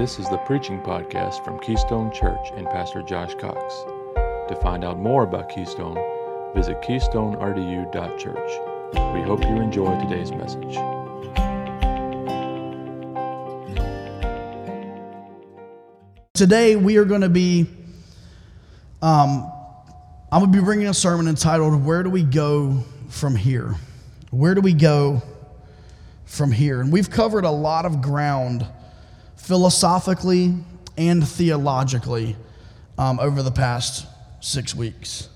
This 0.00 0.18
is 0.18 0.30
the 0.30 0.38
preaching 0.38 0.80
podcast 0.80 1.44
from 1.44 1.58
Keystone 1.58 2.10
Church 2.10 2.52
and 2.56 2.66
Pastor 2.68 3.02
Josh 3.02 3.34
Cox. 3.34 3.84
To 4.48 4.58
find 4.62 4.82
out 4.82 4.98
more 4.98 5.24
about 5.24 5.50
Keystone, 5.50 5.94
visit 6.54 6.80
keystonerdu.church. 6.80 8.50
We 9.14 9.20
hope 9.20 9.42
you 9.42 9.60
enjoy 9.60 10.00
today's 10.00 10.32
message. 10.32 10.72
Today 16.32 16.76
we 16.76 16.96
are 16.96 17.04
going 17.04 17.20
to 17.20 17.28
be, 17.28 17.66
um, 19.02 19.52
I'm 20.32 20.40
going 20.40 20.50
to 20.50 20.58
be 20.58 20.64
bringing 20.64 20.86
a 20.86 20.94
sermon 20.94 21.28
entitled 21.28 21.84
"Where 21.84 22.02
Do 22.02 22.08
We 22.08 22.22
Go 22.22 22.84
From 23.10 23.36
Here?" 23.36 23.74
Where 24.30 24.54
do 24.54 24.62
we 24.62 24.72
go 24.72 25.20
from 26.24 26.52
here? 26.52 26.80
And 26.80 26.90
we've 26.90 27.10
covered 27.10 27.44
a 27.44 27.50
lot 27.50 27.84
of 27.84 28.00
ground 28.00 28.66
philosophically 29.42 30.54
and 30.96 31.26
theologically 31.26 32.36
um, 32.98 33.18
over 33.18 33.42
the 33.42 33.50
past 33.50 34.06
six 34.40 34.74
weeks. 34.74 35.28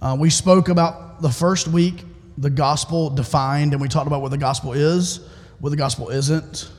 Uh, 0.00 0.16
we 0.18 0.30
spoke 0.30 0.68
about 0.68 1.20
the 1.20 1.28
first 1.28 1.68
week, 1.68 2.04
the 2.38 2.50
gospel 2.50 3.10
defined, 3.10 3.72
and 3.72 3.82
we 3.82 3.88
talked 3.88 4.06
about 4.06 4.22
what 4.22 4.30
the 4.30 4.38
gospel 4.38 4.72
is, 4.72 5.20
what 5.60 5.70
the 5.70 5.76
gospel 5.76 6.08
isn't, 6.08 6.70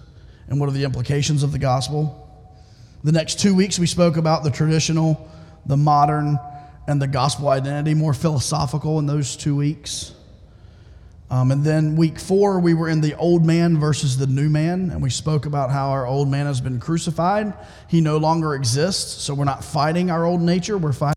and 0.48 0.60
what 0.60 0.68
are 0.68 0.72
the 0.72 0.84
implications 0.84 1.44
of 1.44 1.52
the 1.52 1.60
gospel. 1.60 2.28
The 3.04 3.12
next 3.12 3.40
two 3.40 3.54
weeks, 3.54 3.78
we 3.78 3.86
spoke 3.86 4.18
about 4.18 4.44
the 4.44 4.52
traditional, 4.52 5.30
the 5.66 5.78
modern, 5.78 6.40
and 6.88 7.02
the 7.02 7.08
gospel 7.08 7.50
identity, 7.50 7.94
more 7.94 8.14
philosophical 8.14 8.98
in 8.98 9.06
those 9.06 9.36
two 9.36 9.56
weeks. 9.56 10.14
Um, 11.32 11.52
and 11.52 11.64
then 11.64 11.96
week 11.96 12.20
four, 12.20 12.60
we 12.60 12.74
were 12.74 12.90
in 12.90 13.02
the 13.02 13.16
old 13.16 13.46
man 13.46 13.80
versus 13.80 14.18
the 14.18 14.26
new 14.26 14.50
man, 14.50 14.90
and 14.90 15.02
we 15.02 15.12
spoke 15.12 15.46
about 15.46 15.70
how 15.70 15.90
our 15.90 16.08
old 16.08 16.28
man 16.28 16.48
has 16.48 16.60
been 16.60 16.80
crucified. 16.80 17.54
He 17.88 18.02
no 18.02 18.18
longer 18.18 18.56
exists, 18.56 19.22
so 19.22 19.36
we're 19.36 19.46
not 19.46 19.64
fighting 19.64 20.10
our 20.10 20.26
old 20.26 20.42
nature, 20.42 20.78
we're 20.78 20.92
fighting 20.92 21.14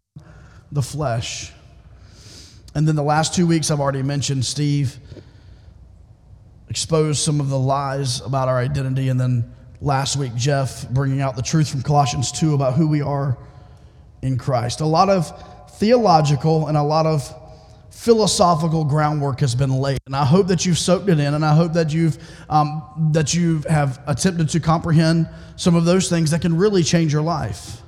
the 0.71 0.83
flesh. 0.83 1.53
And 2.75 2.87
then 2.87 2.95
the 2.95 3.03
last 3.03 3.35
two 3.35 3.47
weeks, 3.47 3.71
I've 3.71 3.81
already 3.81 4.03
mentioned 4.03 4.45
Steve 4.45 4.99
exposed 6.69 7.21
some 7.21 7.41
of 7.41 7.49
the 7.49 7.59
lies 7.59 8.21
about 8.21 8.49
our 8.49 8.59
identity, 8.59 9.09
and 9.09 9.19
then 9.19 9.51
last 9.81 10.17
week, 10.17 10.35
Jeff 10.35 10.89
bringing 10.91 11.23
out 11.23 11.37
the 11.37 11.43
truth 11.43 11.71
from 11.71 11.83
Colossians 11.83 12.33
2 12.33 12.53
about 12.53 12.75
who 12.75 12.87
we 12.87 13.01
are 13.01 13.39
in 14.21 14.37
Christ. 14.37 14.81
A 14.81 14.87
lot 14.87 15.09
of 15.09 15.71
theological 15.73 16.69
and 16.69 16.77
a 16.77 16.83
lot 16.83 17.07
of 17.07 17.42
philosophical 17.93 18.85
groundwork 18.85 19.41
has 19.41 19.55
been 19.55 19.71
laid. 19.71 19.99
And 20.07 20.17
i 20.17 20.25
hope 20.25 20.49
that 20.49 20.65
you've 20.67 20.79
soaked 20.79 21.09
it 21.09 21.21
in 21.21 21.35
and 21.35 21.45
i 21.45 21.55
hope 21.55 21.75
that 21.75 21.93
you've 21.93 22.19
um, 22.49 23.11
that 23.13 23.35
you 23.35 23.63
have 23.69 24.01
attempted 24.07 24.49
to 24.51 24.61
comprehend 24.61 25.29
some 25.57 25.77
of 25.77 25.85
those 25.85 26.09
things 26.09 26.31
that 26.31 26.41
can 26.41 26.57
really 26.57 26.83
change 26.83 27.13
your 27.13 27.23
life. 27.23 27.81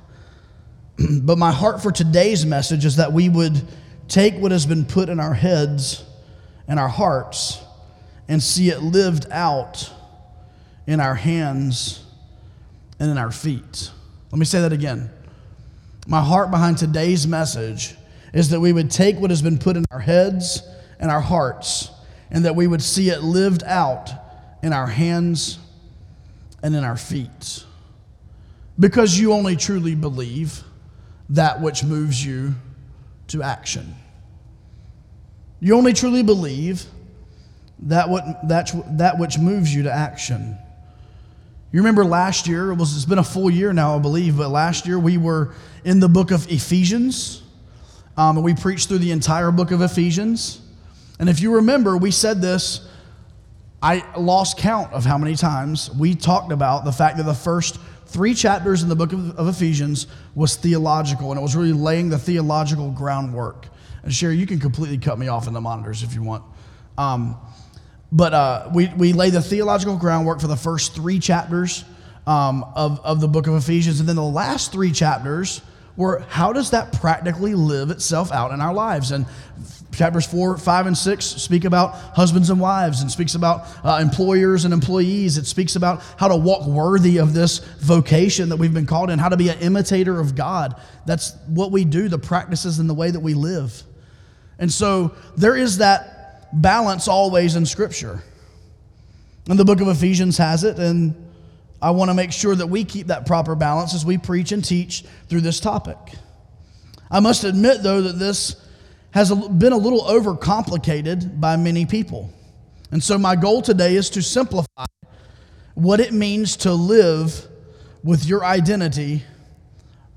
But 1.21 1.37
my 1.37 1.51
heart 1.51 1.83
for 1.83 1.91
today's 1.91 2.45
message 2.45 2.85
is 2.85 2.95
that 2.95 3.11
we 3.11 3.27
would 3.27 3.61
take 4.07 4.35
what 4.35 4.51
has 4.51 4.65
been 4.65 4.85
put 4.85 5.09
in 5.09 5.19
our 5.19 5.33
heads 5.33 6.03
and 6.67 6.79
our 6.79 6.87
hearts 6.87 7.61
and 8.27 8.41
see 8.41 8.69
it 8.69 8.81
lived 8.81 9.25
out 9.31 9.91
in 10.87 10.99
our 10.99 11.15
hands 11.15 12.03
and 12.99 13.11
in 13.11 13.17
our 13.17 13.31
feet. 13.31 13.91
Let 14.31 14.39
me 14.39 14.45
say 14.45 14.61
that 14.61 14.71
again. 14.71 15.09
My 16.07 16.21
heart 16.21 16.51
behind 16.51 16.77
today's 16.77 17.27
message 17.27 17.95
is 18.35 18.49
that 18.49 18.59
we 18.59 18.73
would 18.73 18.91
take 18.91 19.17
what 19.17 19.31
has 19.31 19.41
been 19.41 19.57
put 19.57 19.77
in 19.77 19.85
our 19.89 19.99
heads 20.01 20.61
and 20.99 21.09
our 21.09 21.21
hearts 21.21 21.89
and 22.29 22.43
that 22.43 22.55
we 22.55 22.67
would 22.67 22.81
see 22.81 23.09
it 23.09 23.23
lived 23.23 23.63
out 23.63 24.09
in 24.61 24.73
our 24.73 24.87
hands 24.87 25.57
and 26.61 26.75
in 26.75 26.83
our 26.83 26.97
feet. 26.97 27.63
Because 28.77 29.17
you 29.17 29.31
only 29.31 29.55
truly 29.55 29.95
believe 29.95 30.63
that 31.29 31.61
which 31.61 31.85
moves 31.85 32.23
you 32.23 32.55
to 33.29 33.41
action. 33.41 33.95
You 35.61 35.77
only 35.77 35.93
truly 35.93 36.21
believe 36.21 36.83
that, 37.83 38.09
what, 38.09 38.25
that, 38.49 38.69
that 38.97 39.17
which 39.17 39.39
moves 39.39 39.73
you 39.73 39.83
to 39.83 39.91
action. 39.91 40.57
You 41.71 41.79
remember 41.79 42.03
last 42.03 42.47
year, 42.47 42.71
it 42.71 42.75
was, 42.75 42.97
it's 42.97 43.05
been 43.05 43.17
a 43.17 43.23
full 43.23 43.49
year 43.49 43.71
now, 43.71 43.95
I 43.95 43.99
believe, 43.99 44.37
but 44.37 44.49
last 44.49 44.85
year 44.85 44.99
we 44.99 45.17
were 45.17 45.53
in 45.85 46.01
the 46.01 46.09
book 46.09 46.31
of 46.31 46.51
Ephesians. 46.51 47.41
Um, 48.17 48.37
and 48.37 48.45
we 48.45 48.53
preached 48.53 48.87
through 48.87 48.99
the 48.99 49.11
entire 49.11 49.51
book 49.51 49.71
of 49.71 49.81
Ephesians. 49.81 50.61
And 51.19 51.29
if 51.29 51.41
you 51.41 51.55
remember, 51.55 51.97
we 51.97 52.11
said 52.11 52.41
this, 52.41 52.87
I 53.81 54.03
lost 54.17 54.57
count 54.57 54.93
of 54.93 55.05
how 55.05 55.17
many 55.17 55.35
times 55.35 55.91
we 55.91 56.15
talked 56.15 56.51
about 56.51 56.85
the 56.85 56.91
fact 56.91 57.17
that 57.17 57.23
the 57.23 57.33
first 57.33 57.77
three 58.07 58.33
chapters 58.33 58.83
in 58.83 58.89
the 58.89 58.95
book 58.95 59.13
of, 59.13 59.37
of 59.37 59.47
Ephesians 59.47 60.07
was 60.33 60.55
theological, 60.55 61.31
and 61.31 61.39
it 61.39 61.43
was 61.43 61.55
really 61.55 61.73
laying 61.73 62.09
the 62.09 62.17
theological 62.17 62.89
groundwork. 62.91 63.67
And 64.03 64.13
Sherry, 64.13 64.37
you 64.37 64.45
can 64.45 64.59
completely 64.59 64.97
cut 64.97 65.19
me 65.19 65.27
off 65.27 65.47
in 65.47 65.53
the 65.53 65.61
monitors 65.61 66.03
if 66.03 66.13
you 66.13 66.23
want. 66.23 66.43
Um, 66.97 67.37
but 68.11 68.33
uh, 68.33 68.69
we, 68.73 68.87
we 68.95 69.13
lay 69.13 69.29
the 69.29 69.41
theological 69.41 69.97
groundwork 69.97 70.39
for 70.39 70.47
the 70.47 70.55
first 70.55 70.95
three 70.95 71.19
chapters 71.19 71.83
um, 72.25 72.63
of, 72.75 72.99
of 73.03 73.19
the 73.19 73.27
book 73.27 73.47
of 73.47 73.55
Ephesians. 73.55 73.99
And 73.99 74.07
then 74.07 74.15
the 74.15 74.23
last 74.23 74.71
three 74.71 74.91
chapters 74.91 75.61
where 75.95 76.19
how 76.29 76.53
does 76.53 76.71
that 76.71 76.93
practically 76.93 77.55
live 77.55 77.89
itself 77.89 78.31
out 78.31 78.51
in 78.51 78.61
our 78.61 78.73
lives? 78.73 79.11
And 79.11 79.25
chapters 79.95 80.25
4 80.25 80.57
5 80.57 80.87
and 80.87 80.97
6 80.97 81.25
speak 81.25 81.63
about 81.65 81.95
husbands 82.15 82.49
and 82.49 82.59
wives 82.59 83.01
and 83.01 83.09
speaks 83.09 83.35
about 83.35 83.65
uh, 83.83 83.99
employers 84.01 84.65
and 84.65 84.73
employees. 84.73 85.37
It 85.37 85.45
speaks 85.45 85.75
about 85.75 86.03
how 86.17 86.27
to 86.27 86.35
walk 86.35 86.67
worthy 86.67 87.17
of 87.17 87.33
this 87.33 87.59
vocation 87.79 88.49
that 88.49 88.57
we've 88.57 88.73
been 88.73 88.85
called 88.85 89.09
in 89.09 89.19
how 89.19 89.29
to 89.29 89.37
be 89.37 89.49
an 89.49 89.59
imitator 89.59 90.19
of 90.19 90.35
god. 90.35 90.79
That's 91.05 91.33
what 91.47 91.71
we 91.71 91.85
do 91.85 92.09
the 92.09 92.19
practices 92.19 92.79
and 92.79 92.89
the 92.89 92.93
way 92.93 93.11
that 93.11 93.19
we 93.19 93.33
live. 93.33 93.81
And 94.59 94.71
so 94.71 95.15
there 95.35 95.55
is 95.55 95.79
that 95.79 96.49
balance 96.53 97.07
always 97.07 97.55
in 97.55 97.65
scripture. 97.65 98.21
And 99.49 99.59
the 99.59 99.65
book 99.65 99.81
of 99.81 99.87
ephesians 99.87 100.37
has 100.37 100.63
it 100.63 100.79
and 100.79 101.24
I 101.81 101.91
want 101.91 102.09
to 102.09 102.13
make 102.13 102.31
sure 102.31 102.55
that 102.55 102.67
we 102.67 102.83
keep 102.83 103.07
that 103.07 103.25
proper 103.25 103.55
balance 103.55 103.93
as 103.93 104.05
we 104.05 104.17
preach 104.17 104.51
and 104.51 104.63
teach 104.63 105.03
through 105.27 105.41
this 105.41 105.59
topic. 105.59 105.97
I 107.11 107.19
must 107.19 107.43
admit, 107.43 107.83
though, 107.83 108.01
that 108.01 108.17
this 108.17 108.55
has 109.11 109.31
been 109.31 109.73
a 109.73 109.77
little 109.77 110.01
overcomplicated 110.01 111.39
by 111.39 111.55
many 111.57 111.85
people. 111.85 112.33
And 112.91 113.03
so, 113.03 113.17
my 113.17 113.35
goal 113.35 113.61
today 113.61 113.95
is 113.95 114.09
to 114.11 114.21
simplify 114.21 114.85
what 115.75 115.99
it 115.99 116.13
means 116.13 116.57
to 116.57 116.73
live 116.73 117.47
with 118.03 118.25
your 118.25 118.43
identity 118.43 119.23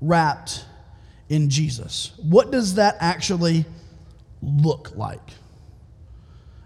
wrapped 0.01 0.65
in 1.27 1.49
Jesus. 1.49 2.11
What 2.17 2.51
does 2.51 2.75
that 2.75 2.97
actually 2.99 3.65
look 4.41 4.95
like? 4.95 5.33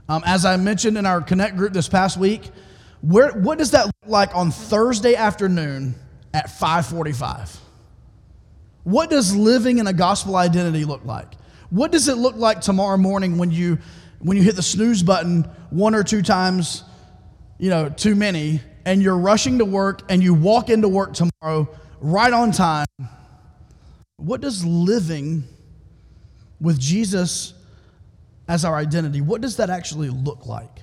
Um, 0.08 0.22
as 0.26 0.46
I 0.46 0.58
mentioned 0.58 0.98
in 0.98 1.06
our 1.06 1.22
Connect 1.22 1.56
group 1.56 1.74
this 1.74 1.88
past 1.88 2.18
week, 2.18 2.52
where, 3.04 3.32
what 3.34 3.58
does 3.58 3.72
that 3.72 3.86
look 3.86 3.96
like 4.08 4.34
on 4.34 4.50
Thursday 4.50 5.14
afternoon 5.14 5.96
at 6.34 6.50
545? 6.50 7.60
What 8.86 9.10
does 9.10 9.36
living 9.36 9.80
in 9.80 9.88
a 9.88 9.94
gospel 9.94 10.38
identity 10.38 10.86
look 10.86 11.04
like? 11.04 11.34
What 11.70 11.92
does 11.92 12.08
it 12.08 12.16
look 12.16 12.38
like 12.38 12.62
tomorrow 12.62 12.96
morning 12.96 13.38
when 13.38 13.52
you 13.52 13.80
when 14.20 14.38
you 14.38 14.44
hit 14.44 14.56
the 14.56 14.64
snooze 14.64 15.04
button 15.04 15.44
one 15.70 15.96
or 15.96 16.04
two 16.04 16.22
times, 16.22 16.86
you 17.58 17.70
know, 17.70 17.90
too 17.90 18.16
many, 18.16 18.62
and 18.86 19.04
you're 19.04 19.18
rushing 19.18 19.58
to 19.58 19.66
work 19.66 20.04
and 20.08 20.24
you 20.24 20.34
walk 20.34 20.70
into 20.70 20.88
work 20.88 21.14
tomorrow 21.14 21.68
right 22.00 22.32
on 22.32 22.54
time? 22.54 22.88
What 24.16 24.40
does 24.40 24.64
living 24.64 25.44
with 26.62 26.80
Jesus 26.80 27.54
as 28.48 28.64
our 28.64 28.78
identity, 28.78 29.20
what 29.20 29.42
does 29.42 29.58
that 29.58 29.70
actually 29.70 30.10
look 30.10 30.46
like? 30.46 30.83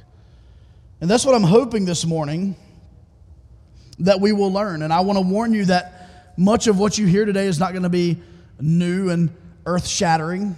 And 1.01 1.09
that's 1.09 1.25
what 1.25 1.35
I'm 1.35 1.43
hoping 1.43 1.85
this 1.85 2.05
morning 2.05 2.57
that 4.01 4.21
we 4.21 4.33
will 4.33 4.53
learn. 4.53 4.83
And 4.83 4.93
I 4.93 5.01
want 5.01 5.19
to 5.19 5.23
warn 5.25 5.53
you 5.53 5.65
that 5.67 6.35
much 6.37 6.67
of 6.67 6.79
what 6.79 6.99
you 6.99 7.07
hear 7.07 7.25
today 7.25 7.47
is 7.47 7.59
not 7.59 7.73
going 7.73 7.85
to 7.85 7.89
be 7.89 8.19
new 8.61 9.11
and 9.11 9.31
earth 9.67 9.87
shattering. 9.87 10.57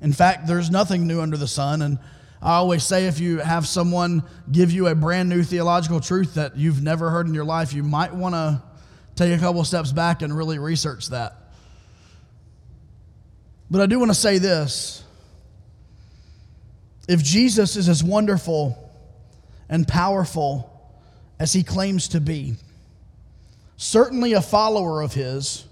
In 0.00 0.12
fact, 0.12 0.46
there's 0.46 0.70
nothing 0.70 1.06
new 1.06 1.20
under 1.20 1.36
the 1.36 1.48
sun. 1.48 1.82
And 1.82 1.98
I 2.42 2.54
always 2.54 2.84
say 2.84 3.06
if 3.06 3.20
you 3.20 3.38
have 3.38 3.66
someone 3.66 4.22
give 4.50 4.70
you 4.70 4.88
a 4.88 4.94
brand 4.94 5.28
new 5.28 5.42
theological 5.42 6.00
truth 6.00 6.34
that 6.34 6.56
you've 6.56 6.82
never 6.82 7.10
heard 7.10 7.26
in 7.26 7.34
your 7.34 7.44
life, 7.44 7.72
you 7.72 7.82
might 7.82 8.14
want 8.14 8.34
to 8.34 8.62
take 9.16 9.36
a 9.36 9.38
couple 9.38 9.64
steps 9.64 9.92
back 9.92 10.22
and 10.22 10.36
really 10.36 10.58
research 10.58 11.08
that. 11.08 11.36
But 13.70 13.80
I 13.80 13.86
do 13.86 13.98
want 13.98 14.10
to 14.10 14.14
say 14.14 14.38
this 14.38 15.02
if 17.08 17.22
Jesus 17.22 17.76
is 17.76 17.88
as 17.88 18.02
wonderful 18.02 18.83
and 19.68 19.86
powerful 19.86 20.70
as 21.38 21.52
he 21.52 21.62
claims 21.62 22.08
to 22.08 22.20
be. 22.20 22.54
Certainly, 23.76 24.34
a 24.34 24.40
follower 24.40 25.02
of 25.02 25.14
his 25.14 25.64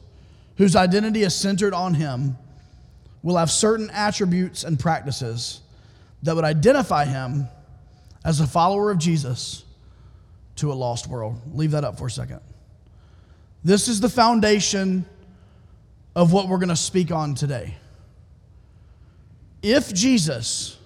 whose 0.56 0.76
identity 0.76 1.22
is 1.22 1.34
centered 1.34 1.72
on 1.72 1.94
him 1.94 2.36
will 3.22 3.36
have 3.36 3.50
certain 3.50 3.90
attributes 3.90 4.64
and 4.64 4.78
practices 4.78 5.60
that 6.22 6.34
would 6.34 6.44
identify 6.44 7.04
him 7.04 7.48
as 8.24 8.40
a 8.40 8.46
follower 8.46 8.90
of 8.90 8.98
Jesus 8.98 9.64
to 10.56 10.72
a 10.72 10.74
lost 10.74 11.08
world. 11.08 11.40
Leave 11.54 11.72
that 11.72 11.84
up 11.84 11.98
for 11.98 12.06
a 12.06 12.10
second. 12.10 12.40
This 13.64 13.88
is 13.88 14.00
the 14.00 14.08
foundation 14.08 15.06
of 16.14 16.32
what 16.32 16.48
we're 16.48 16.58
going 16.58 16.68
to 16.68 16.76
speak 16.76 17.10
on 17.10 17.34
today. 17.34 17.74
If 19.62 19.94
Jesus 19.94 20.76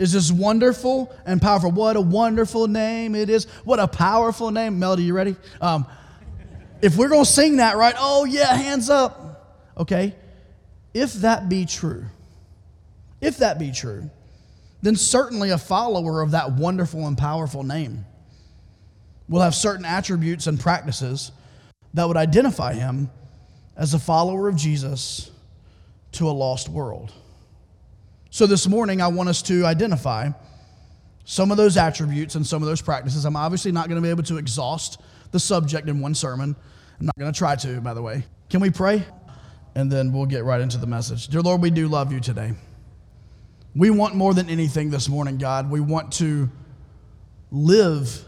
is 0.00 0.12
this 0.12 0.32
wonderful 0.32 1.14
and 1.26 1.42
powerful, 1.42 1.70
what 1.70 1.94
a 1.94 2.00
wonderful 2.00 2.66
name 2.66 3.14
it 3.14 3.28
is. 3.28 3.44
What 3.64 3.78
a 3.78 3.86
powerful 3.86 4.50
name. 4.50 4.78
Melody, 4.78 5.02
you 5.02 5.12
ready? 5.12 5.36
Um, 5.60 5.86
if 6.80 6.96
we're 6.96 7.10
going 7.10 7.26
to 7.26 7.30
sing 7.30 7.58
that, 7.58 7.76
right? 7.76 7.94
Oh, 7.98 8.24
yeah, 8.24 8.54
hands 8.54 8.88
up. 8.88 9.68
Okay. 9.76 10.16
If 10.94 11.12
that 11.14 11.50
be 11.50 11.66
true, 11.66 12.06
if 13.20 13.36
that 13.36 13.58
be 13.58 13.72
true, 13.72 14.08
then 14.80 14.96
certainly 14.96 15.50
a 15.50 15.58
follower 15.58 16.22
of 16.22 16.30
that 16.30 16.52
wonderful 16.52 17.06
and 17.06 17.18
powerful 17.18 17.62
name 17.62 18.06
will 19.28 19.42
have 19.42 19.54
certain 19.54 19.84
attributes 19.84 20.46
and 20.46 20.58
practices 20.58 21.30
that 21.92 22.08
would 22.08 22.16
identify 22.16 22.72
him 22.72 23.10
as 23.76 23.92
a 23.92 23.98
follower 23.98 24.48
of 24.48 24.56
Jesus 24.56 25.30
to 26.12 26.26
a 26.26 26.32
lost 26.32 26.70
world. 26.70 27.12
So 28.32 28.46
this 28.46 28.68
morning, 28.68 29.02
I 29.02 29.08
want 29.08 29.28
us 29.28 29.42
to 29.42 29.66
identify 29.66 30.30
some 31.24 31.50
of 31.50 31.56
those 31.56 31.76
attributes 31.76 32.36
and 32.36 32.46
some 32.46 32.62
of 32.62 32.68
those 32.68 32.80
practices. 32.80 33.24
I'm 33.24 33.34
obviously 33.34 33.72
not 33.72 33.88
going 33.88 34.00
to 34.00 34.02
be 34.02 34.08
able 34.08 34.22
to 34.22 34.38
exhaust 34.38 35.00
the 35.32 35.40
subject 35.40 35.88
in 35.88 36.00
one 36.00 36.14
sermon. 36.14 36.54
I'm 37.00 37.06
not 37.06 37.18
going 37.18 37.32
to 37.32 37.36
try 37.36 37.56
to, 37.56 37.80
by 37.80 37.92
the 37.92 38.02
way. 38.02 38.22
Can 38.48 38.60
we 38.60 38.70
pray? 38.70 39.04
And 39.74 39.90
then 39.90 40.12
we'll 40.12 40.26
get 40.26 40.44
right 40.44 40.60
into 40.60 40.78
the 40.78 40.86
message. 40.86 41.26
Dear 41.26 41.40
Lord, 41.40 41.60
we 41.60 41.70
do 41.70 41.88
love 41.88 42.12
you 42.12 42.20
today. 42.20 42.52
We 43.74 43.90
want 43.90 44.14
more 44.14 44.32
than 44.32 44.48
anything 44.48 44.90
this 44.90 45.08
morning, 45.08 45.36
God. 45.36 45.68
We 45.68 45.80
want 45.80 46.12
to 46.14 46.48
live 47.50 48.24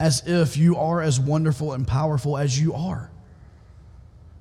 as 0.00 0.24
if 0.26 0.56
you 0.56 0.76
are 0.76 1.00
as 1.00 1.20
wonderful 1.20 1.72
and 1.72 1.86
powerful 1.86 2.36
as 2.36 2.60
you 2.60 2.74
are. 2.74 3.12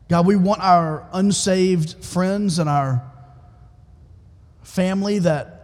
God, 0.08 0.26
we 0.26 0.36
want 0.36 0.62
our 0.62 1.08
unsaved 1.14 2.04
friends 2.04 2.58
and 2.58 2.68
our 2.68 3.04
family 4.70 5.20
that 5.20 5.56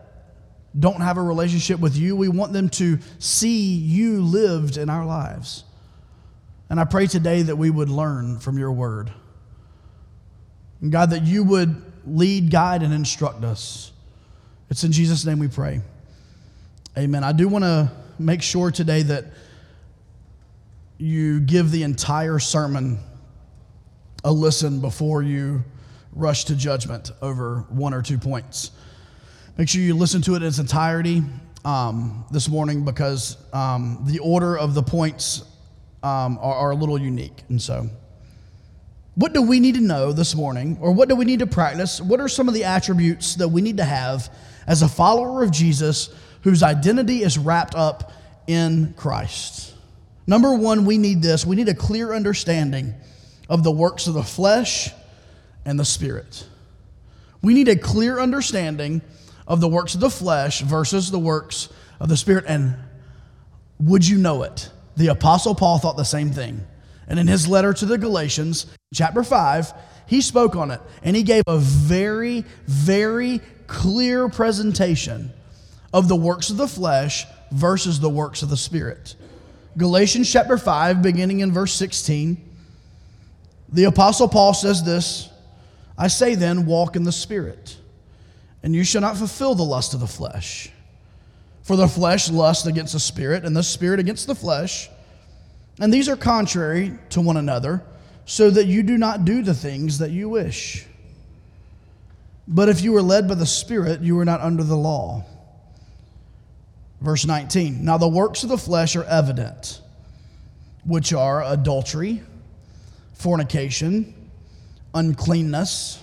don't 0.77 1.01
have 1.01 1.17
a 1.17 1.21
relationship 1.21 1.79
with 1.79 1.95
you, 1.95 2.15
we 2.15 2.27
want 2.27 2.51
them 2.51 2.69
to 2.69 2.99
see 3.19 3.75
you 3.75 4.21
lived 4.21 4.77
in 4.77 4.89
our 4.89 5.05
lives. 5.05 5.63
And 6.69 6.79
I 6.79 6.83
pray 6.83 7.07
today 7.07 7.43
that 7.43 7.55
we 7.55 7.69
would 7.69 7.89
learn 7.89 8.39
from 8.39 8.57
your 8.57 8.71
word. 8.71 9.11
And 10.81 10.91
God, 10.91 11.11
that 11.11 11.23
you 11.23 11.43
would 11.43 11.81
lead, 12.05 12.51
guide, 12.51 12.83
and 12.83 12.93
instruct 12.93 13.43
us. 13.43 13.91
It's 14.69 14.83
in 14.83 14.91
Jesus' 14.91 15.25
name 15.25 15.39
we 15.39 15.47
pray. 15.47 15.81
Amen. 16.97 17.23
I 17.23 17.31
do 17.31 17.47
want 17.47 17.63
to 17.63 17.91
make 18.17 18.41
sure 18.41 18.71
today 18.71 19.03
that 19.03 19.25
you 20.97 21.39
give 21.39 21.71
the 21.71 21.83
entire 21.83 22.39
sermon 22.39 22.99
a 24.23 24.31
listen 24.31 24.81
before 24.81 25.21
you 25.21 25.63
rush 26.13 26.45
to 26.45 26.55
judgment 26.55 27.11
over 27.21 27.65
one 27.69 27.93
or 27.93 28.01
two 28.01 28.17
points. 28.17 28.71
Make 29.57 29.69
sure 29.69 29.81
you 29.81 29.95
listen 29.95 30.21
to 30.23 30.33
it 30.33 30.41
in 30.41 30.43
its 30.43 30.59
entirety 30.59 31.23
um, 31.63 32.25
this 32.29 32.49
morning 32.49 32.83
because 32.83 33.37
um, 33.53 34.03
the 34.05 34.19
order 34.19 34.57
of 34.57 34.73
the 34.73 34.83
points 34.83 35.45
um, 36.03 36.37
are, 36.41 36.55
are 36.55 36.71
a 36.71 36.75
little 36.75 36.99
unique. 36.99 37.41
And 37.47 37.61
so, 37.61 37.89
what 39.15 39.31
do 39.31 39.41
we 39.41 39.61
need 39.61 39.75
to 39.75 39.81
know 39.81 40.11
this 40.11 40.35
morning, 40.35 40.77
or 40.81 40.91
what 40.91 41.07
do 41.07 41.15
we 41.15 41.23
need 41.23 41.39
to 41.39 41.47
practice? 41.47 42.01
What 42.01 42.19
are 42.19 42.27
some 42.27 42.49
of 42.49 42.53
the 42.53 42.65
attributes 42.65 43.35
that 43.35 43.47
we 43.47 43.61
need 43.61 43.77
to 43.77 43.85
have 43.85 44.29
as 44.67 44.81
a 44.81 44.89
follower 44.89 45.41
of 45.41 45.51
Jesus 45.51 46.13
whose 46.41 46.61
identity 46.61 47.23
is 47.23 47.37
wrapped 47.37 47.75
up 47.75 48.11
in 48.47 48.93
Christ? 48.97 49.73
Number 50.27 50.53
one, 50.53 50.83
we 50.83 50.97
need 50.97 51.21
this. 51.21 51.45
We 51.45 51.55
need 51.55 51.69
a 51.69 51.73
clear 51.73 52.13
understanding 52.13 52.93
of 53.47 53.63
the 53.63 53.71
works 53.71 54.07
of 54.07 54.15
the 54.15 54.23
flesh 54.23 54.89
and 55.63 55.79
the 55.79 55.85
spirit. 55.85 56.45
We 57.41 57.53
need 57.53 57.69
a 57.69 57.77
clear 57.77 58.19
understanding 58.19 59.01
of 59.47 59.61
the 59.61 59.67
works 59.67 59.95
of 59.95 60.01
the 60.01 60.09
flesh 60.09 60.61
versus 60.61 61.11
the 61.11 61.19
works 61.19 61.69
of 61.99 62.09
the 62.09 62.17
spirit. 62.17 62.45
And 62.47 62.75
would 63.79 64.07
you 64.07 64.17
know 64.17 64.43
it? 64.43 64.69
The 64.97 65.07
Apostle 65.07 65.55
Paul 65.55 65.77
thought 65.77 65.97
the 65.97 66.03
same 66.03 66.31
thing. 66.31 66.65
And 67.07 67.19
in 67.19 67.27
his 67.27 67.47
letter 67.47 67.73
to 67.73 67.85
the 67.85 67.97
Galatians, 67.97 68.65
chapter 68.93 69.23
5, 69.23 69.73
he 70.07 70.21
spoke 70.21 70.55
on 70.55 70.71
it 70.71 70.81
and 71.03 71.15
he 71.15 71.23
gave 71.23 71.43
a 71.47 71.57
very, 71.57 72.45
very 72.65 73.41
clear 73.67 74.29
presentation 74.29 75.31
of 75.93 76.07
the 76.07 76.15
works 76.15 76.49
of 76.49 76.57
the 76.57 76.67
flesh 76.67 77.25
versus 77.51 77.99
the 77.99 78.09
works 78.09 78.41
of 78.41 78.49
the 78.49 78.57
Spirit. 78.57 79.15
Galatians 79.77 80.31
chapter 80.31 80.57
5, 80.57 81.01
beginning 81.01 81.41
in 81.41 81.51
verse 81.51 81.73
16, 81.73 82.41
the 83.71 83.85
Apostle 83.85 84.27
Paul 84.27 84.53
says 84.53 84.83
this 84.83 85.29
I 85.97 86.07
say 86.07 86.35
then, 86.35 86.65
walk 86.65 86.95
in 86.95 87.03
the 87.03 87.11
Spirit, 87.11 87.77
and 88.65 88.73
you 88.73 88.83
shall 88.83 89.01
not 89.01 89.15
fulfill 89.15 89.53
the 89.53 89.63
lust 89.63 89.93
of 89.93 89.99
the 89.99 90.07
flesh. 90.07 90.71
For 91.61 91.75
the 91.75 91.87
flesh 91.87 92.31
lusts 92.31 92.65
against 92.65 92.93
the 92.93 92.99
Spirit, 92.99 93.45
and 93.45 93.55
the 93.55 93.61
Spirit 93.61 93.99
against 93.99 94.25
the 94.25 94.33
flesh. 94.33 94.89
And 95.79 95.93
these 95.93 96.09
are 96.09 96.15
contrary 96.15 96.97
to 97.11 97.21
one 97.21 97.37
another, 97.37 97.83
so 98.25 98.49
that 98.49 98.65
you 98.65 98.81
do 98.81 98.97
not 98.97 99.23
do 99.23 99.43
the 99.43 99.53
things 99.53 99.99
that 99.99 100.09
you 100.09 100.29
wish. 100.29 100.83
But 102.47 102.67
if 102.67 102.81
you 102.81 102.95
are 102.95 103.03
led 103.03 103.27
by 103.27 103.35
the 103.35 103.45
Spirit, 103.45 104.01
you 104.01 104.17
are 104.17 104.25
not 104.25 104.41
under 104.41 104.63
the 104.63 104.75
law. 104.75 105.23
Verse 107.01 107.23
19 107.23 107.85
Now 107.85 107.99
the 107.99 108.07
works 108.07 108.41
of 108.41 108.49
the 108.49 108.57
flesh 108.57 108.95
are 108.95 109.03
evident, 109.03 109.79
which 110.85 111.13
are 111.13 111.43
adultery, 111.43 112.23
fornication, 113.13 114.31
uncleanness, 114.95 116.01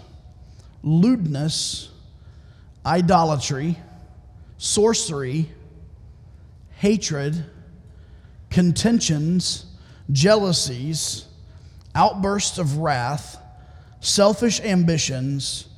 lewdness, 0.84 1.88
idolatry, 2.84 3.78
sorcery, 4.58 5.48
hatred, 6.78 7.44
contentions, 8.50 9.66
jealousies, 10.10 11.26
outbursts 11.94 12.58
of 12.58 12.78
wrath, 12.78 13.38
selfish 14.00 14.60
ambitions 14.60 15.68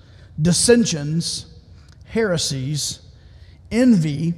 dissensions, 0.40 1.46
heresies, 2.06 3.00
envy, 3.70 4.34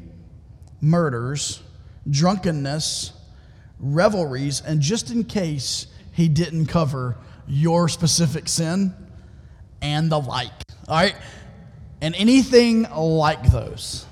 murders, 0.80 1.62
drunkenness, 2.08 3.12
revelries, 3.78 4.60
and 4.60 4.80
just 4.80 5.10
in 5.10 5.24
case 5.24 5.86
he 6.12 6.28
didn't 6.28 6.66
cover 6.66 7.16
your 7.46 7.88
specific 7.88 8.48
sin 8.48 8.94
and 9.82 10.10
the 10.10 10.18
like. 10.18 10.52
All 10.88 10.96
right? 10.96 11.16
And 12.00 12.14
anything 12.14 12.82
like 12.82 13.50
those. 13.50 14.04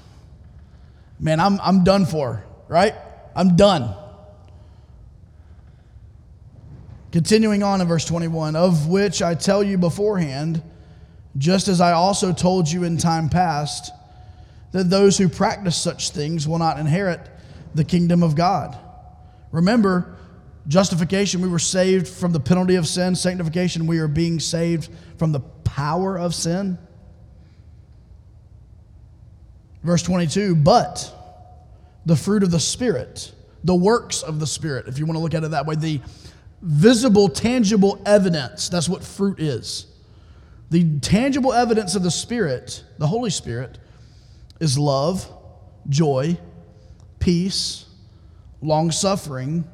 Man, 1.20 1.40
I'm, 1.40 1.60
I'm 1.60 1.84
done 1.84 2.06
for, 2.06 2.44
right? 2.68 2.94
I'm 3.36 3.56
done. 3.56 3.94
Continuing 7.12 7.62
on 7.62 7.80
in 7.80 7.86
verse 7.86 8.04
21, 8.04 8.56
of 8.56 8.88
which 8.88 9.22
I 9.22 9.34
tell 9.34 9.62
you 9.62 9.78
beforehand 9.78 10.62
just 11.36 11.68
as 11.68 11.80
I 11.80 11.92
also 11.92 12.32
told 12.32 12.70
you 12.70 12.84
in 12.84 12.96
time 12.96 13.28
past 13.28 13.92
that 14.72 14.90
those 14.90 15.18
who 15.18 15.28
practice 15.28 15.76
such 15.76 16.10
things 16.10 16.48
will 16.48 16.58
not 16.58 16.78
inherit 16.78 17.20
the 17.74 17.84
kingdom 17.84 18.22
of 18.22 18.34
God. 18.34 18.76
Remember, 19.52 20.16
justification, 20.66 21.40
we 21.40 21.48
were 21.48 21.58
saved 21.58 22.08
from 22.08 22.32
the 22.32 22.40
penalty 22.40 22.76
of 22.76 22.86
sin. 22.86 23.14
Sanctification, 23.14 23.86
we 23.86 23.98
are 23.98 24.08
being 24.08 24.40
saved 24.40 24.90
from 25.16 25.32
the 25.32 25.40
power 25.40 26.18
of 26.18 26.34
sin. 26.34 26.78
Verse 29.84 30.02
22 30.02 30.56
But 30.56 31.12
the 32.04 32.16
fruit 32.16 32.42
of 32.42 32.50
the 32.50 32.58
Spirit, 32.58 33.32
the 33.62 33.74
works 33.74 34.22
of 34.22 34.40
the 34.40 34.46
Spirit, 34.46 34.88
if 34.88 34.98
you 34.98 35.06
want 35.06 35.16
to 35.16 35.22
look 35.22 35.34
at 35.34 35.44
it 35.44 35.52
that 35.52 35.66
way, 35.66 35.76
the 35.76 36.00
visible, 36.60 37.28
tangible 37.28 38.02
evidence, 38.04 38.68
that's 38.68 38.88
what 38.88 39.04
fruit 39.04 39.38
is 39.38 39.86
the 40.74 40.98
tangible 40.98 41.52
evidence 41.52 41.94
of 41.94 42.02
the 42.02 42.10
Spirit, 42.10 42.82
the 42.98 43.06
Holy 43.06 43.30
Spirit, 43.30 43.78
is 44.58 44.76
love, 44.76 45.30
joy, 45.88 46.36
peace, 47.20 47.86
long 48.60 48.90
suffering, 48.90 49.64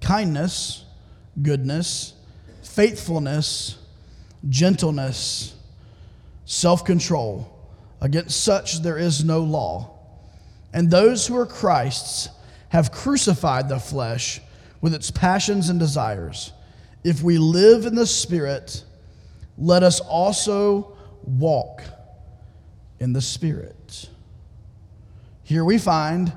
kindness, 0.00 0.86
goodness, 1.42 2.14
faithfulness, 2.62 3.76
gentleness, 4.48 5.54
self 6.46 6.82
control. 6.82 7.51
Against 8.02 8.42
such 8.42 8.82
there 8.82 8.98
is 8.98 9.24
no 9.24 9.42
law. 9.42 9.96
And 10.74 10.90
those 10.90 11.24
who 11.24 11.36
are 11.38 11.46
Christ's 11.46 12.28
have 12.70 12.90
crucified 12.90 13.68
the 13.68 13.78
flesh 13.78 14.40
with 14.80 14.92
its 14.92 15.12
passions 15.12 15.68
and 15.68 15.78
desires. 15.78 16.52
If 17.04 17.22
we 17.22 17.38
live 17.38 17.86
in 17.86 17.94
the 17.94 18.06
Spirit, 18.06 18.82
let 19.56 19.84
us 19.84 20.00
also 20.00 20.96
walk 21.22 21.84
in 22.98 23.12
the 23.12 23.20
Spirit. 23.20 24.10
Here 25.44 25.64
we 25.64 25.78
find 25.78 26.32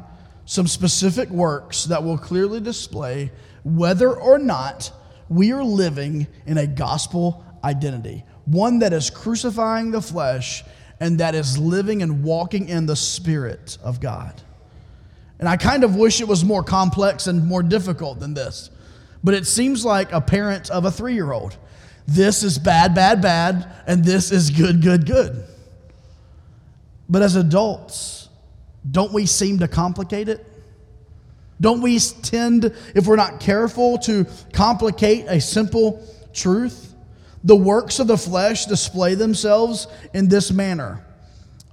some 0.45 0.67
specific 0.67 1.29
works 1.29 1.85
that 1.85 2.03
will 2.03 2.19
clearly 2.19 2.59
display 2.59 3.31
whether 3.63 4.13
or 4.13 4.37
not 4.37 4.91
we 5.29 5.51
are 5.51 5.63
living 5.63 6.27
in 6.45 6.59
a 6.59 6.67
gospel 6.67 7.43
identity, 7.63 8.23
one 8.45 8.79
that 8.79 8.93
is 8.93 9.09
crucifying 9.09 9.89
the 9.89 10.01
flesh 10.01 10.63
and 10.99 11.19
that 11.19 11.35
is 11.35 11.57
living 11.57 12.01
and 12.01 12.23
walking 12.23 12.69
in 12.69 12.85
the 12.85 12.95
Spirit 12.95 13.77
of 13.83 13.99
God. 13.99 14.41
And 15.39 15.49
I 15.49 15.57
kind 15.57 15.83
of 15.83 15.95
wish 15.95 16.21
it 16.21 16.27
was 16.27 16.45
more 16.45 16.63
complex 16.63 17.27
and 17.27 17.45
more 17.45 17.61
difficult 17.61 18.19
than 18.19 18.33
this. 18.33 18.69
But 19.23 19.33
it 19.33 19.45
seems 19.45 19.83
like 19.83 20.11
a 20.11 20.21
parent 20.21 20.69
of 20.69 20.85
a 20.85 20.91
three 20.91 21.13
year 21.13 21.31
old. 21.31 21.57
This 22.07 22.43
is 22.43 22.59
bad, 22.59 22.93
bad, 22.93 23.21
bad, 23.21 23.67
and 23.87 24.05
this 24.05 24.31
is 24.31 24.51
good, 24.51 24.81
good, 24.81 25.05
good. 25.05 25.43
But 27.09 27.21
as 27.21 27.35
adults, 27.35 28.29
don't 28.89 29.11
we 29.11 29.25
seem 29.25 29.59
to 29.59 29.67
complicate 29.67 30.29
it? 30.29 30.45
Don't 31.59 31.81
we 31.81 31.99
tend, 31.99 32.73
if 32.93 33.07
we're 33.07 33.15
not 33.15 33.39
careful, 33.39 33.97
to 33.99 34.25
complicate 34.53 35.25
a 35.27 35.39
simple 35.39 36.05
truth? 36.33 36.93
The 37.45 37.55
works 37.55 37.99
of 37.99 38.07
the 38.07 38.17
flesh 38.17 38.65
display 38.65 39.15
themselves 39.15 39.87
in 40.13 40.27
this 40.27 40.51
manner 40.51 41.05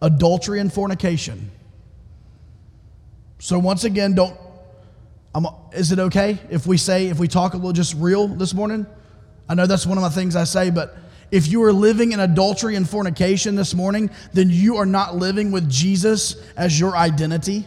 adultery 0.01 0.61
and 0.61 0.73
fornication. 0.73 1.51
So, 3.39 3.59
once 3.59 3.85
again, 3.85 4.15
don't. 4.15 4.37
I'm, 5.35 5.47
is 5.73 5.91
it 5.93 5.99
okay 5.99 6.39
if 6.51 6.67
we 6.67 6.77
say, 6.77 7.07
if 7.07 7.19
we 7.19 7.27
talk 7.27 7.55
a 7.55 7.57
little 7.57 7.73
just 7.73 7.95
real 7.95 8.29
this 8.29 8.53
morning? 8.53 8.87
I 9.49 9.55
know 9.55 9.67
that's 9.67 9.87
one 9.87 9.97
of 9.97 10.03
my 10.03 10.11
things 10.11 10.37
I 10.37 10.45
say, 10.45 10.71
but 10.71 10.95
if 11.31 11.49
you 11.49 11.63
are 11.63 11.73
living 11.73 12.13
in 12.13 12.21
adultery 12.21 12.77
and 12.77 12.89
fornication 12.89 13.57
this 13.57 13.75
morning, 13.75 14.11
then 14.35 14.51
you 14.51 14.77
are 14.77 14.87
not 14.87 15.17
living 15.17 15.51
with 15.51 15.71
Jesus 15.71 16.37
as 16.57 16.79
your 16.79 16.95
identity. 16.95 17.67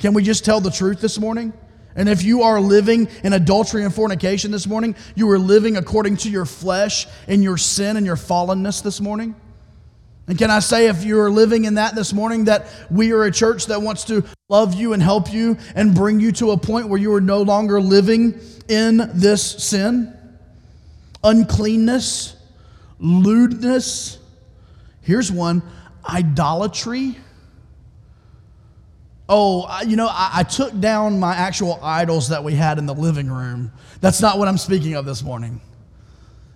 Can 0.00 0.12
we 0.12 0.24
just 0.24 0.44
tell 0.44 0.60
the 0.60 0.70
truth 0.70 1.00
this 1.00 1.18
morning? 1.18 1.52
And 1.96 2.08
if 2.08 2.22
you 2.22 2.42
are 2.42 2.60
living 2.60 3.08
in 3.24 3.32
adultery 3.32 3.82
and 3.82 3.92
fornication 3.92 4.50
this 4.50 4.66
morning, 4.66 4.94
you 5.14 5.28
are 5.30 5.38
living 5.38 5.78
according 5.78 6.18
to 6.18 6.30
your 6.30 6.44
flesh 6.44 7.06
and 7.26 7.42
your 7.42 7.56
sin 7.56 7.96
and 7.96 8.04
your 8.04 8.16
fallenness 8.16 8.82
this 8.82 9.00
morning. 9.00 9.34
And 10.28 10.36
can 10.36 10.50
I 10.50 10.58
say, 10.58 10.88
if 10.88 11.04
you're 11.04 11.30
living 11.30 11.64
in 11.64 11.74
that 11.74 11.94
this 11.94 12.12
morning, 12.12 12.44
that 12.44 12.66
we 12.90 13.12
are 13.12 13.22
a 13.22 13.30
church 13.30 13.66
that 13.66 13.80
wants 13.80 14.04
to 14.04 14.24
love 14.48 14.74
you 14.74 14.92
and 14.92 15.02
help 15.02 15.32
you 15.32 15.56
and 15.74 15.94
bring 15.94 16.20
you 16.20 16.32
to 16.32 16.50
a 16.50 16.56
point 16.56 16.88
where 16.88 16.98
you 17.00 17.14
are 17.14 17.20
no 17.20 17.42
longer 17.42 17.80
living 17.80 18.40
in 18.68 19.10
this 19.14 19.42
sin? 19.64 20.12
Uncleanness, 21.22 22.36
lewdness. 22.98 24.18
Here's 25.00 25.30
one 25.30 25.62
idolatry 26.08 27.16
Oh, 29.28 29.80
you 29.82 29.96
know, 29.96 30.06
I, 30.08 30.30
I, 30.34 30.42
took 30.44 30.78
down 30.78 31.18
my 31.18 31.34
actual 31.34 31.80
idols 31.82 32.28
that 32.28 32.44
we 32.44 32.54
had 32.54 32.78
in 32.78 32.86
the 32.86 32.94
living 32.94 33.28
room. 33.28 33.72
That's 34.00 34.20
not 34.20 34.38
what 34.38 34.46
I'm 34.46 34.58
speaking 34.58 34.94
of 34.94 35.04
this 35.04 35.24
morning. 35.24 35.60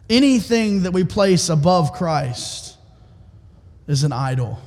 Anything 0.09 0.85
that 0.85 0.93
we 0.93 1.03
place 1.03 1.49
above 1.49 1.93
Christ 1.93 2.77
is 3.89 4.05
an 4.05 4.13
idol. 4.13 4.61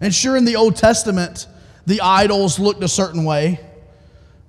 And 0.00 0.14
sure, 0.14 0.34
in 0.34 0.46
the 0.46 0.56
Old 0.56 0.76
Testament, 0.76 1.46
the 1.86 2.00
idols 2.00 2.58
looked 2.58 2.82
a 2.82 2.88
certain 2.88 3.24
way. 3.24 3.60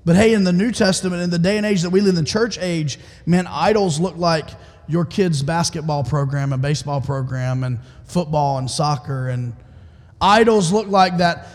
But 0.05 0.15
hey, 0.15 0.33
in 0.33 0.45
the 0.45 0.53
New 0.53 0.71
Testament, 0.71 1.21
in 1.21 1.29
the 1.29 1.39
day 1.39 1.57
and 1.57 1.65
age 1.65 1.81
that 1.81 1.89
we 1.89 1.99
live 1.99 2.15
in, 2.17 2.23
the 2.23 2.29
church 2.29 2.57
age, 2.57 2.99
man, 3.25 3.47
idols 3.47 3.99
look 3.99 4.15
like 4.15 4.49
your 4.87 5.05
kid's 5.05 5.43
basketball 5.43 6.03
program 6.03 6.53
and 6.53 6.61
baseball 6.61 7.01
program 7.01 7.63
and 7.63 7.79
football 8.05 8.57
and 8.57 8.71
soccer. 8.71 9.29
And 9.29 9.53
idols 10.21 10.71
look 10.71 10.87
like 10.87 11.17
that 11.17 11.47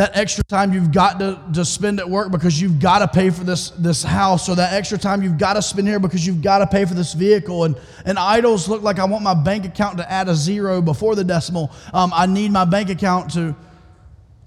that 0.00 0.16
extra 0.16 0.42
time 0.42 0.72
you've 0.72 0.92
got 0.92 1.18
to, 1.18 1.38
to 1.52 1.62
spend 1.62 2.00
at 2.00 2.08
work 2.08 2.30
because 2.32 2.58
you've 2.58 2.80
got 2.80 3.00
to 3.00 3.08
pay 3.08 3.28
for 3.28 3.44
this, 3.44 3.68
this 3.68 4.02
house, 4.02 4.48
or 4.48 4.56
that 4.56 4.72
extra 4.72 4.96
time 4.96 5.22
you've 5.22 5.36
got 5.36 5.52
to 5.52 5.60
spend 5.60 5.86
here 5.86 6.00
because 6.00 6.26
you've 6.26 6.40
got 6.40 6.60
to 6.60 6.66
pay 6.66 6.86
for 6.86 6.94
this 6.94 7.12
vehicle. 7.12 7.64
And, 7.64 7.76
and 8.06 8.18
idols 8.18 8.66
look 8.66 8.80
like 8.80 8.98
I 8.98 9.04
want 9.04 9.22
my 9.22 9.34
bank 9.34 9.66
account 9.66 9.98
to 9.98 10.10
add 10.10 10.30
a 10.30 10.34
zero 10.34 10.80
before 10.80 11.16
the 11.16 11.22
decimal. 11.22 11.70
Um, 11.92 12.12
I 12.14 12.24
need 12.24 12.50
my 12.50 12.64
bank 12.64 12.88
account 12.88 13.34
to. 13.34 13.54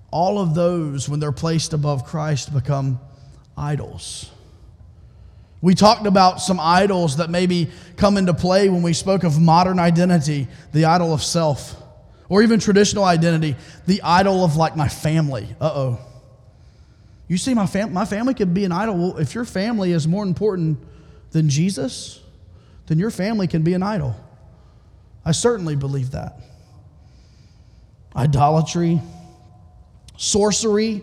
All 0.09 0.39
of 0.39 0.55
those, 0.55 1.07
when 1.07 1.19
they're 1.19 1.31
placed 1.31 1.73
above 1.73 2.05
Christ, 2.05 2.51
become 2.51 2.99
idols. 3.55 4.31
We 5.61 5.75
talked 5.75 6.07
about 6.07 6.41
some 6.41 6.59
idols 6.59 7.17
that 7.17 7.29
maybe 7.29 7.69
come 7.95 8.17
into 8.17 8.33
play 8.33 8.69
when 8.69 8.81
we 8.81 8.93
spoke 8.93 9.23
of 9.23 9.39
modern 9.39 9.77
identity, 9.77 10.47
the 10.71 10.85
idol 10.85 11.13
of 11.13 11.23
self 11.23 11.82
or 12.29 12.41
even 12.43 12.59
traditional 12.59 13.03
identity, 13.03 13.55
the 13.85 14.01
idol 14.01 14.43
of 14.43 14.55
like 14.55 14.75
my 14.75 14.87
family. 14.87 15.47
Uh 15.59 15.71
oh. 15.73 15.99
You 17.27 17.37
see, 17.37 17.53
my, 17.53 17.65
fam- 17.65 17.93
my 17.93 18.05
family 18.05 18.33
could 18.33 18.53
be 18.53 18.65
an 18.65 18.71
idol. 18.71 18.97
Well, 18.97 19.17
if 19.17 19.33
your 19.33 19.45
family 19.45 19.91
is 19.91 20.07
more 20.07 20.23
important 20.23 20.77
than 21.31 21.49
Jesus, 21.49 22.21
then 22.87 22.99
your 22.99 23.11
family 23.11 23.47
can 23.47 23.63
be 23.63 23.73
an 23.73 23.83
idol. 23.83 24.15
I 25.25 25.31
certainly 25.31 25.75
believe 25.75 26.11
that. 26.11 26.39
Idolatry, 28.15 29.01
sorcery, 30.17 31.01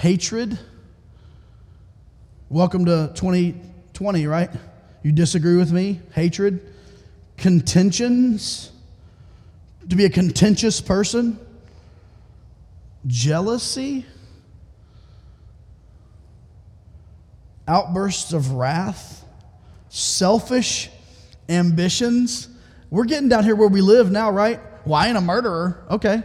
hatred. 0.00 0.58
Welcome 2.48 2.84
to 2.86 3.12
2020, 3.14 4.26
right? 4.26 4.50
You 5.02 5.12
disagree 5.12 5.56
with 5.56 5.72
me? 5.72 6.00
Hatred, 6.12 6.60
contentions 7.36 8.72
to 9.88 9.96
be 9.96 10.04
a 10.04 10.10
contentious 10.10 10.80
person, 10.80 11.38
jealousy, 13.06 14.04
outbursts 17.68 18.32
of 18.32 18.52
wrath, 18.52 19.24
selfish 19.88 20.90
ambitions. 21.48 22.48
We're 22.90 23.04
getting 23.04 23.28
down 23.28 23.44
here 23.44 23.56
where 23.56 23.68
we 23.68 23.80
live 23.80 24.10
now, 24.10 24.30
right? 24.30 24.60
Well, 24.84 24.94
I 24.94 25.08
ain't 25.08 25.16
a 25.16 25.20
murderer. 25.20 25.84
Okay. 25.90 26.22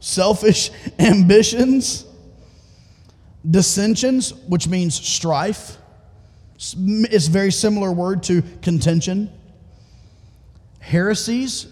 Selfish 0.00 0.70
ambitions, 0.98 2.04
dissensions, 3.48 4.34
which 4.34 4.68
means 4.68 4.94
strife. 4.94 5.78
It's 6.56 7.26
a 7.26 7.30
very 7.30 7.50
similar 7.50 7.92
word 7.92 8.22
to 8.24 8.42
contention. 8.62 9.30
Heresies, 10.80 11.66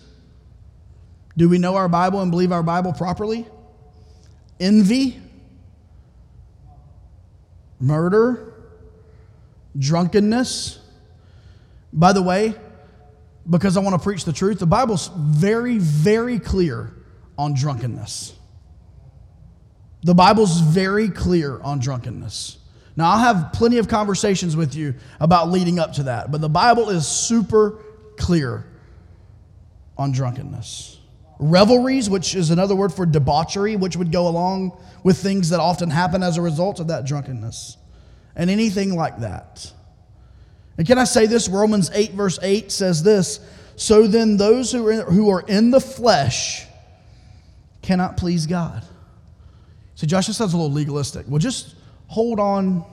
do 1.37 1.49
we 1.49 1.59
know 1.59 1.77
our 1.77 1.89
Bible 1.89 2.21
and 2.21 2.31
believe 2.31 2.53
our 2.53 2.63
Bible 2.63 2.93
properly? 2.93 3.47
Envy, 4.59 5.21
murder, 7.79 8.53
drunkenness. 9.79 10.79
By 11.93 12.13
the 12.13 12.23
way, 12.23 12.55
because 13.49 13.77
I 13.77 13.81
want 13.81 13.95
to 13.95 14.03
preach 14.03 14.25
the 14.25 14.33
truth, 14.33 14.59
the 14.59 14.67
Bible's 14.67 15.11
very, 15.17 15.79
very 15.79 16.39
clear 16.39 16.95
on 17.39 17.55
drunkenness. 17.55 18.35
The 20.03 20.15
Bible's 20.15 20.61
very 20.61 21.09
clear 21.09 21.61
on 21.61 21.79
drunkenness. 21.79 22.59
Now, 22.97 23.13
I'll 23.13 23.35
have 23.35 23.53
plenty 23.53 23.79
of 23.79 23.89
conversations 23.89 24.57
with 24.57 24.75
you 24.75 24.95
about 25.21 25.51
leading 25.51 25.79
up 25.79 25.95
to 25.95 26.05
that, 26.05 26.31
but 26.31 26.41
the 26.41 26.49
Bible 26.49 26.91
is 26.91 27.07
super 27.07 27.79
clear 28.17 28.67
on 29.97 30.13
drunkenness 30.13 31.00
revelries, 31.41 32.09
which 32.09 32.35
is 32.35 32.51
another 32.51 32.77
word 32.77 32.93
for 32.93 33.07
debauchery, 33.07 33.75
which 33.75 33.97
would 33.97 34.13
go 34.13 34.29
along 34.29 34.79
with 35.03 35.19
things 35.19 35.49
that 35.49 35.59
often 35.59 35.91
happen 35.91 36.23
as 36.23 36.37
a 36.37 36.43
result 36.43 36.79
of 36.79 36.89
that 36.89 37.07
drunkenness, 37.07 37.79
and 38.37 38.51
anything 38.51 38.95
like 38.95 39.21
that. 39.21 39.73
And 40.77 40.87
can 40.87 40.99
I 40.99 41.05
say 41.05 41.27
this? 41.27 41.49
Romans 41.49 41.91
8, 41.93 42.13
verse 42.13 42.39
8 42.43 42.71
says 42.71 43.03
this 43.03 43.41
So 43.77 44.07
then, 44.07 44.37
those 44.37 44.71
who 44.71 44.87
are, 44.87 45.03
who 45.03 45.31
are 45.31 45.41
in 45.41 45.71
the 45.71 45.81
flesh 45.81 46.67
cannot 47.83 48.19
please 48.19 48.47
God. 48.47 48.85
So, 49.95 50.07
Josh, 50.07 50.27
this 50.27 50.37
sounds 50.37 50.53
a 50.53 50.57
little 50.57 50.73
legalistic. 50.73 51.27
Well, 51.29 51.39
just 51.39 51.75
hold 52.07 52.39
on. 52.39 52.85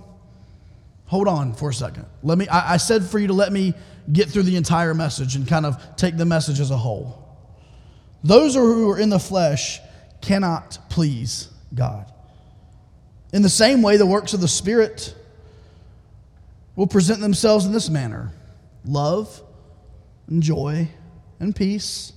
Hold 1.06 1.28
on 1.30 1.54
for 1.54 1.70
a 1.70 1.74
second. 1.74 2.06
Let 2.22 2.38
me, 2.38 2.48
I, 2.50 2.74
I 2.74 2.78
said 2.78 3.06
for 3.06 3.18
you 3.20 3.28
to 3.28 3.34
let 3.34 3.54
me 3.54 3.74
get 4.12 4.30
through 4.30 4.44
the 4.44 4.58
entire 4.58 4.94
message 4.94 5.36
and 5.36 5.48
kind 5.48 5.66
of 5.66 5.82
take 5.96 6.18
the 6.18 6.26
message 6.26 6.60
as 6.60 6.72
a 6.72 6.78
whole. 6.78 7.27
Those 8.28 8.56
who 8.56 8.92
are 8.92 9.00
in 9.00 9.10
the 9.10 9.20
flesh 9.20 9.80
cannot 10.20 10.78
please 10.90 11.48
God. 11.74 12.12
In 13.32 13.42
the 13.42 13.50
same 13.50 13.82
way, 13.82 13.96
the 13.96 14.06
works 14.06 14.34
of 14.34 14.42
the 14.42 14.50
Spirit 14.50 15.16
will 16.76 16.88
present 16.88 17.22
themselves 17.22 17.66
in 17.66 17.72
this 17.72 17.90
manner 17.90 18.34
love 18.84 19.42
and 20.28 20.44
joy 20.44 20.90
and 21.40 21.56
peace, 21.56 22.12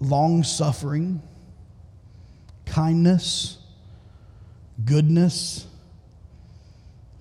long 0.00 0.44
suffering, 0.44 1.22
kindness, 2.66 3.56
goodness, 4.84 5.66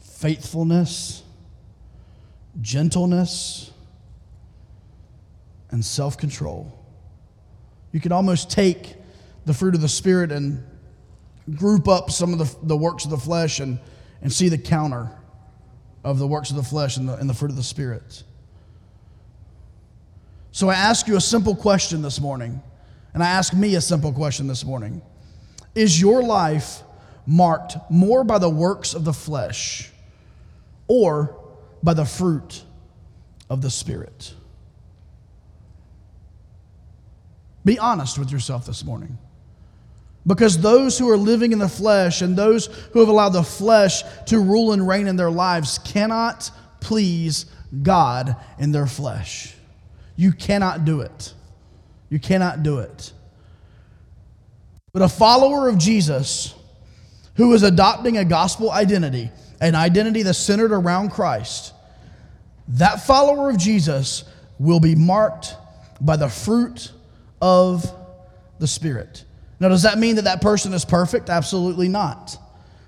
faithfulness, 0.02 1.24
gentleness, 2.60 3.72
and 5.72 5.86
self 5.86 6.18
control. 6.18 6.77
You 7.98 8.02
could 8.02 8.12
almost 8.12 8.52
take 8.52 8.94
the 9.48 9.56
fruit 9.56 9.74
of 9.74 9.82
the 9.82 9.90
Spirit 9.90 10.32
and 10.32 10.64
group 11.56 11.88
up 11.88 12.12
some 12.12 12.32
of 12.32 12.38
the, 12.38 12.68
the 12.68 12.78
works 12.78 13.06
of 13.06 13.10
the 13.10 13.18
flesh 13.18 13.60
and, 13.60 13.80
and 14.22 14.32
see 14.32 14.50
the 14.50 14.58
counter 14.60 15.10
of 16.04 16.20
the 16.20 16.28
works 16.28 16.52
of 16.52 16.58
the 16.58 16.64
flesh 16.64 16.98
and 16.98 17.10
the, 17.10 17.16
and 17.16 17.28
the 17.28 17.34
fruit 17.34 17.50
of 17.50 17.58
the 17.58 17.64
Spirit. 17.64 18.22
So 20.52 20.70
I 20.70 20.76
ask 20.76 21.08
you 21.08 21.18
a 21.18 21.20
simple 21.20 21.56
question 21.56 22.04
this 22.04 22.22
morning, 22.22 22.62
and 23.16 23.24
I 23.24 23.30
ask 23.30 23.56
me 23.56 23.74
a 23.74 23.82
simple 23.82 24.14
question 24.14 24.46
this 24.46 24.64
morning 24.64 25.02
Is 25.74 26.00
your 26.00 26.22
life 26.22 26.84
marked 27.26 27.78
more 27.90 28.24
by 28.24 28.38
the 28.38 28.48
works 28.48 28.94
of 28.94 29.06
the 29.06 29.14
flesh 29.14 29.90
or 30.88 31.36
by 31.82 31.96
the 31.96 32.06
fruit 32.06 32.62
of 33.50 33.64
the 33.64 33.72
Spirit? 33.72 34.36
Be 37.68 37.78
honest 37.78 38.18
with 38.18 38.32
yourself 38.32 38.66
this 38.66 38.86
morning. 38.86 39.18
Because 40.26 40.58
those 40.58 40.98
who 40.98 41.10
are 41.10 41.18
living 41.18 41.52
in 41.52 41.60
the 41.60 41.68
flesh 41.68 42.22
and 42.22 42.34
those 42.34 42.68
who 42.94 43.02
have 43.02 43.10
allowed 43.10 43.32
the 43.32 43.44
flesh 43.44 44.04
to 44.28 44.40
rule 44.40 44.72
and 44.72 44.88
reign 44.88 45.06
in 45.06 45.18
their 45.18 45.30
lives 45.30 45.78
cannot 45.80 46.50
please 46.80 47.46
God 47.84 48.38
in 48.58 48.72
their 48.72 48.88
flesh. 48.88 49.54
You 50.16 50.32
cannot 50.32 50.86
do 50.86 51.02
it. 51.02 51.34
You 52.10 52.20
cannot 52.20 52.64
do 52.64 52.80
it. 52.80 53.12
But 54.94 55.02
a 55.02 55.10
follower 55.10 55.68
of 55.68 55.78
Jesus 55.78 56.56
who 57.36 57.54
is 57.54 57.64
adopting 57.64 58.18
a 58.18 58.24
gospel 58.24 58.72
identity, 58.72 59.30
an 59.60 59.76
identity 59.76 60.24
that's 60.24 60.40
centered 60.40 60.72
around 60.72 61.10
Christ, 61.10 61.74
that 62.70 63.06
follower 63.06 63.50
of 63.50 63.58
Jesus 63.58 64.24
will 64.58 64.80
be 64.80 64.96
marked 64.96 65.58
by 66.00 66.16
the 66.16 66.30
fruit 66.30 66.94
of 67.42 67.92
the 68.60 68.68
Spirit. 68.68 69.24
Now, 69.60 69.70
does 69.70 69.84
that 69.84 69.98
mean 69.98 70.16
that 70.16 70.26
that 70.26 70.42
person 70.42 70.74
is 70.74 70.86
perfect? 70.86 71.30
Absolutely 71.30 71.88
not. 71.88 72.38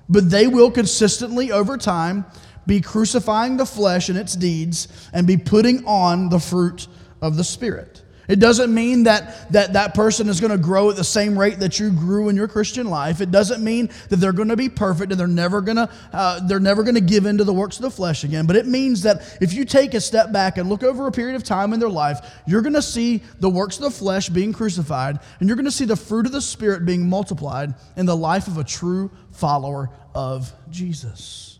But 0.07 0.29
they 0.29 0.47
will 0.47 0.71
consistently, 0.71 1.51
over 1.51 1.77
time, 1.77 2.25
be 2.65 2.81
crucifying 2.81 3.57
the 3.57 3.65
flesh 3.65 4.09
and 4.09 4.17
its 4.17 4.35
deeds 4.35 4.87
and 5.13 5.25
be 5.25 5.37
putting 5.37 5.85
on 5.85 6.29
the 6.29 6.39
fruit 6.39 6.87
of 7.21 7.35
the 7.35 7.43
Spirit. 7.43 8.03
It 8.29 8.39
doesn't 8.39 8.71
mean 8.71 9.03
that 9.03 9.51
that, 9.51 9.73
that 9.73 9.95
person 9.95 10.29
is 10.29 10.39
going 10.39 10.51
to 10.51 10.57
grow 10.57 10.91
at 10.91 10.95
the 10.95 11.03
same 11.03 11.37
rate 11.37 11.59
that 11.59 11.79
you 11.79 11.89
grew 11.89 12.29
in 12.29 12.35
your 12.35 12.47
Christian 12.47 12.87
life. 12.87 13.21
It 13.21 13.31
doesn't 13.31 13.63
mean 13.63 13.89
that 14.09 14.17
they're 14.17 14.33
going 14.33 14.49
to 14.49 14.55
be 14.55 14.69
perfect 14.69 15.11
and 15.11 15.19
they're 15.19 15.27
never 15.27 15.61
going 15.61 15.77
to 15.77 15.89
uh, 16.13 16.47
they're 16.47 16.59
never 16.59 16.83
going 16.83 16.93
to 16.93 17.01
give 17.01 17.25
in 17.25 17.39
to 17.39 17.43
the 17.43 17.53
works 17.53 17.77
of 17.77 17.81
the 17.81 17.89
flesh 17.89 18.23
again. 18.23 18.45
But 18.45 18.55
it 18.55 18.67
means 18.67 19.01
that 19.01 19.37
if 19.41 19.53
you 19.53 19.65
take 19.65 19.95
a 19.95 19.99
step 19.99 20.31
back 20.31 20.59
and 20.59 20.69
look 20.69 20.83
over 20.83 21.07
a 21.07 21.11
period 21.11 21.35
of 21.35 21.43
time 21.43 21.73
in 21.73 21.79
their 21.79 21.89
life, 21.89 22.19
you're 22.45 22.61
going 22.61 22.73
to 22.73 22.83
see 22.83 23.23
the 23.39 23.49
works 23.49 23.77
of 23.77 23.83
the 23.83 23.91
flesh 23.91 24.29
being 24.29 24.53
crucified 24.53 25.19
and 25.39 25.49
you're 25.49 25.55
going 25.55 25.65
to 25.65 25.71
see 25.71 25.85
the 25.85 25.95
fruit 25.95 26.27
of 26.27 26.31
the 26.31 26.41
Spirit 26.41 26.85
being 26.85 27.09
multiplied 27.09 27.73
in 27.97 28.05
the 28.05 28.15
life 28.15 28.47
of 28.47 28.59
a 28.59 28.63
true 28.63 29.09
follower 29.31 29.89
of 30.13 30.53
Jesus. 30.69 31.57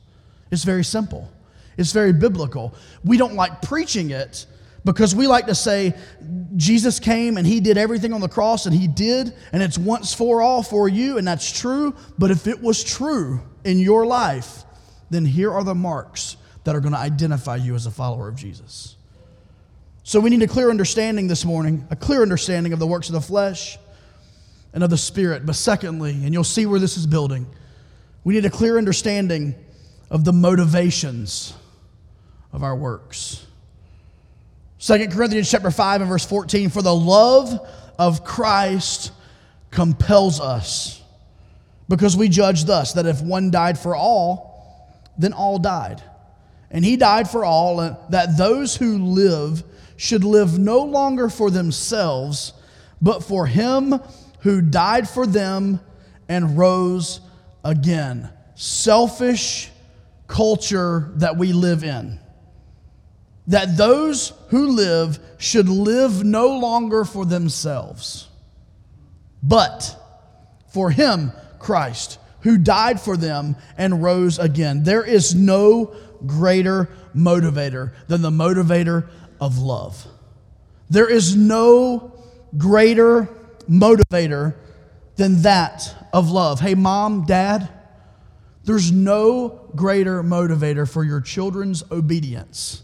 It's 0.52 0.64
very 0.64 0.84
simple. 0.84 1.32
It's 1.78 1.94
very 1.94 2.14
biblical. 2.14 2.76
We 3.04 3.18
don't 3.18 3.34
like 3.34 3.64
preaching 3.64 4.12
it 4.12 4.46
because 4.86 5.14
we 5.14 5.28
like 5.28 5.48
to 5.48 5.56
say 5.56 5.94
Jesus 6.56 7.00
came 7.00 7.38
and 7.38 7.46
he 7.46 7.60
did 7.60 7.78
everything 7.78 8.14
on 8.14 8.22
the 8.22 8.30
cross 8.30 8.66
and 8.66 8.76
he 8.76 8.88
did, 8.88 9.34
and 9.52 9.62
it's 9.62 9.78
once 9.78 10.14
for 10.14 10.42
all 10.42 10.64
for 10.64 10.88
you, 10.88 11.18
and 11.18 11.28
that's 11.28 11.52
true. 11.60 11.96
But 12.18 12.32
if 12.32 12.48
it 12.48 12.62
was 12.62 12.84
true 12.84 13.42
in 13.64 13.80
your 13.80 14.06
life, 14.06 14.64
then 15.10 15.26
here 15.26 15.52
are 15.52 15.64
the 15.64 15.76
marks 15.76 16.38
that 16.64 16.76
are 16.76 16.80
going 16.80 16.94
to 16.94 17.00
identify 17.00 17.56
you 17.56 17.76
as 17.76 17.86
a 17.86 17.92
follower 17.92 18.28
of 18.28 18.36
Jesus. 18.36 18.96
So 20.04 20.20
we 20.20 20.30
need 20.30 20.42
a 20.42 20.48
clear 20.48 20.70
understanding 20.70 21.28
this 21.28 21.46
morning, 21.46 21.88
a 21.92 21.96
clear 21.96 22.22
understanding 22.22 22.74
of 22.74 22.80
the 22.80 22.88
works 22.88 23.10
of 23.10 23.14
the 23.14 23.22
flesh 23.22 23.78
and 24.74 24.84
of 24.84 24.90
the 24.90 24.98
spirit. 24.98 25.46
But 25.46 25.56
secondly, 25.56 26.12
and 26.12 26.34
you'll 26.34 26.44
see 26.44 26.66
where 26.66 26.80
this 26.80 26.98
is 26.98 27.06
building, 27.06 27.46
we 28.24 28.34
need 28.34 28.46
a 28.46 28.50
clear 28.50 28.78
understanding 28.78 29.56
of 30.10 30.26
the 30.26 30.34
motivations 30.34 31.54
of 32.52 32.64
our 32.64 32.76
works. 32.76 33.46
2 34.80 35.10
Corinthians 35.10 35.52
chapter 35.52 35.72
5 35.72 36.02
and 36.02 36.10
verse 36.10 36.26
14 36.26 36.70
for 36.70 36.82
the 36.82 36.96
love 36.96 37.68
of 37.98 38.24
Christ 38.24 39.12
compels 39.72 40.40
us 40.40 41.04
because 41.90 42.16
we 42.16 42.30
judge 42.30 42.64
thus 42.64 42.94
that 42.94 43.06
if 43.06 43.22
one 43.22 43.52
died 43.52 43.78
for 43.78 43.94
all 43.94 44.48
then 45.18 45.34
all 45.34 45.60
died. 45.60 46.02
And 46.72 46.86
he 46.86 46.96
died 46.96 47.30
for 47.30 47.44
all 47.44 47.78
that 48.10 48.38
those 48.38 48.78
who 48.78 49.00
live 49.00 49.64
should 49.98 50.24
live 50.24 50.58
no 50.58 50.84
longer 50.86 51.28
for 51.28 51.52
themselves 51.52 52.54
but 53.02 53.22
for 53.22 53.46
him 53.46 54.00
who 54.40 54.62
died 54.62 55.10
for 55.10 55.28
them 55.28 55.82
and 56.30 56.58
rose 56.58 57.20
again. 57.66 58.30
Selfish 58.56 59.72
culture 60.28 61.12
that 61.16 61.36
we 61.36 61.52
live 61.52 61.84
in 61.84 62.20
that 63.50 63.78
those 63.78 64.32
who 64.50 64.68
live 64.68 65.20
should 65.40 65.68
live 65.68 66.24
no 66.24 66.58
longer 66.60 67.04
for 67.04 67.26
themselves, 67.26 68.28
but 69.42 69.96
for 70.72 70.92
Him, 70.92 71.32
Christ, 71.58 72.20
who 72.42 72.60
died 72.60 73.02
for 73.02 73.18
them 73.18 73.56
and 73.76 74.04
rose 74.04 74.38
again. 74.38 74.84
There 74.84 75.04
is 75.04 75.34
no 75.34 75.96
greater 76.28 76.90
motivator 77.16 77.94
than 78.08 78.22
the 78.22 78.30
motivator 78.30 79.10
of 79.42 79.58
love. 79.58 80.06
There 80.92 81.10
is 81.10 81.36
no 81.36 82.14
greater 82.56 83.30
motivator 83.68 84.56
than 85.16 85.42
that 85.42 85.96
of 86.14 86.30
love. 86.30 86.60
Hey, 86.60 86.76
mom, 86.76 87.26
dad, 87.26 87.68
there's 88.64 88.92
no 88.92 89.70
greater 89.76 90.22
motivator 90.22 90.88
for 90.88 91.04
your 91.04 91.20
children's 91.20 91.84
obedience 91.92 92.84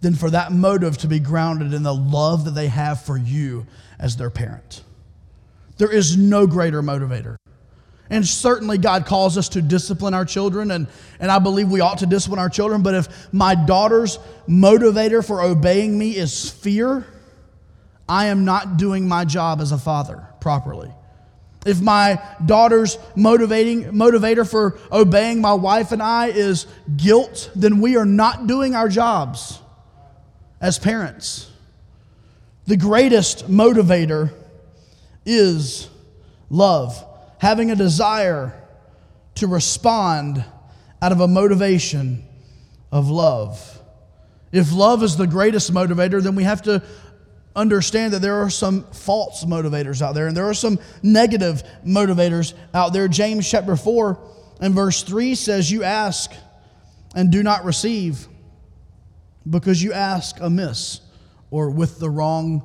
than 0.00 0.14
for 0.14 0.30
that 0.30 0.52
motive 0.52 0.96
to 0.98 1.08
be 1.08 1.18
grounded 1.18 1.74
in 1.74 1.82
the 1.82 1.94
love 1.94 2.44
that 2.44 2.52
they 2.52 2.68
have 2.68 3.02
for 3.02 3.16
you 3.16 3.66
as 3.98 4.16
their 4.16 4.30
parent. 4.30 4.82
There 5.76 5.90
is 5.90 6.16
no 6.16 6.46
greater 6.46 6.82
motivator. 6.82 7.36
And 8.08 8.26
certainly, 8.26 8.76
God 8.76 9.06
calls 9.06 9.38
us 9.38 9.50
to 9.50 9.62
discipline 9.62 10.14
our 10.14 10.24
children, 10.24 10.72
and, 10.72 10.88
and 11.20 11.30
I 11.30 11.38
believe 11.38 11.70
we 11.70 11.80
ought 11.80 11.98
to 11.98 12.06
discipline 12.06 12.40
our 12.40 12.48
children. 12.48 12.82
But 12.82 12.94
if 12.94 13.32
my 13.32 13.54
daughter's 13.54 14.18
motivator 14.48 15.24
for 15.24 15.40
obeying 15.42 15.96
me 15.96 16.16
is 16.16 16.50
fear, 16.50 17.06
I 18.08 18.26
am 18.26 18.44
not 18.44 18.78
doing 18.78 19.06
my 19.06 19.24
job 19.24 19.60
as 19.60 19.70
a 19.70 19.78
father 19.78 20.26
properly. 20.40 20.90
If 21.64 21.80
my 21.80 22.20
daughter's 22.44 22.98
motivating 23.14 23.84
motivator 23.84 24.48
for 24.48 24.78
obeying 24.90 25.40
my 25.40 25.52
wife 25.52 25.92
and 25.92 26.02
I 26.02 26.28
is 26.28 26.66
guilt, 26.96 27.50
then 27.54 27.80
we 27.80 27.96
are 27.96 28.06
not 28.06 28.48
doing 28.48 28.74
our 28.74 28.88
jobs 28.88 29.60
as 30.60 30.78
parents. 30.78 31.50
The 32.66 32.76
greatest 32.76 33.50
motivator 33.50 34.32
is 35.24 35.88
love, 36.50 37.04
having 37.38 37.70
a 37.70 37.76
desire 37.76 38.54
to 39.36 39.46
respond 39.46 40.44
out 41.02 41.12
of 41.12 41.20
a 41.20 41.28
motivation 41.28 42.24
of 42.92 43.08
love. 43.08 43.78
If 44.52 44.72
love 44.72 45.02
is 45.02 45.16
the 45.16 45.26
greatest 45.26 45.72
motivator, 45.72 46.22
then 46.22 46.34
we 46.34 46.44
have 46.44 46.62
to 46.62 46.82
understand 47.54 48.12
that 48.12 48.22
there 48.22 48.42
are 48.42 48.50
some 48.50 48.84
false 48.92 49.44
motivators 49.44 50.02
out 50.02 50.14
there 50.14 50.26
and 50.28 50.36
there 50.36 50.48
are 50.48 50.54
some 50.54 50.78
negative 51.02 51.62
motivators 51.86 52.54
out 52.74 52.92
there. 52.92 53.08
James 53.08 53.48
chapter 53.48 53.76
4 53.76 54.18
and 54.60 54.74
verse 54.74 55.02
3 55.02 55.34
says, 55.34 55.70
You 55.70 55.84
ask 55.84 56.32
and 57.14 57.30
do 57.30 57.42
not 57.42 57.64
receive 57.64 58.28
because 59.48 59.82
you 59.82 59.92
ask 59.92 60.38
amiss 60.40 61.00
or 61.50 61.70
with 61.70 61.98
the 61.98 62.10
wrong 62.10 62.62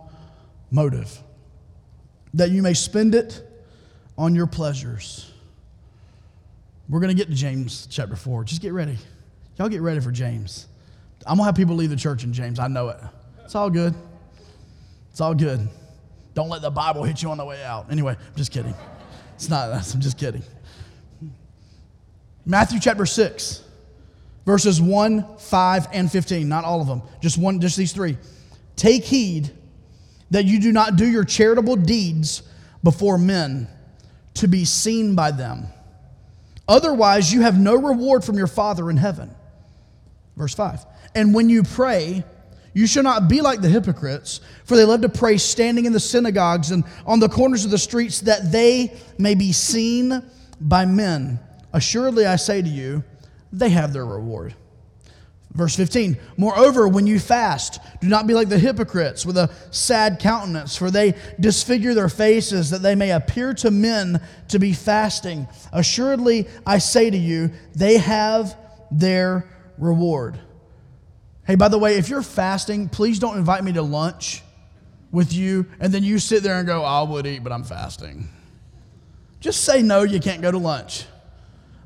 motive, 0.71 1.19
that 2.33 2.51
you 2.51 2.61
may 2.61 2.73
spend 2.73 3.15
it 3.15 3.41
on 4.17 4.35
your 4.35 4.47
pleasures. 4.47 5.31
We're 6.89 6.99
going 6.99 7.15
to 7.15 7.17
get 7.17 7.29
to 7.29 7.35
James 7.35 7.87
chapter 7.89 8.15
4. 8.15 8.43
Just 8.43 8.61
get 8.61 8.73
ready. 8.73 8.97
Y'all 9.57 9.69
get 9.69 9.81
ready 9.81 9.99
for 9.99 10.11
James. 10.11 10.67
I'm 11.25 11.37
going 11.37 11.43
to 11.43 11.45
have 11.45 11.55
people 11.55 11.75
leave 11.75 11.89
the 11.89 11.95
church 11.95 12.23
in 12.23 12.33
James. 12.33 12.59
I 12.59 12.67
know 12.67 12.89
it. 12.89 12.97
It's 13.43 13.55
all 13.55 13.69
good. 13.69 13.95
It's 15.11 15.21
all 15.21 15.33
good. 15.33 15.67
Don't 16.33 16.49
let 16.49 16.61
the 16.61 16.69
Bible 16.69 17.03
hit 17.03 17.23
you 17.23 17.29
on 17.29 17.37
the 17.37 17.45
way 17.45 17.63
out. 17.63 17.89
Anyway, 17.89 18.15
I'm 18.19 18.35
just 18.35 18.51
kidding. 18.51 18.75
It's 19.35 19.49
not, 19.49 19.71
I'm 19.71 20.01
just 20.01 20.17
kidding. 20.17 20.43
Matthew 22.45 22.79
chapter 22.79 23.05
6 23.05 23.63
verses 24.45 24.81
1, 24.81 25.37
5, 25.37 25.87
and 25.91 26.11
15. 26.11 26.47
Not 26.47 26.65
all 26.65 26.81
of 26.81 26.87
them, 26.87 27.01
just 27.21 27.37
one, 27.37 27.59
just 27.59 27.77
these 27.77 27.93
three. 27.93 28.17
Take 28.75 29.03
heed 29.03 29.51
that 30.31 30.45
you 30.45 30.59
do 30.59 30.71
not 30.71 30.95
do 30.95 31.05
your 31.05 31.23
charitable 31.23 31.77
deeds 31.77 32.43
before 32.83 33.17
men 33.17 33.67
to 34.35 34.47
be 34.47 34.65
seen 34.65 35.15
by 35.15 35.31
them. 35.31 35.67
Otherwise, 36.67 37.31
you 37.31 37.41
have 37.41 37.59
no 37.59 37.75
reward 37.75 38.23
from 38.23 38.37
your 38.37 38.47
Father 38.47 38.89
in 38.89 38.97
heaven. 38.97 39.33
Verse 40.35 40.53
5. 40.53 40.85
And 41.13 41.33
when 41.33 41.49
you 41.49 41.63
pray, 41.63 42.23
you 42.73 42.87
shall 42.87 43.03
not 43.03 43.29
be 43.29 43.39
like 43.41 43.61
the 43.61 43.69
hypocrites, 43.69 44.41
for 44.65 44.75
they 44.75 44.83
love 44.83 45.01
to 45.01 45.09
pray 45.09 45.37
standing 45.37 45.85
in 45.85 45.93
the 45.93 45.99
synagogues 45.99 46.71
and 46.71 46.83
on 47.05 47.19
the 47.19 47.29
corners 47.29 47.63
of 47.63 47.71
the 47.71 47.77
streets, 47.77 48.21
that 48.21 48.51
they 48.51 48.93
may 49.17 49.35
be 49.35 49.53
seen 49.53 50.23
by 50.59 50.85
men. 50.85 51.39
Assuredly, 51.71 52.25
I 52.25 52.35
say 52.35 52.61
to 52.61 52.67
you, 52.67 53.03
they 53.59 53.69
have 53.69 53.93
their 53.93 54.05
reward. 54.05 54.55
Verse 55.53 55.75
15, 55.77 56.17
moreover, 56.35 56.85
when 56.85 57.07
you 57.07 57.17
fast, 57.17 57.79
do 58.01 58.07
not 58.07 58.27
be 58.27 58.33
like 58.33 58.49
the 58.49 58.59
hypocrites 58.59 59.25
with 59.25 59.37
a 59.37 59.49
sad 59.71 60.19
countenance, 60.19 60.75
for 60.75 60.91
they 60.91 61.13
disfigure 61.39 61.93
their 61.93 62.09
faces 62.09 62.71
that 62.71 62.81
they 62.81 62.93
may 62.93 63.11
appear 63.11 63.53
to 63.53 63.71
men 63.71 64.21
to 64.49 64.59
be 64.59 64.73
fasting. 64.73 65.47
Assuredly, 65.71 66.47
I 66.65 66.79
say 66.79 67.09
to 67.09 67.17
you, 67.17 67.51
they 67.73 67.99
have 67.99 68.57
their 68.91 69.49
reward. 69.77 70.37
Hey, 71.47 71.55
by 71.55 71.69
the 71.69 71.79
way, 71.79 71.95
if 71.95 72.09
you're 72.09 72.21
fasting, 72.21 72.89
please 72.89 73.19
don't 73.19 73.37
invite 73.37 73.63
me 73.63 73.71
to 73.73 73.81
lunch 73.81 74.41
with 75.09 75.31
you 75.31 75.65
and 75.79 75.93
then 75.93 76.03
you 76.03 76.19
sit 76.19 76.43
there 76.43 76.57
and 76.57 76.67
go, 76.67 76.83
I 76.83 77.01
would 77.03 77.25
eat, 77.25 77.43
but 77.43 77.53
I'm 77.53 77.63
fasting. 77.63 78.27
Just 79.39 79.63
say 79.63 79.81
no, 79.81 80.03
you 80.03 80.19
can't 80.19 80.41
go 80.41 80.51
to 80.51 80.57
lunch. 80.57 81.05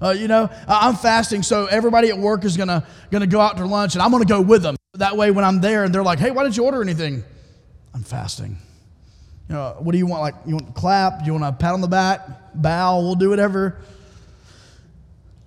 Uh, 0.01 0.11
you 0.11 0.27
know, 0.27 0.49
I'm 0.67 0.95
fasting, 0.95 1.43
so 1.43 1.65
everybody 1.65 2.09
at 2.09 2.17
work 2.17 2.45
is 2.45 2.55
gonna 2.55 2.85
gonna 3.11 3.27
go 3.27 3.41
out 3.41 3.57
to 3.57 3.65
lunch, 3.65 3.95
and 3.95 4.01
I'm 4.01 4.11
gonna 4.11 4.25
go 4.25 4.41
with 4.41 4.63
them. 4.63 4.75
That 4.93 5.17
way, 5.17 5.31
when 5.31 5.43
I'm 5.43 5.61
there, 5.61 5.83
and 5.83 5.93
they're 5.93 6.03
like, 6.03 6.19
"Hey, 6.19 6.31
why 6.31 6.43
didn't 6.43 6.57
you 6.57 6.63
order 6.65 6.81
anything?" 6.81 7.23
I'm 7.93 8.03
fasting. 8.03 8.57
You 9.49 9.55
know, 9.55 9.75
what 9.79 9.91
do 9.91 9.97
you 9.97 10.05
want? 10.05 10.21
Like, 10.21 10.35
you 10.45 10.55
want 10.55 10.67
to 10.67 10.73
clap? 10.73 11.25
You 11.25 11.33
want 11.33 11.43
a 11.43 11.51
pat 11.51 11.73
on 11.73 11.81
the 11.81 11.87
back? 11.87 12.21
Bow? 12.53 12.99
We'll 12.99 13.15
do 13.15 13.29
whatever. 13.29 13.79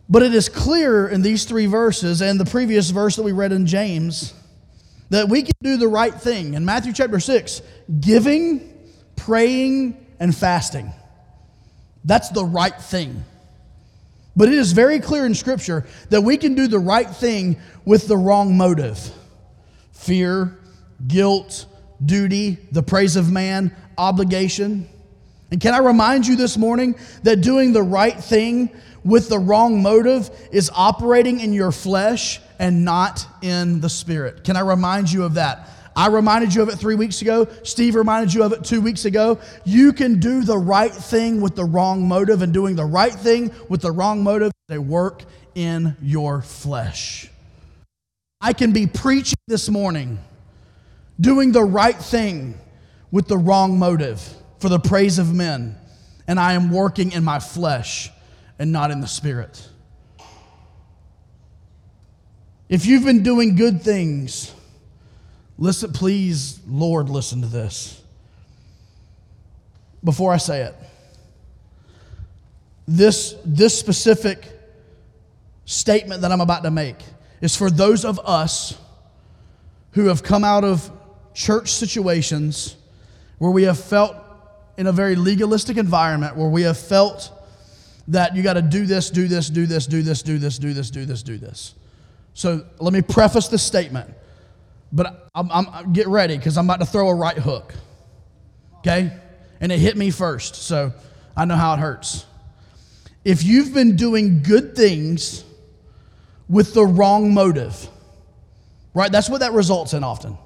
But 0.08 0.22
it 0.22 0.34
is 0.34 0.48
clear 0.48 1.08
in 1.08 1.22
these 1.22 1.44
three 1.44 1.66
verses 1.66 2.20
and 2.20 2.38
the 2.38 2.44
previous 2.44 2.90
verse 2.90 3.16
that 3.16 3.22
we 3.22 3.32
read 3.32 3.52
in 3.52 3.66
James 3.66 4.34
that 5.10 5.28
we 5.28 5.42
can 5.42 5.52
do 5.62 5.76
the 5.76 5.88
right 5.88 6.14
thing. 6.14 6.54
In 6.54 6.64
Matthew 6.64 6.92
chapter 6.92 7.20
6, 7.20 7.62
giving, 8.00 8.76
praying, 9.14 9.96
and 10.18 10.34
fasting. 10.34 10.90
That's 12.04 12.30
the 12.30 12.44
right 12.44 12.74
thing. 12.74 13.24
But 14.34 14.48
it 14.48 14.54
is 14.54 14.72
very 14.72 14.98
clear 14.98 15.26
in 15.26 15.34
Scripture 15.34 15.86
that 16.10 16.22
we 16.22 16.36
can 16.36 16.54
do 16.54 16.66
the 16.66 16.78
right 16.78 17.08
thing 17.08 17.58
with 17.84 18.08
the 18.08 18.16
wrong 18.16 18.56
motive 18.56 19.10
fear, 19.92 20.58
guilt, 21.06 21.66
duty, 22.04 22.58
the 22.72 22.82
praise 22.82 23.14
of 23.14 23.30
man, 23.30 23.74
obligation. 23.96 24.88
And 25.50 25.60
can 25.60 25.74
I 25.74 25.78
remind 25.78 26.26
you 26.26 26.34
this 26.34 26.56
morning 26.56 26.96
that 27.22 27.40
doing 27.40 27.72
the 27.72 27.82
right 27.82 28.18
thing 28.18 28.70
with 29.04 29.28
the 29.28 29.38
wrong 29.38 29.82
motive 29.82 30.30
is 30.50 30.70
operating 30.74 31.40
in 31.40 31.52
your 31.52 31.70
flesh 31.70 32.40
and 32.58 32.84
not 32.84 33.26
in 33.42 33.80
the 33.80 33.88
spirit? 33.88 34.44
Can 34.44 34.56
I 34.56 34.60
remind 34.60 35.12
you 35.12 35.24
of 35.24 35.34
that? 35.34 35.68
I 35.94 36.08
reminded 36.08 36.54
you 36.54 36.62
of 36.62 36.68
it 36.68 36.76
three 36.76 36.94
weeks 36.94 37.22
ago. 37.22 37.46
Steve 37.64 37.94
reminded 37.94 38.32
you 38.32 38.42
of 38.42 38.52
it 38.52 38.64
two 38.64 38.80
weeks 38.80 39.04
ago. 39.04 39.38
You 39.64 39.92
can 39.92 40.20
do 40.20 40.42
the 40.42 40.56
right 40.58 40.92
thing 40.92 41.40
with 41.40 41.54
the 41.54 41.64
wrong 41.64 42.08
motive, 42.08 42.42
and 42.42 42.52
doing 42.52 42.76
the 42.76 42.84
right 42.84 43.12
thing 43.12 43.52
with 43.68 43.82
the 43.82 43.92
wrong 43.92 44.22
motive, 44.22 44.52
they 44.68 44.78
work 44.78 45.24
in 45.54 45.96
your 46.00 46.42
flesh. 46.42 47.28
I 48.40 48.52
can 48.52 48.72
be 48.72 48.86
preaching 48.86 49.38
this 49.46 49.68
morning, 49.68 50.18
doing 51.20 51.52
the 51.52 51.62
right 51.62 51.96
thing 51.96 52.58
with 53.10 53.28
the 53.28 53.38
wrong 53.38 53.78
motive 53.78 54.20
for 54.58 54.68
the 54.68 54.80
praise 54.80 55.18
of 55.18 55.34
men, 55.34 55.76
and 56.26 56.40
I 56.40 56.54
am 56.54 56.70
working 56.70 57.12
in 57.12 57.22
my 57.22 57.38
flesh 57.38 58.10
and 58.58 58.72
not 58.72 58.90
in 58.90 59.00
the 59.00 59.06
spirit. 59.06 59.68
If 62.68 62.86
you've 62.86 63.04
been 63.04 63.22
doing 63.22 63.54
good 63.56 63.82
things, 63.82 64.54
Listen, 65.62 65.92
please, 65.92 66.58
Lord, 66.66 67.08
listen 67.08 67.40
to 67.42 67.46
this. 67.46 68.02
Before 70.02 70.32
I 70.32 70.36
say 70.38 70.62
it, 70.62 70.74
this, 72.88 73.36
this 73.44 73.78
specific 73.78 74.44
statement 75.64 76.22
that 76.22 76.32
I'm 76.32 76.40
about 76.40 76.64
to 76.64 76.72
make 76.72 76.96
is 77.40 77.54
for 77.54 77.70
those 77.70 78.04
of 78.04 78.18
us 78.24 78.76
who 79.92 80.06
have 80.06 80.24
come 80.24 80.42
out 80.42 80.64
of 80.64 80.90
church 81.32 81.70
situations 81.70 82.74
where 83.38 83.52
we 83.52 83.62
have 83.62 83.78
felt 83.78 84.16
in 84.76 84.88
a 84.88 84.92
very 84.92 85.14
legalistic 85.14 85.76
environment, 85.76 86.36
where 86.36 86.48
we 86.48 86.62
have 86.62 86.76
felt 86.76 87.30
that 88.08 88.34
you 88.34 88.42
got 88.42 88.54
to 88.54 88.62
do 88.62 88.84
this, 88.84 89.10
do 89.10 89.28
this, 89.28 89.48
do 89.48 89.64
this, 89.64 89.86
do 89.86 90.02
this, 90.02 90.22
do 90.22 90.38
this, 90.38 90.58
do 90.58 90.72
this, 90.72 90.90
do 90.90 91.04
this, 91.04 91.22
do 91.22 91.38
this. 91.38 91.74
So 92.34 92.66
let 92.80 92.92
me 92.92 93.00
preface 93.00 93.46
this 93.46 93.62
statement. 93.62 94.12
But 94.92 95.30
I'm, 95.34 95.50
I'm 95.50 95.92
get 95.92 96.06
ready 96.06 96.36
because 96.36 96.58
I'm 96.58 96.66
about 96.66 96.80
to 96.80 96.86
throw 96.86 97.08
a 97.08 97.14
right 97.14 97.38
hook. 97.38 97.74
Okay? 98.78 99.12
And 99.60 99.72
it 99.72 99.78
hit 99.78 99.96
me 99.96 100.10
first, 100.10 100.56
so 100.56 100.92
I 101.36 101.44
know 101.44 101.56
how 101.56 101.74
it 101.74 101.78
hurts. 101.78 102.26
If 103.24 103.44
you've 103.44 103.72
been 103.72 103.96
doing 103.96 104.42
good 104.42 104.74
things 104.74 105.44
with 106.48 106.74
the 106.74 106.84
wrong 106.84 107.32
motive, 107.32 107.88
right? 108.92 109.10
That's 109.10 109.30
what 109.30 109.40
that 109.40 109.52
results 109.52 109.94
in 109.94 110.04
often. 110.04 110.36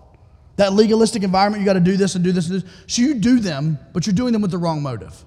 That 0.56 0.72
legalistic 0.72 1.22
environment, 1.22 1.60
you 1.60 1.66
got 1.66 1.74
to 1.74 1.80
do 1.80 1.96
this 1.96 2.14
and 2.14 2.22
do 2.22 2.32
this 2.32 2.48
and 2.48 2.62
this. 2.62 2.70
So 2.86 3.02
you 3.02 3.14
do 3.14 3.40
them, 3.40 3.78
but 3.92 4.06
you're 4.06 4.14
doing 4.14 4.32
them 4.32 4.42
with 4.42 4.50
the 4.50 4.58
wrong 4.58 4.82
motive. 4.82 5.24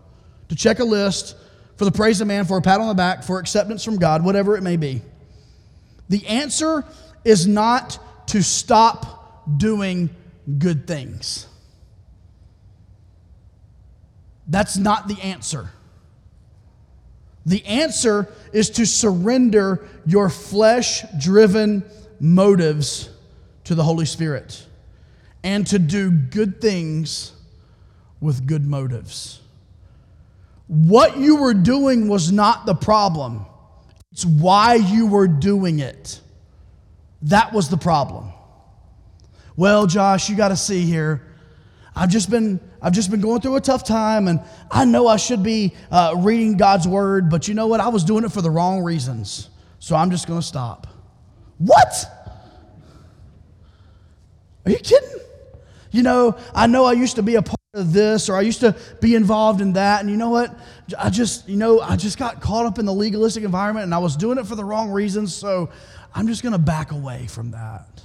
To 0.50 0.56
check 0.56 0.80
a 0.80 0.84
list, 0.84 1.36
for 1.78 1.86
the 1.86 1.92
praise 1.92 2.22
of 2.22 2.28
man, 2.28 2.46
for 2.46 2.58
a 2.58 2.62
pat 2.62 2.80
on 2.80 2.88
the 2.88 2.94
back, 2.94 3.24
for 3.24 3.40
acceptance 3.40 3.84
from 3.84 3.98
God, 3.98 4.24
whatever 4.24 4.58
it 4.58 4.62
may 4.62 4.78
be. 4.78 5.02
The 6.10 6.26
answer 6.28 6.84
is 7.24 7.48
not 7.48 8.00
to 8.30 8.44
stop 8.44 9.58
doing 9.58 10.10
good 10.58 10.88
things. 10.88 11.48
That's 14.48 14.78
not 14.78 15.08
the 15.08 15.20
answer. 15.22 15.70
The 17.46 17.66
answer 17.66 18.28
is 18.54 18.70
to 18.72 18.86
surrender 18.86 19.88
your 20.06 20.30
flesh 20.30 21.04
driven 21.20 21.84
motives 22.20 23.10
to 23.64 23.76
the 23.76 23.84
Holy 23.84 24.06
Spirit 24.06 24.66
and 25.44 25.66
to 25.68 25.80
do 25.80 26.12
good 26.12 26.62
things 26.62 27.32
with 28.20 28.46
good 28.46 28.66
motives. 28.66 29.40
What 30.68 31.18
you 31.18 31.38
were 31.38 31.54
doing 31.56 32.08
was 32.08 32.32
not 32.32 32.66
the 32.66 32.76
problem, 32.76 33.46
it's 34.12 34.26
why 34.26 34.76
you 34.76 35.08
were 35.08 35.28
doing 35.28 35.80
it. 35.80 36.22
That 37.24 37.54
was 37.54 37.70
the 37.70 37.78
problem. 37.78 38.32
Well, 39.56 39.88
Josh, 39.88 40.30
you 40.30 40.36
got 40.36 40.50
to 40.50 40.56
see 40.56 40.86
here. 40.86 41.22
I've 41.96 42.10
just 42.10 42.30
been 42.30 42.62
I've 42.82 42.94
just 42.94 43.12
been 43.12 43.20
going 43.20 43.42
through 43.42 43.58
a 43.58 43.62
tough 43.62 43.84
time, 43.84 44.30
and 44.30 44.40
I 44.72 44.86
know 44.86 45.08
I 45.08 45.18
should 45.18 45.44
be 45.44 45.74
uh, 45.92 46.16
reading 46.18 46.56
God's 46.56 46.88
word, 46.88 47.30
but 47.30 47.48
you 47.48 47.54
know 47.54 47.68
what? 47.68 47.82
I 47.82 47.90
was 47.90 48.06
doing 48.06 48.24
it 48.24 48.32
for 48.32 48.42
the 48.42 48.50
wrong 48.50 48.82
reasons, 48.84 49.50
so 49.80 49.98
I'm 49.98 50.10
just 50.12 50.28
going 50.28 50.40
to 50.40 50.46
stop. 50.46 50.88
What? 51.58 52.06
Are 54.66 54.72
you 54.72 54.78
kidding? 54.78 55.10
You 55.92 56.04
know, 56.04 56.38
I 56.56 56.68
know 56.68 56.86
I 56.86 56.94
used 56.94 57.18
to 57.18 57.24
be 57.24 57.36
a 57.36 57.42
part 57.42 57.58
of 57.74 57.92
this, 57.92 58.30
or 58.30 58.38
I 58.38 58.42
used 58.42 58.62
to 58.62 58.78
be 59.02 59.16
involved 59.16 59.60
in 59.60 59.74
that, 59.74 60.00
and 60.00 60.10
you 60.10 60.16
know 60.16 60.30
what? 60.30 60.58
I 60.98 61.10
just, 61.10 61.50
you 61.50 61.58
know, 61.58 61.82
I 61.82 61.98
just 61.98 62.18
got 62.18 62.40
caught 62.42 62.66
up 62.66 62.80
in 62.80 62.86
the 62.86 62.94
legalistic 62.94 63.44
environment, 63.44 63.84
and 63.84 63.94
I 63.94 63.98
was 63.98 64.16
doing 64.16 64.38
it 64.38 64.48
for 64.48 64.56
the 64.56 64.64
wrong 64.64 64.90
reasons, 64.90 65.36
so 65.36 65.70
I'm 66.20 66.28
just 66.28 66.44
going 66.44 66.52
to 66.52 66.60
back 66.60 66.92
away 66.92 67.28
from 67.28 67.52
that. 67.52 68.02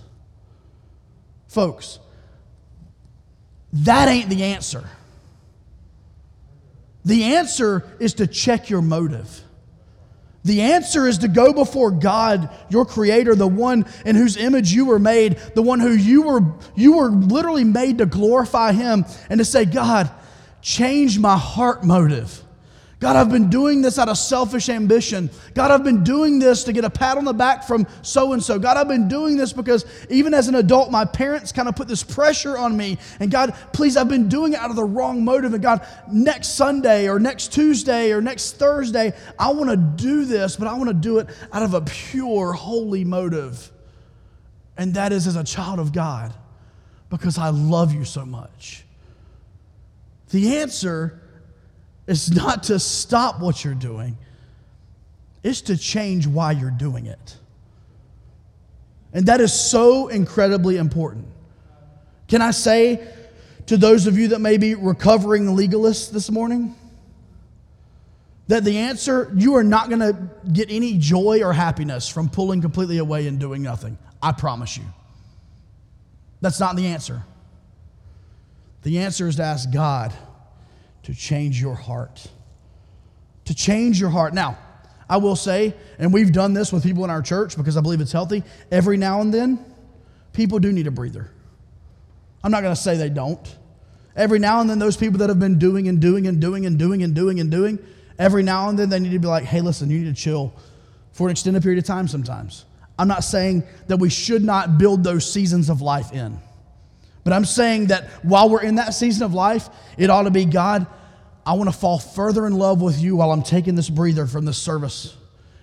Folks, 1.48 1.98
that 3.72 4.08
ain't 4.08 4.28
the 4.28 4.44
answer. 4.44 4.88
The 7.04 7.24
answer 7.34 7.84
is 7.98 8.14
to 8.14 8.28
check 8.28 8.70
your 8.70 8.82
motive. 8.82 9.40
The 10.44 10.60
answer 10.60 11.08
is 11.08 11.18
to 11.18 11.28
go 11.28 11.52
before 11.52 11.90
God, 11.90 12.50
your 12.68 12.86
creator, 12.86 13.34
the 13.34 13.48
one 13.48 13.84
in 14.06 14.14
whose 14.14 14.36
image 14.36 14.72
you 14.72 14.84
were 14.84 15.00
made, 15.00 15.36
the 15.56 15.62
one 15.62 15.80
who 15.80 15.90
you 15.90 16.22
were 16.22 16.42
you 16.76 16.98
were 16.98 17.10
literally 17.10 17.64
made 17.64 17.98
to 17.98 18.06
glorify 18.06 18.70
him 18.70 19.06
and 19.28 19.38
to 19.38 19.44
say, 19.44 19.64
God, 19.64 20.08
change 20.62 21.18
my 21.18 21.36
heart 21.36 21.82
motive. 21.82 22.43
God, 23.00 23.16
I've 23.16 23.30
been 23.30 23.50
doing 23.50 23.82
this 23.82 23.98
out 23.98 24.08
of 24.08 24.16
selfish 24.16 24.68
ambition. 24.68 25.28
God, 25.52 25.70
I've 25.70 25.84
been 25.84 26.04
doing 26.04 26.38
this 26.38 26.64
to 26.64 26.72
get 26.72 26.84
a 26.84 26.90
pat 26.90 27.18
on 27.18 27.24
the 27.24 27.32
back 27.32 27.64
from 27.64 27.86
so 28.02 28.32
and 28.32 28.42
so. 28.42 28.58
God, 28.58 28.76
I've 28.76 28.88
been 28.88 29.08
doing 29.08 29.36
this 29.36 29.52
because 29.52 29.84
even 30.08 30.32
as 30.32 30.48
an 30.48 30.54
adult, 30.54 30.90
my 30.90 31.04
parents 31.04 31.52
kind 31.52 31.68
of 31.68 31.76
put 31.76 31.88
this 31.88 32.02
pressure 32.02 32.56
on 32.56 32.76
me. 32.76 32.98
And 33.20 33.30
God, 33.30 33.54
please, 33.72 33.96
I've 33.96 34.08
been 34.08 34.28
doing 34.28 34.52
it 34.52 34.58
out 34.58 34.70
of 34.70 34.76
the 34.76 34.84
wrong 34.84 35.24
motive. 35.24 35.54
And 35.54 35.62
God, 35.62 35.86
next 36.10 36.54
Sunday 36.56 37.08
or 37.08 37.18
next 37.18 37.52
Tuesday 37.52 38.12
or 38.12 38.20
next 38.20 38.56
Thursday, 38.56 39.12
I 39.38 39.52
want 39.52 39.70
to 39.70 39.76
do 39.76 40.24
this, 40.24 40.56
but 40.56 40.68
I 40.68 40.74
want 40.74 40.88
to 40.88 40.94
do 40.94 41.18
it 41.18 41.28
out 41.52 41.62
of 41.62 41.74
a 41.74 41.80
pure, 41.80 42.52
holy 42.52 43.04
motive. 43.04 43.70
And 44.76 44.94
that 44.94 45.12
is 45.12 45.26
as 45.26 45.36
a 45.36 45.44
child 45.44 45.78
of 45.78 45.92
God 45.92 46.32
because 47.10 47.38
I 47.38 47.50
love 47.50 47.92
you 47.92 48.04
so 48.04 48.24
much. 48.24 48.84
The 50.30 50.58
answer 50.58 51.20
is 52.06 52.34
not 52.34 52.64
to 52.64 52.78
stop 52.78 53.40
what 53.40 53.64
you're 53.64 53.74
doing, 53.74 54.16
it's 55.42 55.62
to 55.62 55.76
change 55.76 56.26
why 56.26 56.52
you're 56.52 56.70
doing 56.70 57.06
it. 57.06 57.36
And 59.12 59.26
that 59.26 59.40
is 59.40 59.52
so 59.52 60.08
incredibly 60.08 60.76
important. 60.76 61.26
Can 62.28 62.42
I 62.42 62.50
say 62.50 63.06
to 63.66 63.76
those 63.76 64.06
of 64.06 64.18
you 64.18 64.28
that 64.28 64.40
may 64.40 64.56
be 64.56 64.74
recovering 64.74 65.46
legalists 65.46 66.10
this 66.10 66.30
morning 66.30 66.74
that 68.48 68.64
the 68.64 68.76
answer, 68.76 69.32
you 69.36 69.54
are 69.54 69.64
not 69.64 69.88
going 69.88 70.00
to 70.00 70.30
get 70.52 70.70
any 70.70 70.98
joy 70.98 71.40
or 71.42 71.52
happiness 71.52 72.08
from 72.08 72.28
pulling 72.28 72.60
completely 72.60 72.98
away 72.98 73.26
and 73.26 73.38
doing 73.38 73.62
nothing. 73.62 73.96
I 74.22 74.32
promise 74.32 74.76
you. 74.76 74.84
That's 76.40 76.60
not 76.60 76.76
the 76.76 76.86
answer. 76.88 77.22
The 78.82 78.98
answer 78.98 79.28
is 79.28 79.36
to 79.36 79.42
ask 79.42 79.72
God 79.72 80.12
to 81.04 81.14
change 81.14 81.60
your 81.60 81.74
heart. 81.74 82.26
To 83.46 83.54
change 83.54 84.00
your 84.00 84.10
heart. 84.10 84.34
Now, 84.34 84.58
I 85.08 85.18
will 85.18 85.36
say, 85.36 85.74
and 85.98 86.12
we've 86.12 86.32
done 86.32 86.54
this 86.54 86.72
with 86.72 86.82
people 86.82 87.04
in 87.04 87.10
our 87.10 87.22
church 87.22 87.56
because 87.56 87.76
I 87.76 87.80
believe 87.80 88.00
it's 88.00 88.12
healthy, 88.12 88.42
every 88.70 88.96
now 88.96 89.20
and 89.20 89.32
then, 89.32 89.64
people 90.32 90.58
do 90.58 90.72
need 90.72 90.86
a 90.86 90.90
breather. 90.90 91.30
I'm 92.42 92.50
not 92.50 92.62
going 92.62 92.74
to 92.74 92.80
say 92.80 92.96
they 92.96 93.10
don't. 93.10 93.56
Every 94.16 94.38
now 94.38 94.60
and 94.60 94.70
then, 94.70 94.78
those 94.78 94.96
people 94.96 95.18
that 95.18 95.28
have 95.28 95.40
been 95.40 95.58
doing 95.58 95.88
and 95.88 96.00
doing 96.00 96.26
and 96.26 96.40
doing 96.40 96.66
and 96.66 96.78
doing 96.78 97.02
and 97.02 97.14
doing 97.14 97.40
and 97.40 97.50
doing, 97.50 97.78
every 98.18 98.42
now 98.42 98.68
and 98.68 98.78
then 98.78 98.88
they 98.88 98.98
need 98.98 99.12
to 99.12 99.18
be 99.18 99.26
like, 99.26 99.44
hey, 99.44 99.60
listen, 99.60 99.90
you 99.90 99.98
need 99.98 100.14
to 100.14 100.20
chill 100.20 100.54
for 101.12 101.28
an 101.28 101.32
extended 101.32 101.62
period 101.62 101.78
of 101.78 101.84
time 101.84 102.08
sometimes. 102.08 102.64
I'm 102.98 103.08
not 103.08 103.24
saying 103.24 103.64
that 103.88 103.96
we 103.96 104.08
should 104.08 104.44
not 104.44 104.78
build 104.78 105.02
those 105.02 105.30
seasons 105.30 105.68
of 105.68 105.80
life 105.80 106.12
in. 106.12 106.38
But 107.24 107.32
I'm 107.32 107.44
saying 107.44 107.86
that 107.86 108.08
while 108.22 108.50
we're 108.50 108.62
in 108.62 108.74
that 108.74 108.94
season 108.94 109.24
of 109.24 109.32
life, 109.34 109.68
it 109.96 110.10
ought 110.10 110.24
to 110.24 110.30
be 110.30 110.44
God, 110.44 110.86
I 111.46 111.54
want 111.54 111.70
to 111.70 111.76
fall 111.76 111.98
further 111.98 112.46
in 112.46 112.54
love 112.54 112.80
with 112.80 113.00
you 113.00 113.16
while 113.16 113.32
I'm 113.32 113.42
taking 113.42 113.74
this 113.74 113.90
breather 113.90 114.26
from 114.26 114.44
this 114.44 114.58
service. 114.58 115.16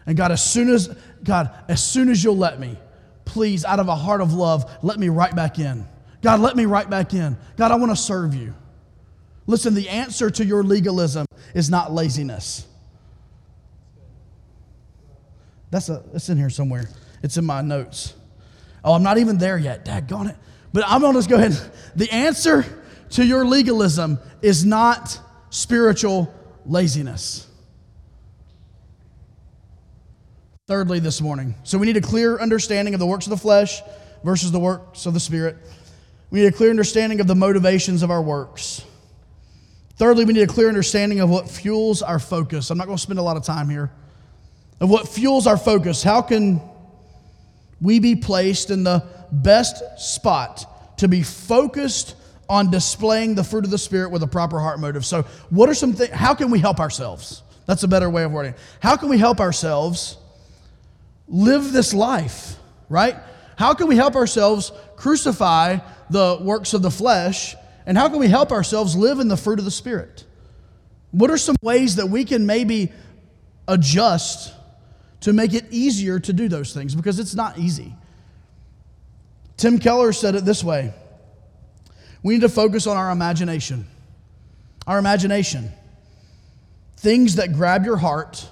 And 0.05 0.17
God, 0.17 0.31
as 0.31 0.43
soon 0.43 0.69
as, 0.69 0.95
God, 1.23 1.55
as 1.67 1.83
soon 1.83 2.09
as 2.09 2.23
you'll 2.23 2.37
let 2.37 2.59
me, 2.59 2.77
please, 3.25 3.63
out 3.63 3.79
of 3.79 3.87
a 3.87 3.95
heart 3.95 4.21
of 4.21 4.33
love, 4.33 4.69
let 4.81 4.99
me 4.99 5.09
right 5.09 5.35
back 5.35 5.59
in. 5.59 5.85
God, 6.21 6.39
let 6.39 6.55
me 6.55 6.65
right 6.65 6.89
back 6.89 7.13
in. 7.13 7.37
God, 7.57 7.71
I 7.71 7.75
want 7.75 7.91
to 7.91 7.95
serve 7.95 8.33
you. 8.33 8.53
Listen, 9.47 9.73
the 9.73 9.89
answer 9.89 10.29
to 10.29 10.45
your 10.45 10.63
legalism 10.63 11.25
is 11.53 11.69
not 11.69 11.91
laziness. 11.91 12.65
That's 15.71 15.89
a, 15.89 16.03
it's 16.13 16.29
in 16.29 16.37
here 16.37 16.49
somewhere. 16.49 16.89
It's 17.23 17.37
in 17.37 17.45
my 17.45 17.61
notes. 17.61 18.13
Oh, 18.83 18.93
I'm 18.93 19.03
not 19.03 19.17
even 19.17 19.37
there 19.37 19.57
yet. 19.57 19.85
Daggone 19.85 20.31
it. 20.31 20.37
But 20.73 20.83
I'm 20.87 21.01
going 21.01 21.13
to 21.13 21.19
just 21.19 21.29
go 21.29 21.35
ahead. 21.35 21.59
The 21.95 22.09
answer 22.11 22.65
to 23.11 23.25
your 23.25 23.45
legalism 23.45 24.19
is 24.41 24.65
not 24.65 25.19
spiritual 25.49 26.33
laziness. 26.65 27.47
Thirdly, 30.67 30.99
this 30.99 31.19
morning, 31.19 31.55
so 31.63 31.77
we 31.77 31.85
need 31.85 31.97
a 31.97 32.01
clear 32.01 32.39
understanding 32.39 32.93
of 32.93 32.99
the 33.01 33.05
works 33.05 33.25
of 33.25 33.31
the 33.31 33.37
flesh 33.37 33.81
versus 34.23 34.51
the 34.51 34.59
works 34.59 35.05
of 35.05 35.13
the 35.13 35.19
Spirit. 35.19 35.57
We 36.29 36.39
need 36.39 36.47
a 36.47 36.51
clear 36.53 36.69
understanding 36.69 37.19
of 37.19 37.27
the 37.27 37.35
motivations 37.35 38.03
of 38.03 38.11
our 38.11 38.21
works. 38.21 38.85
Thirdly, 39.97 40.23
we 40.23 40.33
need 40.33 40.43
a 40.43 40.47
clear 40.47 40.69
understanding 40.69 41.19
of 41.19 41.29
what 41.29 41.49
fuels 41.49 42.01
our 42.01 42.19
focus. 42.19 42.69
I'm 42.69 42.77
not 42.77 42.85
going 42.85 42.95
to 42.95 43.03
spend 43.03 43.19
a 43.19 43.21
lot 43.21 43.35
of 43.35 43.43
time 43.43 43.69
here. 43.69 43.91
Of 44.79 44.89
what 44.89 45.09
fuels 45.09 45.45
our 45.45 45.57
focus. 45.57 46.01
How 46.01 46.21
can 46.21 46.61
we 47.81 47.99
be 47.99 48.15
placed 48.15 48.69
in 48.69 48.83
the 48.83 49.03
best 49.31 49.83
spot 49.99 50.97
to 50.97 51.07
be 51.07 51.23
focused 51.23 52.15
on 52.47 52.69
displaying 52.69 53.33
the 53.33 53.43
fruit 53.43 53.65
of 53.65 53.71
the 53.71 53.77
Spirit 53.77 54.11
with 54.11 54.21
a 54.23 54.27
proper 54.27 54.59
heart 54.59 54.79
motive. 54.79 55.05
So, 55.05 55.23
what 55.49 55.69
are 55.69 55.73
some 55.73 55.93
things, 55.93 56.11
how 56.11 56.35
can 56.35 56.51
we 56.51 56.59
help 56.59 56.79
ourselves? 56.79 57.43
That's 57.65 57.83
a 57.83 57.87
better 57.87 58.09
way 58.09 58.23
of 58.23 58.31
wording 58.31 58.53
it. 58.53 58.59
How 58.81 58.97
can 58.97 59.09
we 59.09 59.17
help 59.17 59.39
ourselves 59.39 60.17
live 61.27 61.71
this 61.71 61.93
life, 61.93 62.57
right? 62.89 63.15
How 63.55 63.73
can 63.73 63.87
we 63.87 63.95
help 63.95 64.15
ourselves 64.15 64.71
crucify 64.95 65.77
the 66.09 66.39
works 66.41 66.73
of 66.73 66.81
the 66.81 66.91
flesh? 66.91 67.55
And 67.85 67.97
how 67.97 68.09
can 68.09 68.19
we 68.19 68.27
help 68.27 68.51
ourselves 68.51 68.95
live 68.95 69.19
in 69.19 69.27
the 69.27 69.37
fruit 69.37 69.59
of 69.59 69.65
the 69.65 69.71
Spirit? 69.71 70.25
What 71.11 71.31
are 71.31 71.37
some 71.37 71.55
ways 71.61 71.95
that 71.95 72.07
we 72.07 72.25
can 72.25 72.45
maybe 72.45 72.91
adjust 73.67 74.53
to 75.21 75.33
make 75.33 75.53
it 75.53 75.65
easier 75.71 76.19
to 76.19 76.33
do 76.33 76.47
those 76.47 76.73
things? 76.73 76.93
Because 76.93 77.19
it's 77.19 77.35
not 77.35 77.57
easy. 77.57 77.95
Tim 79.57 79.79
Keller 79.79 80.11
said 80.11 80.35
it 80.35 80.45
this 80.45 80.63
way 80.63 80.93
We 82.23 82.35
need 82.35 82.41
to 82.41 82.49
focus 82.49 82.87
on 82.87 82.97
our 82.97 83.11
imagination. 83.11 83.87
Our 84.87 84.99
imagination. 84.99 85.71
Things 86.97 87.35
that 87.35 87.53
grab 87.53 87.85
your 87.85 87.97
heart 87.97 88.47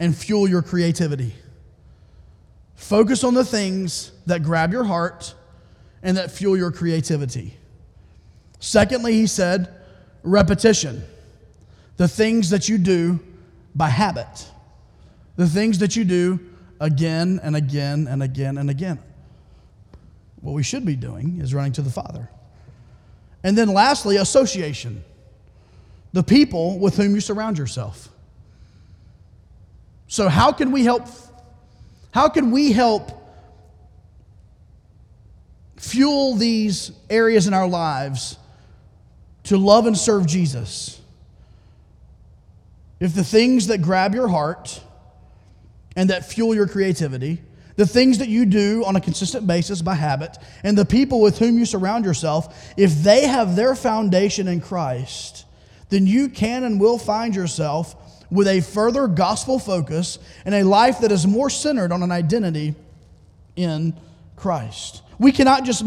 and 0.00 0.16
fuel 0.16 0.48
your 0.48 0.62
creativity. 0.62 1.34
Focus 2.74 3.24
on 3.24 3.34
the 3.34 3.44
things 3.44 4.12
that 4.26 4.42
grab 4.42 4.72
your 4.72 4.84
heart 4.84 5.34
and 6.02 6.16
that 6.16 6.30
fuel 6.30 6.56
your 6.56 6.70
creativity. 6.70 7.56
Secondly, 8.60 9.14
he 9.14 9.26
said, 9.26 9.68
repetition. 10.22 11.02
The 11.96 12.08
things 12.08 12.50
that 12.50 12.68
you 12.68 12.78
do 12.78 13.18
by 13.74 13.88
habit. 13.88 14.48
The 15.38 15.46
things 15.46 15.78
that 15.78 15.94
you 15.94 16.04
do 16.04 16.40
again 16.80 17.38
and 17.44 17.54
again 17.54 18.08
and 18.08 18.24
again 18.24 18.58
and 18.58 18.68
again. 18.68 18.98
What 20.40 20.52
we 20.52 20.64
should 20.64 20.84
be 20.84 20.96
doing 20.96 21.40
is 21.40 21.54
running 21.54 21.72
to 21.74 21.82
the 21.82 21.90
Father. 21.90 22.28
And 23.44 23.56
then 23.56 23.68
lastly, 23.68 24.16
association. 24.16 25.04
The 26.12 26.24
people 26.24 26.80
with 26.80 26.96
whom 26.96 27.14
you 27.14 27.20
surround 27.20 27.56
yourself. 27.56 28.08
So 30.08 30.28
how 30.28 30.50
can 30.50 30.72
we 30.72 30.82
help 30.82 31.06
how 32.10 32.28
can 32.28 32.50
we 32.50 32.72
help 32.72 33.12
fuel 35.76 36.34
these 36.34 36.90
areas 37.08 37.46
in 37.46 37.54
our 37.54 37.68
lives 37.68 38.36
to 39.44 39.56
love 39.56 39.86
and 39.86 39.96
serve 39.96 40.26
Jesus? 40.26 41.00
If 42.98 43.14
the 43.14 43.22
things 43.22 43.68
that 43.68 43.82
grab 43.82 44.16
your 44.16 44.26
heart 44.26 44.82
and 45.98 46.08
that 46.08 46.24
fuel 46.24 46.54
your 46.54 46.66
creativity 46.66 47.42
the 47.78 47.86
things 47.86 48.18
that 48.18 48.28
you 48.28 48.44
do 48.44 48.84
on 48.84 48.96
a 48.96 49.00
consistent 49.00 49.46
basis 49.46 49.82
by 49.82 49.94
habit, 49.94 50.36
and 50.64 50.76
the 50.76 50.84
people 50.84 51.20
with 51.20 51.38
whom 51.38 51.56
you 51.56 51.64
surround 51.64 52.04
yourself, 52.04 52.72
if 52.76 52.92
they 53.04 53.24
have 53.24 53.54
their 53.54 53.76
foundation 53.76 54.48
in 54.48 54.60
Christ, 54.60 55.46
then 55.88 56.04
you 56.04 56.28
can 56.28 56.64
and 56.64 56.80
will 56.80 56.98
find 56.98 57.36
yourself 57.36 57.94
with 58.32 58.48
a 58.48 58.62
further 58.62 59.06
gospel 59.06 59.60
focus 59.60 60.18
and 60.44 60.56
a 60.56 60.64
life 60.64 61.02
that 61.02 61.12
is 61.12 61.24
more 61.24 61.48
centered 61.48 61.92
on 61.92 62.02
an 62.02 62.10
identity 62.10 62.74
in 63.54 63.96
Christ. 64.34 65.02
We 65.20 65.30
cannot 65.30 65.62
just 65.62 65.84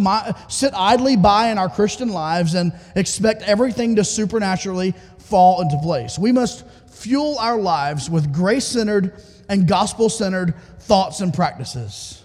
sit 0.48 0.74
idly 0.74 1.18
by 1.18 1.50
in 1.50 1.58
our 1.58 1.70
Christian 1.70 2.08
lives 2.08 2.54
and 2.54 2.72
expect 2.96 3.42
everything 3.42 3.98
to 3.98 4.06
supernaturally 4.06 4.94
fall 5.18 5.62
into 5.62 5.78
place. 5.80 6.18
We 6.18 6.32
must 6.32 6.66
fuel 6.90 7.38
our 7.38 7.60
lives 7.60 8.10
with 8.10 8.34
grace 8.34 8.66
centered 8.66 9.22
and 9.52 9.68
gospel 9.68 10.08
centered 10.08 10.56
thoughts 10.80 11.20
and 11.20 11.34
practices. 11.34 12.24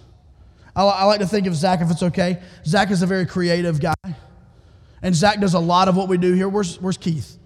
I, 0.76 0.84
I 0.84 1.04
like 1.04 1.18
to 1.18 1.26
think 1.26 1.48
of 1.48 1.56
Zach, 1.56 1.80
if 1.80 1.90
it's 1.90 2.04
okay. 2.04 2.40
Zach 2.64 2.92
is 2.92 3.02
a 3.02 3.06
very 3.06 3.26
creative 3.26 3.80
guy, 3.80 4.14
and 5.02 5.12
Zach 5.12 5.40
does 5.40 5.54
a 5.54 5.58
lot 5.58 5.88
of 5.88 5.96
what 5.96 6.08
we 6.08 6.18
do 6.18 6.32
here. 6.34 6.48
Where's, 6.48 6.80
where's 6.80 6.96
Keith? 6.96 7.36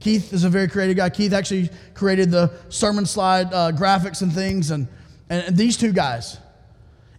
Keith 0.00 0.32
is 0.32 0.44
a 0.44 0.48
very 0.48 0.66
creative 0.66 0.96
guy. 0.96 1.10
Keith 1.10 1.34
actually 1.34 1.68
created 1.92 2.30
the 2.30 2.52
sermon 2.70 3.04
slide 3.04 3.52
uh, 3.52 3.70
graphics 3.72 4.22
and 4.22 4.32
things, 4.32 4.70
and, 4.70 4.88
and, 5.28 5.44
and 5.46 5.56
these 5.58 5.76
two 5.76 5.92
guys. 5.92 6.38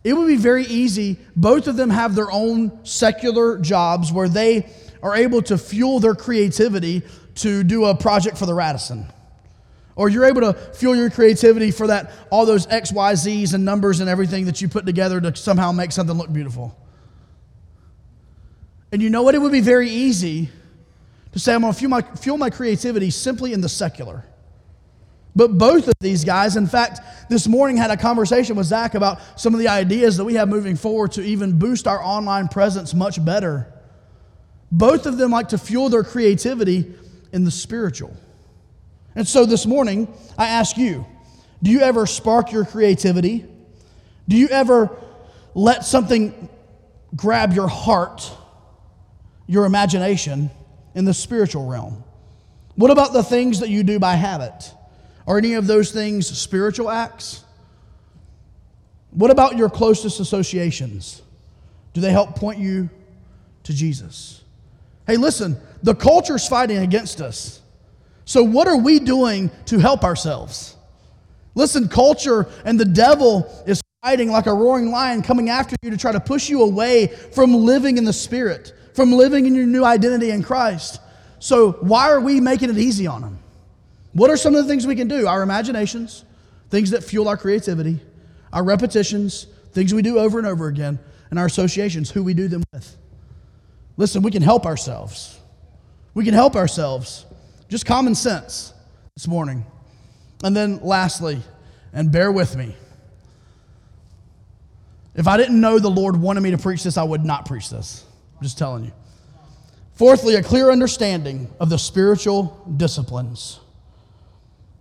It 0.04 0.14
would 0.14 0.28
be 0.28 0.36
very 0.36 0.66
easy. 0.66 1.18
Both 1.36 1.68
of 1.68 1.78
them 1.78 1.92
have 1.92 2.16
their 2.16 2.32
own 2.32 2.84
secular 2.84 3.60
jobs 3.60 4.12
where 4.12 4.28
they 4.28 4.68
are 5.04 5.16
able 5.16 5.44
to 5.44 5.60
fuel 5.60 6.00
their 6.00 6.16
creativity 6.16 7.04
to 7.36 7.64
do 7.64 7.86
a 7.86 7.96
project 7.96 8.40
for 8.40 8.48
the 8.48 8.54
Radisson 8.56 9.06
or 9.96 10.10
you're 10.10 10.26
able 10.26 10.42
to 10.42 10.54
fuel 10.54 10.96
your 10.96 11.10
creativity 11.10 11.72
for 11.72 11.88
that, 11.88 12.12
all 12.30 12.46
those 12.46 12.68
X, 12.68 12.92
Y, 12.92 13.16
Z's 13.16 13.54
and 13.54 13.64
numbers 13.64 14.00
and 14.00 14.10
everything 14.10 14.46
that 14.46 14.62
you 14.62 14.68
put 14.68 14.86
together 14.86 15.22
to 15.22 15.36
somehow 15.36 15.72
make 15.72 15.92
something 15.92 16.18
look 16.18 16.32
beautiful. 16.32 16.78
And 18.92 19.02
you 19.02 19.10
know 19.10 19.24
what? 19.24 19.36
It 19.36 19.40
would 19.40 19.52
be 19.52 19.62
very 19.62 19.90
easy 19.90 20.50
to 21.32 21.40
say, 21.40 21.54
I'm 21.54 21.62
going 21.62 21.74
to 21.74 21.80
fuel 21.80 21.90
my, 21.90 22.02
fuel 22.02 22.38
my 22.38 22.50
creativity 22.50 23.10
simply 23.10 23.54
in 23.54 23.62
the 23.62 23.70
secular. 23.70 24.24
But 25.36 25.58
both 25.58 25.88
of 25.88 25.96
these 26.00 26.24
guys, 26.24 26.56
in 26.56 26.68
fact, 26.68 27.00
this 27.30 27.48
morning 27.48 27.76
had 27.76 27.90
a 27.90 27.98
conversation 27.98 28.56
with 28.56 28.68
Zach 28.68 28.94
about 28.94 29.20
some 29.40 29.54
of 29.56 29.60
the 29.60 29.68
ideas 29.68 30.18
that 30.18 30.26
we 30.26 30.36
have 30.36 30.48
moving 30.48 30.76
forward 30.76 31.14
to 31.14 31.24
even 31.24 31.58
boost 31.58 31.88
our 31.88 32.04
online 32.04 32.48
presence 32.48 32.94
much 32.94 33.24
better. 33.24 33.74
Both 34.72 35.08
of 35.08 35.18
them 35.18 35.32
like 35.32 35.50
to 35.50 35.58
fuel 35.58 35.90
their 35.90 36.04
creativity 36.04 36.94
in 37.32 37.46
the 37.46 37.52
spiritual. 37.52 38.16
And 39.16 39.28
so 39.28 39.46
this 39.46 39.66
morning, 39.66 40.14
I 40.38 40.48
ask 40.48 40.78
you 40.78 41.06
do 41.62 41.72
you 41.72 41.80
ever 41.80 42.06
spark 42.06 42.52
your 42.52 42.66
creativity? 42.66 43.46
Do 44.28 44.36
you 44.36 44.50
ever 44.50 44.90
let 45.56 45.86
something 45.86 46.50
grab 47.16 47.54
your 47.54 47.68
heart, 47.68 48.30
your 49.48 49.66
imagination 49.66 50.50
in 50.96 51.06
the 51.06 51.14
spiritual 51.14 51.68
realm? 51.68 52.04
What 52.76 52.92
about 52.92 53.14
the 53.14 53.24
things 53.24 53.60
that 53.60 53.70
you 53.70 53.84
do 53.84 54.00
by 54.00 54.16
habit? 54.16 54.74
Are 55.28 55.38
any 55.38 55.54
of 55.54 55.68
those 55.68 55.92
things 55.92 56.28
spiritual 56.28 56.90
acts? 56.90 57.44
What 59.12 59.32
about 59.32 59.58
your 59.58 59.70
closest 59.70 60.20
associations? 60.20 61.22
Do 61.94 62.02
they 62.02 62.12
help 62.12 62.36
point 62.36 62.60
you 62.60 62.90
to 63.64 63.74
Jesus? 63.74 64.42
Hey, 65.06 65.18
listen, 65.18 65.58
the 65.84 65.94
culture's 65.94 66.48
fighting 66.48 66.78
against 66.78 67.22
us. 67.22 67.62
So, 68.26 68.44
what 68.44 68.68
are 68.68 68.78
we 68.78 69.00
doing 69.00 69.52
to 69.66 69.80
help 69.80 70.04
ourselves? 70.04 70.76
Listen, 71.56 71.88
culture 71.88 72.48
and 72.66 72.80
the 72.80 72.86
devil 72.86 73.48
is 73.68 73.82
fighting 74.02 74.32
like 74.32 74.48
a 74.48 74.54
roaring 74.54 74.92
lion 74.92 75.22
coming 75.22 75.50
after 75.50 75.76
you 75.82 75.92
to 75.92 75.98
try 75.98 76.12
to 76.12 76.20
push 76.20 76.50
you 76.50 76.62
away 76.62 77.08
from 77.08 77.54
living 77.54 77.98
in 77.98 78.06
the 78.06 78.14
Spirit, 78.14 78.74
from 78.94 79.12
living 79.12 79.46
in 79.46 79.56
your 79.56 79.66
new 79.66 79.84
identity 79.86 80.32
in 80.32 80.44
Christ. 80.44 81.00
So, 81.40 81.74
why 81.74 82.10
are 82.10 82.22
we 82.22 82.40
making 82.40 82.70
it 82.70 82.78
easy 82.78 83.08
on 83.08 83.22
them? 83.22 83.40
What 84.14 84.30
are 84.30 84.38
some 84.38 84.56
of 84.56 84.64
the 84.64 84.70
things 84.70 84.88
we 84.88 84.96
can 84.96 85.08
do? 85.08 85.28
Our 85.28 85.42
imaginations, 85.42 86.24
things 86.70 86.92
that 86.92 87.04
fuel 87.04 87.28
our 87.28 87.38
creativity, 87.38 88.00
our 88.52 88.64
repetitions, 88.64 89.48
things 89.74 89.94
we 89.94 90.02
do 90.02 90.20
over 90.20 90.38
and 90.38 90.48
over 90.48 90.68
again, 90.68 91.00
and 91.30 91.40
our 91.40 91.46
associations, 91.46 92.12
who 92.12 92.24
we 92.24 92.34
do 92.34 92.48
them 92.48 92.64
with. 92.72 92.96
Listen, 93.98 94.22
we 94.22 94.32
can 94.32 94.42
help 94.42 94.66
ourselves. 94.66 95.40
We 96.14 96.24
can 96.24 96.34
help 96.34 96.56
ourselves. 96.56 97.26
Just 97.74 97.88
common 97.88 98.14
sense 98.14 98.72
this 99.16 99.28
morning. 99.28 99.66
And 100.44 100.56
then, 100.56 100.80
lastly, 100.84 101.42
and 101.92 102.12
bear 102.12 102.32
with 102.32 102.56
me. 102.56 102.76
If 105.16 105.28
I 105.28 105.38
didn't 105.38 105.60
know 105.60 105.80
the 105.80 105.90
Lord 105.90 106.16
wanted 106.16 106.42
me 106.42 106.52
to 106.52 106.60
preach 106.60 106.84
this, 106.84 106.98
I 106.98 107.04
would 107.04 107.26
not 107.26 107.48
preach 107.48 107.72
this. 107.72 108.06
I'm 108.38 108.44
just 108.44 108.60
telling 108.60 108.86
you. 108.86 108.92
Fourthly, 109.94 110.36
a 110.36 110.44
clear 110.44 110.70
understanding 110.70 111.52
of 111.60 111.72
the 111.72 111.80
spiritual 111.80 112.64
disciplines. 112.78 113.60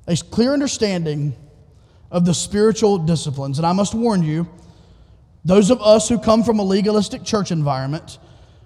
A 0.06 0.14
clear 0.14 0.52
understanding 0.52 1.34
of 2.10 2.26
the 2.26 2.34
spiritual 2.34 2.98
disciplines. 2.98 3.56
And 3.58 3.66
I 3.66 3.72
must 3.72 3.94
warn 3.94 4.22
you, 4.22 4.46
those 5.46 5.70
of 5.70 5.80
us 5.80 6.10
who 6.10 6.18
come 6.18 6.44
from 6.44 6.58
a 6.58 6.62
legalistic 6.62 7.24
church 7.24 7.52
environment, 7.52 8.18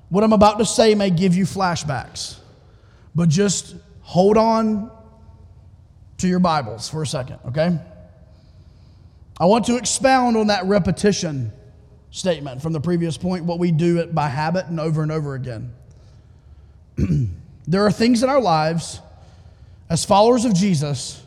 what 0.09 0.25
I'm 0.25 0.33
about 0.33 0.59
to 0.59 0.67
say 0.67 0.97
may 0.97 1.11
give 1.11 1.37
you 1.37 1.45
flashbacks. 1.45 2.41
But 3.15 3.29
just 3.29 3.77
hold 4.07 4.37
on 4.37 4.89
to 6.19 6.29
your 6.29 6.39
Bibles 6.39 6.89
for 6.89 7.03
a 7.03 7.07
second, 7.07 7.41
okay? 7.49 7.77
I 9.39 9.47
want 9.47 9.65
to 9.65 9.77
expound 9.77 10.37
on 10.37 10.47
that 10.47 10.65
repetition 10.65 11.53
statement 12.13 12.63
from 12.63 12.73
the 12.73 12.81
previous 12.81 13.19
point, 13.19 13.45
what 13.45 13.59
we 13.59 13.73
do 13.73 13.99
it 13.99 14.15
by 14.15 14.29
habit 14.29 14.67
and 14.67 14.79
over 14.79 15.03
and 15.03 15.11
over 15.11 15.35
again. 15.35 15.75
there 17.67 17.85
are 17.85 17.91
things 17.91 18.23
in 18.23 18.29
our 18.29 18.41
lives 18.41 19.01
as 19.91 20.05
followers 20.05 20.45
of 20.45 20.55
Jesus 20.55 21.21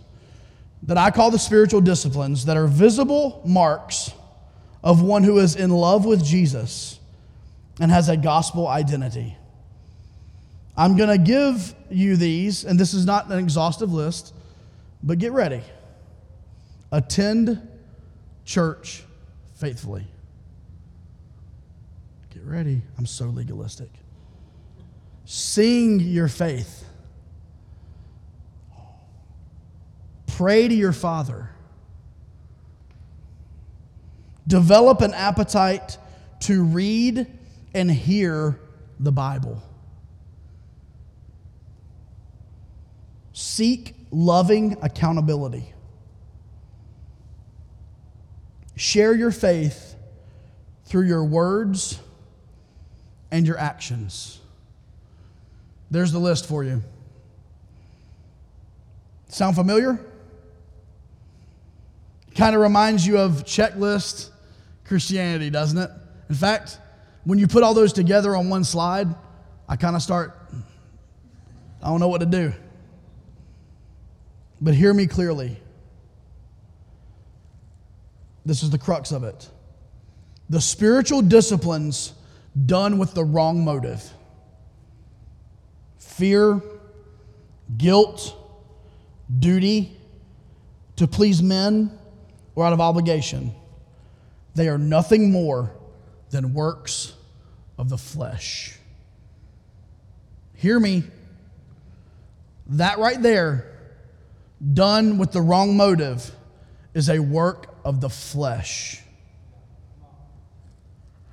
that 0.83 0.97
I 0.97 1.11
call 1.11 1.31
the 1.31 1.37
spiritual 1.37 1.81
disciplines 1.81 2.45
that 2.45 2.55
are 2.55 2.65
visible 2.65 3.41
marks 3.45 4.13
of 4.81 5.01
one 5.01 5.25
who 5.25 5.37
is 5.39 5.57
in 5.57 5.69
love 5.69 6.05
with 6.05 6.23
Jesus 6.23 6.97
and 7.81 7.91
has 7.91 8.07
a 8.07 8.15
gospel 8.15 8.69
identity. 8.69 9.35
I'm 10.79 10.95
going 10.95 11.09
to 11.09 11.17
give 11.17 11.75
you 11.89 12.15
these, 12.15 12.63
and 12.63 12.79
this 12.79 12.93
is 12.93 13.05
not 13.05 13.29
an 13.29 13.37
exhaustive 13.37 13.91
list, 13.91 14.33
but 15.03 15.19
get 15.19 15.33
ready. 15.33 15.61
Attend 16.89 17.67
church 18.45 19.03
faithfully. 19.55 20.07
Get 22.33 22.45
ready. 22.45 22.81
I'm 22.97 23.05
so 23.05 23.25
legalistic. 23.25 23.89
Sing 25.25 25.99
your 25.99 26.29
faith. 26.29 26.85
Pray 30.27 30.69
to 30.69 30.73
your 30.73 30.93
Father. 30.93 31.49
Develop 34.47 35.01
an 35.01 35.13
appetite 35.13 35.97
to 36.43 36.63
read 36.63 37.27
and 37.73 37.91
hear 37.91 38.57
the 38.97 39.11
Bible. 39.11 39.61
Seek 43.59 43.93
loving 44.09 44.77
accountability. 44.81 45.73
Share 48.77 49.13
your 49.13 49.31
faith 49.31 49.95
through 50.85 51.07
your 51.07 51.25
words 51.25 51.99
and 53.31 53.45
your 53.45 53.57
actions. 53.57 54.39
There's 55.91 56.13
the 56.13 56.19
list 56.19 56.47
for 56.47 56.63
you. 56.63 56.81
Sound 59.27 59.57
familiar? 59.57 59.99
Kind 62.35 62.55
of 62.55 62.61
reminds 62.61 63.05
you 63.05 63.17
of 63.17 63.43
checklist 63.43 64.29
Christianity, 64.85 65.49
doesn't 65.49 65.77
it? 65.77 65.91
In 66.29 66.35
fact, 66.35 66.79
when 67.25 67.39
you 67.39 67.47
put 67.47 67.63
all 67.63 67.73
those 67.73 67.91
together 67.91 68.37
on 68.37 68.47
one 68.47 68.63
slide, 68.63 69.13
I 69.67 69.75
kind 69.75 69.97
of 69.97 70.01
start, 70.01 70.39
I 71.83 71.89
don't 71.89 71.99
know 71.99 72.07
what 72.07 72.21
to 72.21 72.25
do. 72.25 72.53
But 74.61 74.73
hear 74.73 74.93
me 74.93 75.07
clearly. 75.07 75.57
This 78.45 78.63
is 78.63 78.69
the 78.69 78.77
crux 78.77 79.11
of 79.11 79.23
it. 79.23 79.49
The 80.49 80.61
spiritual 80.61 81.21
disciplines 81.21 82.13
done 82.65 82.97
with 82.97 83.13
the 83.13 83.23
wrong 83.23 83.63
motive 83.63 84.03
fear, 85.99 86.61
guilt, 87.77 88.35
duty, 89.39 89.95
to 90.97 91.07
please 91.07 91.41
men, 91.41 91.97
or 92.55 92.65
out 92.65 92.73
of 92.73 92.81
obligation. 92.81 93.53
They 94.55 94.67
are 94.67 94.77
nothing 94.77 95.31
more 95.31 95.71
than 96.31 96.53
works 96.53 97.13
of 97.77 97.87
the 97.87 97.97
flesh. 97.97 98.77
Hear 100.55 100.77
me. 100.77 101.03
That 102.67 102.99
right 102.99 103.21
there, 103.21 103.68
done 104.73 105.17
with 105.17 105.31
the 105.31 105.41
wrong 105.41 105.77
motive, 105.77 106.31
is 106.93 107.09
a 107.09 107.19
work 107.19 107.75
of 107.85 108.01
the 108.01 108.09
flesh. 108.09 109.01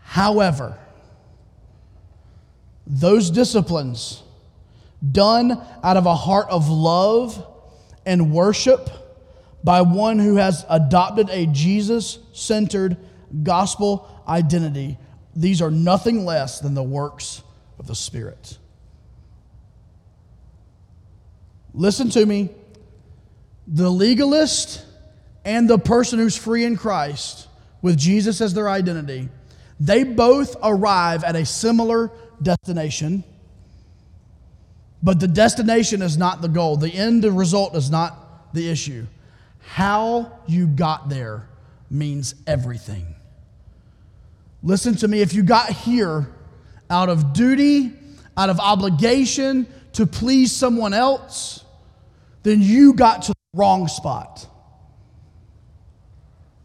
However, 0.03 0.79
those 2.87 3.31
disciplines 3.31 4.23
done 5.13 5.61
out 5.83 5.97
of 5.97 6.07
a 6.07 6.15
heart 6.15 6.47
of 6.49 6.69
love 6.69 7.45
and 8.05 8.33
worship 8.33 8.89
by 9.65 9.83
one 9.83 10.19
who 10.19 10.37
has 10.37 10.65
adopted 10.69 11.29
a 11.31 11.47
Jesus 11.47 12.19
centered 12.33 12.97
gospel 13.43 14.09
identity, 14.29 14.97
these 15.35 15.61
are 15.61 15.71
nothing 15.71 16.25
less 16.25 16.61
than 16.61 16.75
the 16.75 16.83
works 16.83 17.43
of 17.79 17.87
the 17.87 17.95
Spirit. 17.95 18.59
Listen 21.75 22.09
to 22.11 22.25
me. 22.25 22.51
The 23.67 23.91
legalist 23.91 24.85
and 25.45 25.69
the 25.69 25.79
person 25.79 26.19
who's 26.19 26.37
free 26.37 26.65
in 26.65 26.77
Christ 26.77 27.49
with 27.83 27.97
Jesus 27.97 28.41
as 28.41 28.55
their 28.55 28.69
identity, 28.69 29.29
they 29.79 30.05
both 30.05 30.57
arrive 30.63 31.25
at 31.25 31.37
a 31.37 31.45
similar 31.45 32.11
destination. 32.43 33.25
But 35.03 35.21
the 35.21 35.29
destination 35.29 36.03
is 36.03 36.17
not 36.17 36.43
the 36.43 36.49
goal. 36.49 36.77
The 36.77 36.93
end 36.93 37.23
the 37.23 37.33
result 37.33 37.77
is 37.77 37.91
not 37.91 38.55
the 38.55 38.69
issue. 38.69 39.07
How 39.61 40.41
you 40.47 40.67
got 40.67 41.09
there 41.09 41.49
means 41.91 42.35
everything. 42.47 43.15
Listen 44.63 44.97
to 44.97 45.09
me, 45.09 45.21
if 45.21 45.35
you 45.35 45.43
got 45.43 45.71
here 45.71 46.29
out 46.91 47.09
of 47.09 47.33
duty, 47.33 47.93
out 48.37 48.51
of 48.51 48.59
obligation 48.59 49.67
to 49.93 50.07
please 50.07 50.51
someone 50.51 50.93
else, 50.93 51.65
then 52.43 52.63
you 52.63 52.95
got 52.95 53.23
to 53.23 53.36
wrong 53.57 53.89
spot. 53.89 54.47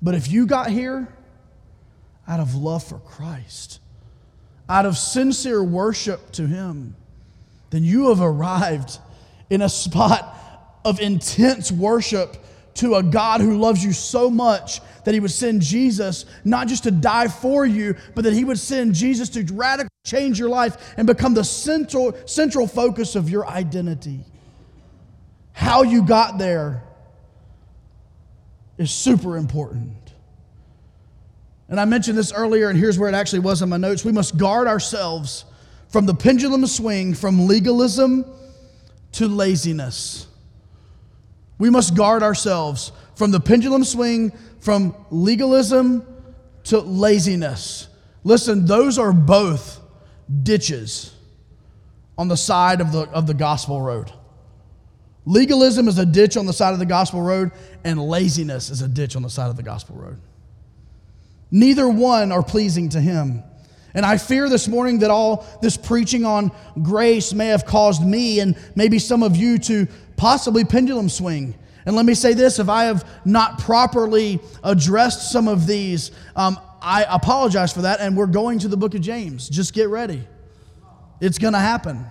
But 0.01 0.15
if 0.15 0.31
you 0.31 0.45
got 0.45 0.69
here 0.69 1.07
out 2.27 2.39
of 2.39 2.55
love 2.55 2.83
for 2.83 2.99
Christ, 2.99 3.79
out 4.67 4.85
of 4.85 4.97
sincere 4.97 5.63
worship 5.63 6.31
to 6.33 6.47
Him, 6.47 6.95
then 7.69 7.83
you 7.83 8.09
have 8.09 8.21
arrived 8.21 8.99
in 9.49 9.61
a 9.61 9.69
spot 9.69 10.37
of 10.83 10.99
intense 10.99 11.71
worship 11.71 12.37
to 12.75 12.95
a 12.95 13.03
God 13.03 13.41
who 13.41 13.57
loves 13.57 13.83
you 13.83 13.93
so 13.93 14.29
much 14.29 14.81
that 15.03 15.13
he 15.13 15.19
would 15.19 15.31
send 15.31 15.61
Jesus 15.61 16.25
not 16.45 16.67
just 16.67 16.83
to 16.83 16.91
die 16.91 17.27
for 17.27 17.65
you, 17.65 17.95
but 18.15 18.23
that 18.23 18.33
he 18.33 18.45
would 18.45 18.59
send 18.59 18.95
Jesus 18.95 19.29
to 19.29 19.43
radically 19.53 19.89
change 20.05 20.39
your 20.39 20.49
life 20.49 20.93
and 20.97 21.05
become 21.05 21.33
the 21.33 21.43
central, 21.43 22.15
central 22.25 22.67
focus 22.67 23.15
of 23.15 23.29
your 23.29 23.47
identity. 23.47 24.25
How 25.53 25.83
you 25.83 26.03
got 26.03 26.37
there 26.37 26.83
is 28.77 28.91
super 28.91 29.37
important. 29.37 29.95
And 31.69 31.79
I 31.79 31.85
mentioned 31.85 32.17
this 32.17 32.33
earlier, 32.33 32.69
and 32.69 32.77
here's 32.77 32.99
where 32.99 33.07
it 33.07 33.15
actually 33.15 33.39
was 33.39 33.61
in 33.61 33.69
my 33.69 33.77
notes. 33.77 34.03
We 34.03 34.11
must 34.11 34.37
guard 34.37 34.67
ourselves 34.67 35.45
from 35.87 36.05
the 36.05 36.13
pendulum 36.13 36.65
swing 36.67 37.13
from 37.13 37.47
legalism 37.47 38.25
to 39.13 39.27
laziness. 39.27 40.27
We 41.57 41.69
must 41.69 41.95
guard 41.95 42.23
ourselves 42.23 42.91
from 43.15 43.31
the 43.31 43.39
pendulum 43.39 43.83
swing 43.83 44.31
from 44.59 44.95
legalism 45.11 46.05
to 46.65 46.79
laziness. 46.79 47.87
Listen, 48.23 48.65
those 48.65 48.97
are 48.97 49.13
both 49.13 49.79
ditches 50.43 51.13
on 52.17 52.27
the 52.27 52.37
side 52.37 52.81
of 52.81 52.91
the, 52.91 53.01
of 53.09 53.27
the 53.27 53.33
gospel 53.33 53.81
road. 53.81 54.11
Legalism 55.25 55.87
is 55.87 55.97
a 55.97 56.05
ditch 56.05 56.35
on 56.35 56.45
the 56.45 56.53
side 56.53 56.73
of 56.73 56.79
the 56.79 56.85
gospel 56.85 57.21
road, 57.21 57.51
and 57.83 58.01
laziness 58.01 58.69
is 58.69 58.81
a 58.81 58.87
ditch 58.87 59.15
on 59.15 59.21
the 59.21 59.29
side 59.29 59.49
of 59.49 59.55
the 59.55 59.63
gospel 59.63 59.95
road. 59.95 60.19
Neither 61.51 61.87
one 61.89 62.31
are 62.31 62.41
pleasing 62.41 62.89
to 62.89 63.01
him. 63.01 63.43
And 63.93 64.05
I 64.05 64.17
fear 64.17 64.47
this 64.47 64.67
morning 64.67 64.99
that 64.99 65.11
all 65.11 65.45
this 65.61 65.75
preaching 65.75 66.25
on 66.25 66.51
grace 66.81 67.33
may 67.33 67.47
have 67.47 67.65
caused 67.65 68.03
me 68.03 68.39
and 68.39 68.57
maybe 68.73 68.99
some 68.99 69.21
of 69.21 69.35
you 69.35 69.57
to 69.59 69.87
possibly 70.15 70.63
pendulum 70.63 71.09
swing. 71.09 71.55
And 71.85 71.95
let 71.95 72.05
me 72.05 72.13
say 72.13 72.33
this 72.33 72.59
if 72.59 72.69
I 72.69 72.85
have 72.85 73.07
not 73.25 73.59
properly 73.59 74.39
addressed 74.63 75.31
some 75.31 75.47
of 75.47 75.67
these, 75.67 76.11
um, 76.35 76.57
I 76.81 77.05
apologize 77.09 77.73
for 77.73 77.81
that. 77.81 77.99
And 77.99 78.15
we're 78.15 78.27
going 78.27 78.59
to 78.59 78.69
the 78.69 78.77
book 78.77 78.95
of 78.95 79.01
James. 79.01 79.49
Just 79.49 79.73
get 79.73 79.89
ready, 79.89 80.25
it's 81.19 81.37
going 81.37 81.53
to 81.53 81.59
happen. 81.59 82.05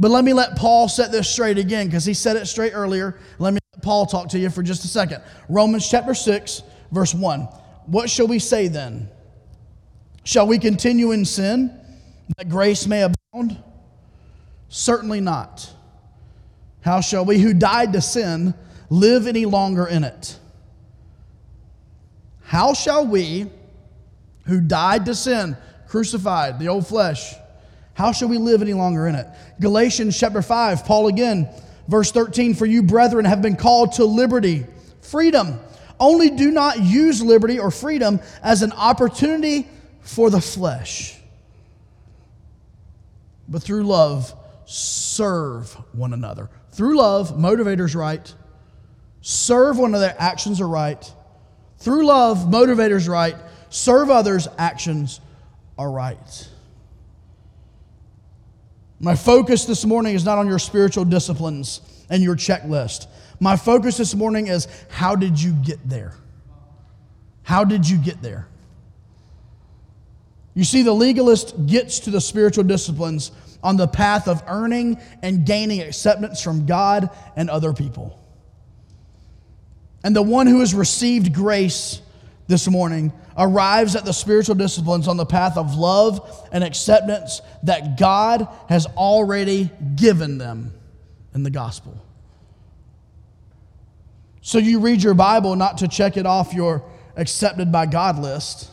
But 0.00 0.10
let 0.10 0.24
me 0.24 0.32
let 0.32 0.56
Paul 0.56 0.88
set 0.88 1.12
this 1.12 1.28
straight 1.28 1.58
again 1.58 1.86
because 1.86 2.06
he 2.06 2.14
said 2.14 2.36
it 2.36 2.46
straight 2.46 2.72
earlier. 2.72 3.18
Let 3.38 3.52
me 3.52 3.60
let 3.74 3.82
Paul 3.82 4.06
talk 4.06 4.30
to 4.30 4.38
you 4.38 4.48
for 4.48 4.62
just 4.62 4.82
a 4.86 4.88
second. 4.88 5.22
Romans 5.50 5.88
chapter 5.88 6.14
6, 6.14 6.62
verse 6.90 7.14
1. 7.14 7.40
What 7.84 8.08
shall 8.08 8.26
we 8.26 8.38
say 8.38 8.68
then? 8.68 9.10
Shall 10.24 10.46
we 10.46 10.58
continue 10.58 11.12
in 11.12 11.26
sin 11.26 11.78
that 12.38 12.48
grace 12.48 12.86
may 12.86 13.02
abound? 13.02 13.62
Certainly 14.70 15.20
not. 15.20 15.70
How 16.80 17.02
shall 17.02 17.26
we 17.26 17.38
who 17.38 17.52
died 17.52 17.92
to 17.92 18.00
sin 18.00 18.54
live 18.88 19.26
any 19.26 19.44
longer 19.44 19.86
in 19.86 20.04
it? 20.04 20.38
How 22.44 22.72
shall 22.72 23.06
we 23.06 23.50
who 24.46 24.62
died 24.62 25.04
to 25.06 25.14
sin, 25.14 25.58
crucified, 25.88 26.58
the 26.58 26.68
old 26.68 26.86
flesh, 26.86 27.34
how 27.94 28.12
shall 28.12 28.28
we 28.28 28.38
live 28.38 28.62
any 28.62 28.74
longer 28.74 29.06
in 29.06 29.14
it? 29.14 29.26
Galatians 29.60 30.18
chapter 30.18 30.42
5, 30.42 30.84
Paul 30.84 31.08
again, 31.08 31.48
verse 31.88 32.12
13 32.12 32.54
For 32.54 32.66
you, 32.66 32.82
brethren, 32.82 33.24
have 33.24 33.42
been 33.42 33.56
called 33.56 33.92
to 33.92 34.04
liberty, 34.04 34.66
freedom. 35.02 35.60
Only 35.98 36.30
do 36.30 36.50
not 36.50 36.80
use 36.80 37.22
liberty 37.22 37.58
or 37.58 37.70
freedom 37.70 38.20
as 38.42 38.62
an 38.62 38.72
opportunity 38.72 39.68
for 40.00 40.30
the 40.30 40.40
flesh, 40.40 41.16
but 43.48 43.62
through 43.62 43.82
love, 43.82 44.32
serve 44.64 45.72
one 45.92 46.14
another. 46.14 46.48
Through 46.72 46.96
love, 46.96 47.32
motivators 47.32 47.94
right. 47.94 48.32
Serve 49.20 49.78
one 49.78 49.90
another, 49.90 50.14
actions 50.18 50.60
are 50.60 50.68
right. 50.68 51.12
Through 51.78 52.06
love, 52.06 52.38
motivators 52.38 53.08
right. 53.08 53.36
Serve 53.68 54.08
others, 54.08 54.48
actions 54.56 55.20
are 55.76 55.90
right. 55.90 56.48
My 59.00 59.16
focus 59.16 59.64
this 59.64 59.86
morning 59.86 60.14
is 60.14 60.26
not 60.26 60.36
on 60.36 60.46
your 60.46 60.58
spiritual 60.58 61.06
disciplines 61.06 61.80
and 62.10 62.22
your 62.22 62.36
checklist. 62.36 63.06
My 63.40 63.56
focus 63.56 63.96
this 63.96 64.14
morning 64.14 64.48
is 64.48 64.68
how 64.90 65.16
did 65.16 65.40
you 65.40 65.52
get 65.52 65.88
there? 65.88 66.14
How 67.42 67.64
did 67.64 67.88
you 67.88 67.96
get 67.96 68.20
there? 68.20 68.46
You 70.52 70.64
see, 70.64 70.82
the 70.82 70.92
legalist 70.92 71.66
gets 71.66 72.00
to 72.00 72.10
the 72.10 72.20
spiritual 72.20 72.64
disciplines 72.64 73.32
on 73.62 73.78
the 73.78 73.88
path 73.88 74.28
of 74.28 74.42
earning 74.46 75.00
and 75.22 75.46
gaining 75.46 75.80
acceptance 75.80 76.42
from 76.42 76.66
God 76.66 77.08
and 77.36 77.48
other 77.48 77.72
people. 77.72 78.18
And 80.04 80.14
the 80.14 80.22
one 80.22 80.46
who 80.46 80.60
has 80.60 80.74
received 80.74 81.32
grace 81.32 82.02
this 82.50 82.68
morning 82.68 83.12
arrives 83.38 83.94
at 83.94 84.04
the 84.04 84.12
spiritual 84.12 84.56
disciplines 84.56 85.06
on 85.06 85.16
the 85.16 85.24
path 85.24 85.56
of 85.56 85.76
love 85.76 86.48
and 86.50 86.64
acceptance 86.64 87.40
that 87.62 87.96
God 87.96 88.48
has 88.68 88.86
already 88.86 89.70
given 89.94 90.36
them 90.36 90.74
in 91.32 91.44
the 91.44 91.50
gospel. 91.50 92.04
So 94.42 94.58
you 94.58 94.80
read 94.80 95.00
your 95.00 95.14
Bible 95.14 95.54
not 95.54 95.78
to 95.78 95.88
check 95.88 96.16
it 96.16 96.26
off 96.26 96.52
your 96.52 96.82
accepted 97.16 97.70
by 97.70 97.86
God 97.86 98.18
list. 98.18 98.68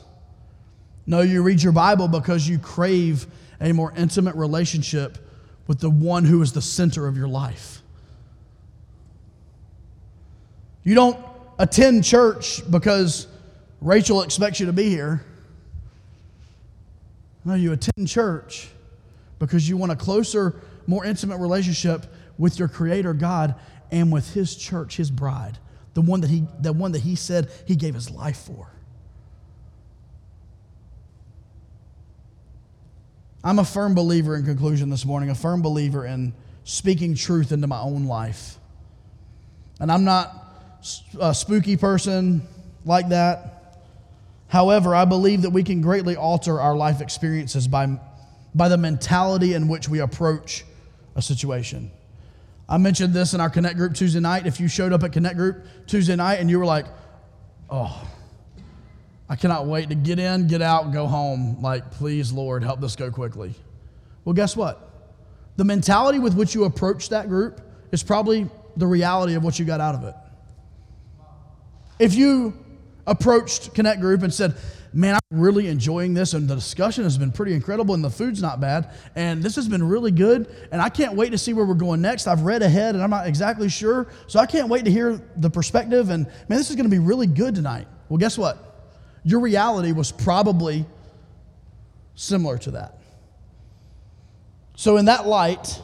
No, 1.06 1.22
you 1.22 1.44
read 1.44 1.62
your 1.62 1.72
Bible 1.72 2.08
because 2.08 2.50
you 2.50 2.58
crave 2.58 3.28
a 3.62 3.74
more 3.74 3.94
intimate 3.96 4.36
relationship 4.36 5.20
with 5.68 5.80
the 5.80 5.90
one 5.90 6.26
who 6.26 6.42
is 6.42 6.52
the 6.52 6.64
center 6.64 7.08
of 7.08 7.16
your 7.16 7.28
life. 7.28 7.82
You 10.84 10.96
don't 10.96 11.20
attend 11.60 12.06
church 12.06 12.62
because 12.72 13.28
Rachel 13.82 14.22
expects 14.22 14.60
you 14.60 14.66
to 14.66 14.74
be 14.74 14.90
here. 14.90 15.24
No, 17.46 17.54
you 17.54 17.72
attend 17.72 18.08
church 18.08 18.70
because 19.40 19.70
you 19.70 19.78
want 19.78 19.92
a 19.92 19.96
closer, 19.96 20.62
more 20.88 21.06
intimate 21.06 21.38
relationship 21.38 22.06
with 22.38 22.60
your 22.60 22.68
creator 22.68 23.14
God 23.14 23.56
and 23.92 24.12
with 24.12 24.34
his 24.34 24.56
church, 24.56 24.98
his 24.98 25.10
bride, 25.10 25.58
the 25.94 26.02
one 26.02 26.22
that 26.22 26.30
he, 26.30 26.46
the 26.60 26.74
one 26.74 26.92
that 26.92 27.02
he 27.02 27.16
said 27.16 27.50
he 27.66 27.76
gave 27.76 27.94
his 27.94 28.12
life 28.12 28.38
for. 28.38 28.72
I'm 33.44 33.60
a 33.60 33.66
firm 33.66 33.96
believer 33.96 34.36
in 34.36 34.44
conclusion 34.44 34.90
this 34.90 35.06
morning, 35.06 35.30
a 35.30 35.36
firm 35.36 35.62
believer 35.62 36.06
in 36.06 36.34
speaking 36.66 37.16
truth 37.16 37.54
into 37.54 37.68
my 37.68 37.80
own 37.80 38.06
life. 38.06 38.58
And 39.80 39.90
I'm 39.90 40.04
not 40.04 40.34
a 41.20 41.34
spooky 41.34 41.78
person 41.78 42.46
like 42.84 43.10
that. 43.10 43.57
However, 44.48 44.96
I 44.96 45.06
believe 45.06 45.42
that 45.42 45.50
we 45.50 45.64
can 45.64 45.82
greatly 45.82 46.16
alter 46.16 46.60
our 46.60 46.76
life 46.76 47.02
experiences 47.02 47.68
by, 47.68 48.00
by 48.56 48.70
the 48.70 48.78
mentality 48.78 49.54
in 49.54 49.68
which 49.68 49.90
we 49.90 50.00
approach 50.00 50.64
a 51.16 51.22
situation. 51.22 51.92
I 52.70 52.78
mentioned 52.78 53.14
this 53.14 53.34
in 53.34 53.42
our 53.42 53.50
Connect 53.50 53.78
group 53.78 53.94
Tuesday 53.94 54.20
night. 54.20 54.46
If 54.46 54.60
you 54.60 54.68
showed 54.68 54.94
up 54.94 55.04
at 55.04 55.12
Connect 55.12 55.36
group 55.36 55.66
Tuesday 55.86 56.16
night 56.16 56.40
and 56.40 56.50
you 56.50 56.60
were 56.60 56.66
like, 56.66 56.86
oh, 57.70 58.08
I 59.30 59.36
cannot 59.36 59.66
wait 59.66 59.90
to 59.90 59.96
get 59.96 60.20
in, 60.20 60.48
get 60.48 60.62
out, 60.62 60.92
go 60.92 61.08
home. 61.08 61.62
Like, 61.62 61.92
please, 61.92 62.32
Lord, 62.32 62.64
help 62.64 62.80
this 62.80 62.96
go 62.96 63.12
quickly. 63.12 63.54
Well, 64.24 64.34
guess 64.34 64.56
what? 64.56 64.84
The 65.58 65.66
mentality 65.66 66.20
with 66.20 66.36
which 66.36 66.56
you 66.56 66.66
approach 66.66 67.10
that 67.10 67.28
group 67.28 67.62
is 67.92 68.04
probably 68.04 68.50
the 68.78 68.88
reality 68.88 69.34
of 69.34 69.44
what 69.44 69.60
you 69.60 69.66
got 69.66 69.82
out 69.82 69.96
of 69.96 70.04
it. 70.04 70.16
If 72.00 72.16
you 72.16 72.54
approached 73.08 73.74
Connect 73.74 74.00
Group 74.00 74.22
and 74.22 74.34
said, 74.34 74.56
Man, 74.94 75.16
I'm 75.16 75.40
really 75.40 75.68
enjoying 75.68 76.14
this, 76.14 76.34
and 76.34 76.48
the 76.48 76.56
discussion 76.56 77.04
has 77.04 77.18
been 77.18 77.32
pretty 77.32 77.54
incredible, 77.54 77.94
and 77.94 78.04
the 78.04 78.10
food's 78.10 78.42
not 78.42 78.60
bad, 78.60 78.92
and 79.16 79.44
this 79.44 79.56
has 79.56 79.68
been 79.68 79.88
really 79.88 80.12
good, 80.12 80.48
and 80.72 80.82
I 80.82 80.90
can't 80.90 81.14
wait 81.14 81.32
to 81.32 81.38
see 81.38 81.54
where 81.54 81.66
we're 81.66 81.74
going 81.74 82.02
next. 82.02 82.26
I've 82.26 82.42
read 82.42 82.62
ahead, 82.62 82.96
and 82.96 83.04
I'm 83.04 83.10
not 83.10 83.28
exactly 83.28 83.70
sure, 83.70 84.08
so 84.28 84.40
I 84.40 84.46
can't 84.46 84.70
wait 84.70 84.86
to 84.86 84.92
hear 84.92 85.22
the 85.36 85.50
perspective, 85.50 86.10
and 86.10 86.26
man, 86.26 86.58
this 86.58 86.70
is 86.70 86.76
going 86.76 86.86
to 86.86 86.92
be 86.92 87.00
really 87.00 87.28
good 87.28 87.54
tonight. 87.54 87.88
Well, 88.10 88.18
guess 88.18 88.38
what? 88.38 88.90
Your 89.24 89.40
reality 89.40 89.92
was 89.92 90.12
probably 90.12 90.86
similar 92.16 92.58
to 92.60 92.72
that. 92.72 92.98
So, 94.76 94.98
in 94.98 95.06
that 95.06 95.28
light, 95.28 95.82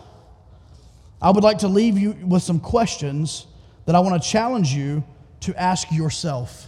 I 1.22 1.30
would 1.30 1.44
like 1.44 1.60
to 1.60 1.68
leave 1.68 1.98
you 1.98 2.12
with 2.26 2.42
some 2.42 2.60
questions 2.60 3.48
that 3.86 3.96
I 3.96 4.00
want 4.00 4.22
to 4.22 4.28
challenge 4.28 4.74
you 4.74 5.04
to 5.42 5.62
ask 5.62 5.92
yourself 5.92 6.68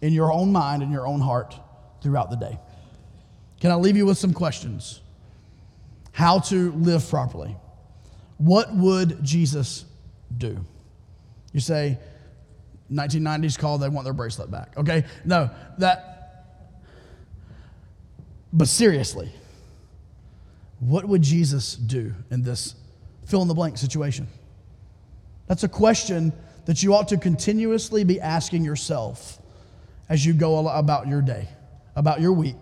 in 0.00 0.12
your 0.12 0.32
own 0.32 0.52
mind 0.52 0.82
and 0.82 0.92
your 0.92 1.06
own 1.06 1.20
heart 1.20 1.58
throughout 2.02 2.30
the 2.30 2.36
day. 2.36 2.58
Can 3.60 3.70
I 3.70 3.74
leave 3.74 3.96
you 3.96 4.06
with 4.06 4.18
some 4.18 4.32
questions? 4.32 5.00
How 6.12 6.40
to 6.40 6.72
live 6.72 7.08
properly. 7.08 7.56
What 8.38 8.74
would 8.74 9.22
Jesus 9.22 9.84
do? 10.36 10.64
You 11.52 11.60
say, 11.60 11.98
1990s 12.90 13.58
call, 13.58 13.78
they 13.78 13.88
want 13.88 14.04
their 14.04 14.14
bracelet 14.14 14.50
back. 14.50 14.76
Okay? 14.76 15.04
No, 15.24 15.50
that, 15.78 16.46
but 18.52 18.68
seriously, 18.68 19.30
what 20.80 21.04
would 21.04 21.22
Jesus 21.22 21.74
do 21.74 22.14
in 22.30 22.42
this 22.42 22.74
fill 23.26 23.42
in 23.42 23.48
the 23.48 23.54
blank 23.54 23.76
situation? 23.76 24.28
That's 25.46 25.64
a 25.64 25.68
question 25.68 26.32
that 26.66 26.82
you 26.82 26.94
ought 26.94 27.08
to 27.08 27.16
continuously 27.16 28.04
be 28.04 28.20
asking 28.20 28.64
yourself 28.64 29.40
as 30.08 30.24
you 30.24 30.32
go 30.32 30.68
about 30.68 31.06
your 31.06 31.22
day, 31.22 31.48
about 31.94 32.20
your 32.20 32.32
week, 32.32 32.56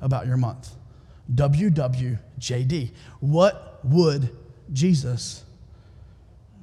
about 0.00 0.26
your 0.26 0.36
month. 0.36 0.70
WWJD. 1.34 2.90
What 3.20 3.80
would 3.84 4.36
Jesus 4.72 5.44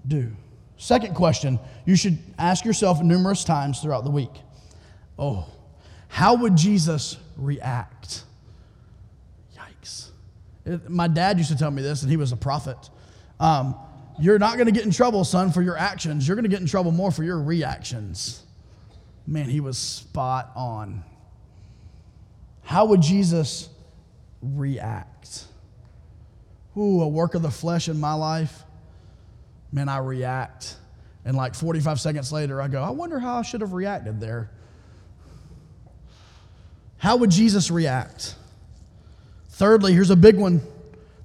do? 0.08 0.32
Second 0.78 1.14
question 1.14 1.60
you 1.86 1.96
should 1.96 2.18
ask 2.38 2.66
yourself 2.66 3.02
numerous 3.02 3.44
times 3.44 3.80
throughout 3.80 4.04
the 4.04 4.12
week. 4.12 4.32
Oh, 5.18 5.48
how 6.08 6.36
would 6.36 6.56
Jesus 6.56 7.18
react? 7.36 8.24
Yikes. 9.56 10.10
It, 10.66 10.90
my 10.90 11.08
dad 11.08 11.38
used 11.38 11.52
to 11.52 11.58
tell 11.58 11.72
me 11.72 11.82
this, 11.82 12.02
and 12.02 12.10
he 12.10 12.18
was 12.18 12.32
a 12.32 12.38
prophet. 12.38 12.78
Um, 13.40 13.76
you're 14.20 14.40
not 14.40 14.56
going 14.56 14.66
to 14.66 14.72
get 14.72 14.86
in 14.86 14.92
trouble, 14.92 15.24
son, 15.24 15.52
for 15.52 15.62
your 15.62 15.78
actions. 15.78 16.28
You're 16.28 16.36
going 16.36 16.44
to 16.44 16.50
get 16.50 16.60
in 16.62 16.68
trouble 16.68 16.92
more 16.92 17.12
for 17.12 17.24
your 17.24 17.42
reactions. 17.42 18.44
Man, 19.30 19.48
he 19.48 19.60
was 19.60 19.78
spot 19.78 20.52
on. 20.56 21.04
How 22.64 22.86
would 22.86 23.02
Jesus 23.02 23.70
react? 24.42 25.46
Ooh, 26.76 27.04
a 27.04 27.08
work 27.08 27.36
of 27.36 27.44
the 27.44 27.52
flesh 27.52 27.90
in 27.90 28.00
my 28.00 28.14
life. 28.14 28.64
Man, 29.72 29.88
I 29.88 30.00
react. 30.00 30.76
And 31.26 31.38
like 31.38 31.54
45 31.54 32.00
seconds 32.00 32.32
later, 32.32 32.60
I 32.60 32.70
go, 32.70 32.82
I 32.82 32.90
wonder 32.90 33.20
how 33.20 33.38
I 33.38 33.42
should 33.44 33.62
have 33.62 33.74
reacted 33.74 34.20
there. 34.20 34.50
How 36.98 37.18
would 37.18 37.30
Jesus 37.30 37.70
react? 37.70 38.34
Thirdly, 39.50 39.94
here's 39.94 40.10
a 40.10 40.16
big 40.16 40.38
one. 40.38 40.60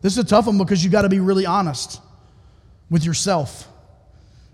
This 0.03 0.13
is 0.13 0.19
a 0.19 0.29
tough 0.29 0.47
one 0.47 0.59
because 0.59 0.85
you 0.85 0.91
got 0.91 1.03
to 1.03 1.09
be 1.09 1.21
really 1.21 1.47
honest 1.47 2.03
with 2.91 3.03
yourself. 3.03 3.67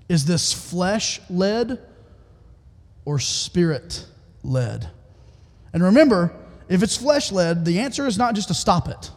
Is 0.09 0.25
this 0.25 0.53
flesh 0.53 1.21
led 1.29 1.81
or 3.05 3.19
spirit 3.19 4.07
led? 4.43 4.89
And 5.73 5.83
remember, 5.83 6.35
if 6.69 6.83
it's 6.83 6.97
flesh 6.97 7.33
led, 7.33 7.65
the 7.65 7.81
answer 7.81 8.07
is 8.07 8.19
not 8.19 8.35
just 8.35 8.49
to 8.49 8.55
stop 8.55 8.89
it. 8.89 9.11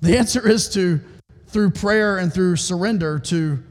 The 0.00 0.18
answer 0.18 0.48
is 0.48 0.68
to, 0.70 1.00
through 1.46 1.70
prayer 1.70 2.18
and 2.18 2.32
through 2.32 2.56
surrender, 2.56 3.18
to 3.20 3.62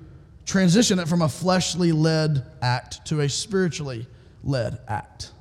transition 0.46 1.00
it 1.00 1.08
from 1.08 1.22
a 1.22 1.30
fleshly 1.30 1.92
led 1.92 2.46
act 2.62 3.06
to 3.08 3.22
a 3.22 3.30
spiritually 3.30 4.08
led 4.44 4.80
act. 4.88 5.32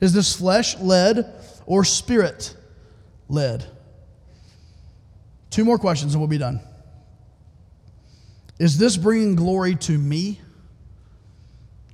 Is 0.00 0.12
this 0.12 0.36
flesh 0.36 0.76
led 0.78 1.34
or 1.64 1.84
spirit 1.84 2.54
led? 3.28 3.64
Two 5.50 5.64
more 5.64 5.78
questions 5.78 6.14
and 6.14 6.20
we'll 6.20 6.28
be 6.28 6.38
done. 6.38 6.60
Is 8.58 8.78
this 8.78 8.96
bringing 8.96 9.36
glory 9.36 9.74
to 9.76 9.96
me 9.96 10.40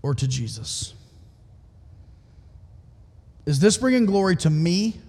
or 0.02 0.14
to 0.14 0.26
Jesus? 0.26 0.94
Is 3.44 3.58
this 3.58 3.76
bringing 3.76 4.06
glory 4.06 4.36
to 4.36 4.50
me 4.50 5.00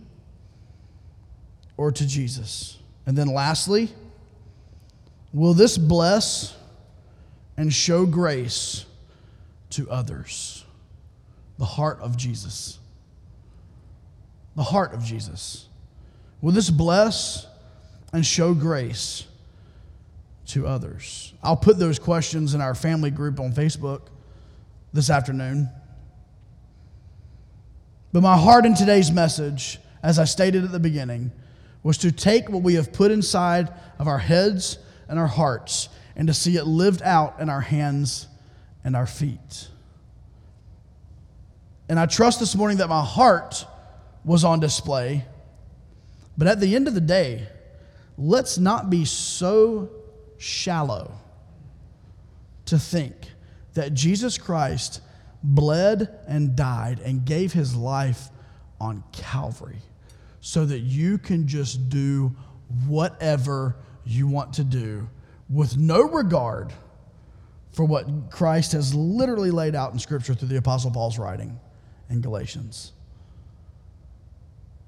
or 1.78 1.92
to 1.92 2.08
Jesus? 2.08 2.78
And 3.06 3.18
then 3.18 3.28
lastly, 3.28 3.90
will 5.34 5.54
this 5.54 5.78
bless 5.78 6.56
and 7.58 7.72
show 7.72 8.06
grace 8.06 8.86
to 9.72 9.90
others? 9.90 10.66
The 11.60 11.66
heart 11.66 12.00
of 12.00 12.18
Jesus. 12.18 12.80
The 14.56 14.64
heart 14.64 14.94
of 14.94 15.04
Jesus. 15.04 15.68
Will 16.42 16.52
this 16.52 16.70
bless 16.70 17.48
and 18.12 18.26
show 18.26 18.54
grace 18.54 19.26
to 20.48 20.68
others? 20.68 21.34
I'll 21.44 21.56
put 21.56 21.78
those 21.78 22.00
questions 22.00 22.54
in 22.54 22.62
our 22.62 22.76
family 22.76 23.12
group 23.12 23.40
on 23.40 23.52
Facebook 23.52 24.02
this 24.92 25.10
afternoon. 25.10 25.70
But 28.14 28.22
my 28.22 28.38
heart 28.38 28.68
in 28.68 28.76
today's 28.76 29.12
message, 29.12 29.80
as 30.04 30.20
I 30.20 30.26
stated 30.26 30.64
at 30.64 30.72
the 30.72 30.80
beginning, 30.80 31.32
was 31.82 31.98
to 31.98 32.12
take 32.12 32.48
what 32.48 32.62
we 32.62 32.76
have 32.76 32.94
put 32.94 33.10
inside 33.10 33.74
of 33.98 34.08
our 34.08 34.20
heads 34.20 34.78
and 35.10 35.18
our 35.18 35.28
hearts 35.28 35.90
and 36.16 36.28
to 36.28 36.34
see 36.34 36.56
it 36.56 36.66
lived 36.66 37.02
out 37.02 37.40
in 37.40 37.50
our 37.50 37.60
hands 37.60 38.28
and 38.84 38.96
our 38.96 39.08
feet. 39.08 39.68
And 41.90 42.00
I 42.00 42.06
trust 42.06 42.40
this 42.40 42.56
morning 42.56 42.78
that 42.78 42.88
my 42.88 43.04
heart 43.04 43.66
was 44.24 44.44
on 44.44 44.60
display. 44.60 45.26
But 46.38 46.48
at 46.48 46.60
the 46.60 46.76
end 46.76 46.88
of 46.88 46.94
the 46.94 47.02
day, 47.02 47.48
let's 48.16 48.60
not 48.60 48.92
be 48.92 49.06
so 49.06 49.90
shallow 50.38 51.12
to 52.66 52.78
think 52.78 53.16
that 53.74 53.96
Jesus 53.96 54.38
Christ 54.38 55.02
bled 55.44 56.10
and 56.28 56.56
died 56.56 57.00
and 57.00 57.26
gave 57.26 57.54
his 57.54 57.76
life 57.76 58.30
on 58.80 59.04
Calvary 59.12 59.80
so 60.40 60.66
that 60.66 60.80
you 60.80 61.18
can 61.18 61.48
just 61.48 61.90
do 61.90 62.36
whatever 62.88 63.76
you 64.06 64.28
want 64.28 64.54
to 64.54 64.64
do 64.64 65.08
with 65.50 65.78
no 65.78 66.02
regard 66.02 66.74
for 67.72 67.86
what 67.86 68.30
Christ 68.30 68.72
has 68.74 68.94
literally 68.94 69.52
laid 69.52 69.76
out 69.76 69.94
in 69.94 70.00
Scripture 70.00 70.34
through 70.34 70.48
the 70.48 70.58
Apostle 70.58 70.92
Paul's 70.92 71.18
writing 71.18 71.60
in 72.10 72.22
Galatians. 72.22 72.94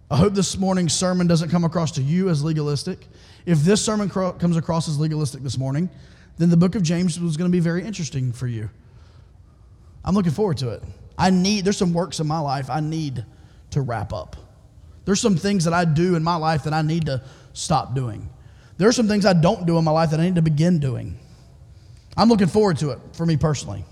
I 0.09 0.17
hope 0.17 0.33
this 0.33 0.57
morning's 0.57 0.93
sermon 0.93 1.25
doesn't 1.25 1.49
come 1.49 1.63
across 1.63 1.91
to 1.93 2.01
you 2.01 2.29
as 2.29 2.43
legalistic. 2.43 3.07
If 3.45 3.59
this 3.59 3.83
sermon 3.83 4.09
comes 4.09 4.55
across 4.55 4.87
as 4.87 4.99
legalistic 4.99 5.41
this 5.41 5.57
morning, 5.57 5.89
then 6.37 6.49
the 6.49 6.57
book 6.57 6.75
of 6.75 6.83
James 6.83 7.19
was 7.19 7.37
going 7.37 7.49
to 7.49 7.55
be 7.55 7.59
very 7.59 7.83
interesting 7.83 8.31
for 8.31 8.47
you. 8.47 8.69
I'm 10.05 10.13
looking 10.15 10.31
forward 10.31 10.57
to 10.57 10.69
it. 10.69 10.83
I 11.17 11.31
need, 11.31 11.65
there's 11.65 11.77
some 11.77 11.93
works 11.93 12.19
in 12.19 12.27
my 12.27 12.39
life 12.39 12.69
I 12.69 12.79
need 12.79 13.25
to 13.71 13.81
wrap 13.81 14.13
up. 14.13 14.35
There's 15.05 15.19
some 15.19 15.35
things 15.35 15.65
that 15.65 15.73
I 15.73 15.83
do 15.85 16.15
in 16.15 16.23
my 16.23 16.35
life 16.35 16.63
that 16.63 16.73
I 16.73 16.81
need 16.81 17.07
to 17.07 17.23
stop 17.53 17.95
doing. 17.95 18.29
There 18.77 18.87
are 18.87 18.93
some 18.93 19.07
things 19.07 19.25
I 19.25 19.33
don't 19.33 19.65
do 19.65 19.77
in 19.77 19.83
my 19.83 19.91
life 19.91 20.11
that 20.11 20.19
I 20.19 20.23
need 20.23 20.35
to 20.35 20.41
begin 20.41 20.79
doing. 20.79 21.17
I'm 22.17 22.29
looking 22.29 22.47
forward 22.47 22.77
to 22.77 22.91
it 22.91 22.99
for 23.13 23.25
me 23.25 23.37
personally. 23.37 23.83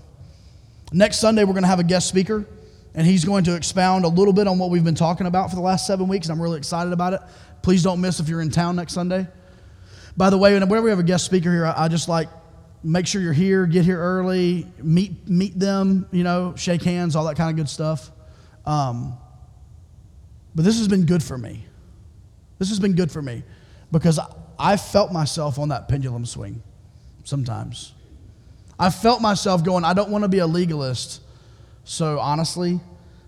Next 0.92 1.18
Sunday, 1.18 1.44
we're 1.44 1.52
going 1.52 1.62
to 1.62 1.68
have 1.68 1.80
a 1.80 1.84
guest 1.84 2.08
speaker, 2.08 2.46
and 2.94 3.06
he's 3.06 3.24
going 3.24 3.44
to 3.44 3.56
expound 3.56 4.04
a 4.04 4.08
little 4.08 4.32
bit 4.32 4.46
on 4.46 4.58
what 4.58 4.70
we've 4.70 4.84
been 4.84 4.94
talking 4.94 5.26
about 5.26 5.50
for 5.50 5.56
the 5.56 5.62
last 5.62 5.86
seven 5.86 6.06
weeks, 6.08 6.26
and 6.26 6.34
I'm 6.36 6.42
really 6.42 6.58
excited 6.58 6.92
about 6.92 7.14
it. 7.14 7.20
Please 7.62 7.82
don't 7.82 8.00
miss 8.00 8.20
if 8.20 8.28
you're 8.28 8.42
in 8.42 8.50
town 8.50 8.76
next 8.76 8.92
Sunday. 8.92 9.26
By 10.16 10.30
the 10.30 10.38
way, 10.38 10.52
whenever 10.52 10.80
we 10.82 10.90
have 10.90 10.98
a 10.98 11.04
guest 11.04 11.24
speaker 11.24 11.50
here, 11.50 11.72
I 11.76 11.88
just 11.88 12.08
like 12.08 12.28
make 12.84 13.06
sure 13.06 13.20
you're 13.20 13.32
here, 13.32 13.66
get 13.66 13.84
here 13.84 13.98
early, 13.98 14.66
meet 14.82 15.28
meet 15.28 15.58
them, 15.58 16.06
you 16.12 16.22
know, 16.22 16.54
shake 16.56 16.82
hands, 16.82 17.16
all 17.16 17.24
that 17.24 17.36
kind 17.36 17.50
of 17.50 17.56
good 17.56 17.68
stuff. 17.68 18.10
Um, 18.66 19.16
but 20.54 20.64
this 20.64 20.78
has 20.78 20.86
been 20.86 21.06
good 21.06 21.22
for 21.22 21.36
me. 21.36 21.66
This 22.58 22.68
has 22.68 22.78
been 22.78 22.94
good 22.94 23.10
for 23.10 23.22
me 23.22 23.42
because 23.90 24.20
I 24.58 24.76
felt 24.76 25.12
myself 25.12 25.58
on 25.58 25.70
that 25.70 25.88
pendulum 25.88 26.26
swing 26.26 26.62
sometimes. 27.24 27.92
I 28.78 28.90
felt 28.90 29.20
myself 29.20 29.64
going, 29.64 29.84
I 29.84 29.94
don't 29.94 30.10
want 30.10 30.22
to 30.22 30.28
be 30.28 30.38
a 30.38 30.46
legalist. 30.46 31.20
So 31.84 32.18
honestly, 32.18 32.80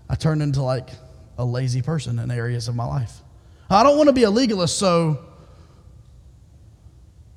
I 0.09 0.15
turned 0.15 0.41
into 0.41 0.61
like 0.61 0.89
a 1.37 1.45
lazy 1.45 1.81
person 1.81 2.19
in 2.19 2.31
areas 2.31 2.67
of 2.67 2.75
my 2.75 2.85
life. 2.85 3.21
I 3.69 3.83
don't 3.83 3.97
want 3.97 4.07
to 4.07 4.13
be 4.13 4.23
a 4.23 4.31
legalist, 4.31 4.77
so 4.77 5.25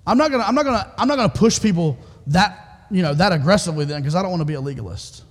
I'm 0.06 0.16
not 0.16 0.30
gonna, 0.30 0.44
I'm 0.44 0.54
not 0.54 0.64
gonna, 0.64 0.94
I'm 0.96 1.08
not 1.08 1.16
gonna 1.16 1.28
push 1.28 1.60
people 1.60 1.98
that, 2.30 2.86
you 2.90 3.02
know, 3.02 3.14
that 3.14 3.32
aggressively 3.32 3.84
then 3.84 4.00
because 4.00 4.14
I 4.14 4.22
don't 4.22 4.30
want 4.30 4.40
to 4.40 4.46
be 4.46 4.54
a 4.54 4.60
legalist. 4.60 5.24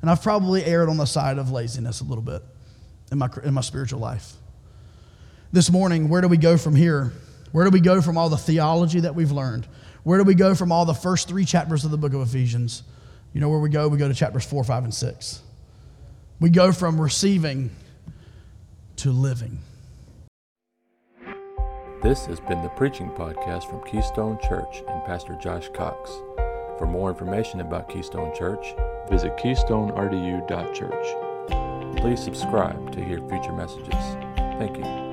And 0.00 0.10
I've 0.10 0.22
probably 0.22 0.64
erred 0.64 0.88
on 0.88 0.96
the 0.96 1.06
side 1.06 1.38
of 1.38 1.50
laziness 1.50 2.00
a 2.00 2.04
little 2.04 2.22
bit 2.22 2.42
in 3.10 3.18
my, 3.18 3.28
in 3.44 3.54
my 3.54 3.60
spiritual 3.60 4.00
life. 4.00 4.32
This 5.52 5.70
morning, 5.70 6.08
where 6.08 6.20
do 6.20 6.28
we 6.28 6.36
go 6.36 6.56
from 6.56 6.74
here? 6.74 7.12
Where 7.52 7.64
do 7.64 7.70
we 7.70 7.80
go 7.80 8.02
from 8.02 8.18
all 8.18 8.28
the 8.28 8.36
theology 8.36 9.00
that 9.00 9.14
we've 9.14 9.30
learned? 9.30 9.66
Where 10.02 10.18
do 10.18 10.24
we 10.24 10.34
go 10.34 10.54
from 10.54 10.72
all 10.72 10.84
the 10.84 10.94
first 10.94 11.28
three 11.28 11.44
chapters 11.44 11.84
of 11.84 11.90
the 11.90 11.96
book 11.96 12.12
of 12.12 12.20
Ephesians? 12.20 12.82
You 13.32 13.40
know 13.40 13.48
where 13.48 13.58
we 13.58 13.70
go? 13.70 13.88
We 13.88 13.98
go 13.98 14.08
to 14.08 14.14
chapters 14.14 14.44
four, 14.44 14.64
five, 14.64 14.84
and 14.84 14.94
six. 14.94 15.40
We 16.40 16.50
go 16.50 16.72
from 16.72 17.00
receiving 17.00 17.70
to 18.96 19.10
living. 19.10 19.58
This 22.02 22.26
has 22.26 22.40
been 22.40 22.62
the 22.62 22.68
Preaching 22.68 23.10
Podcast 23.10 23.68
from 23.68 23.82
Keystone 23.84 24.38
Church 24.46 24.82
and 24.86 25.04
Pastor 25.04 25.36
Josh 25.42 25.68
Cox. 25.74 26.10
For 26.78 26.86
more 26.86 27.10
information 27.10 27.60
about 27.60 27.88
Keystone 27.88 28.34
Church, 28.34 28.74
visit 29.08 29.36
keystonerdu.church. 29.36 32.00
Please 32.00 32.22
subscribe 32.22 32.92
to 32.92 33.02
hear 33.02 33.20
future 33.28 33.52
messages. 33.52 33.94
Thank 34.58 34.78
you. 34.78 35.05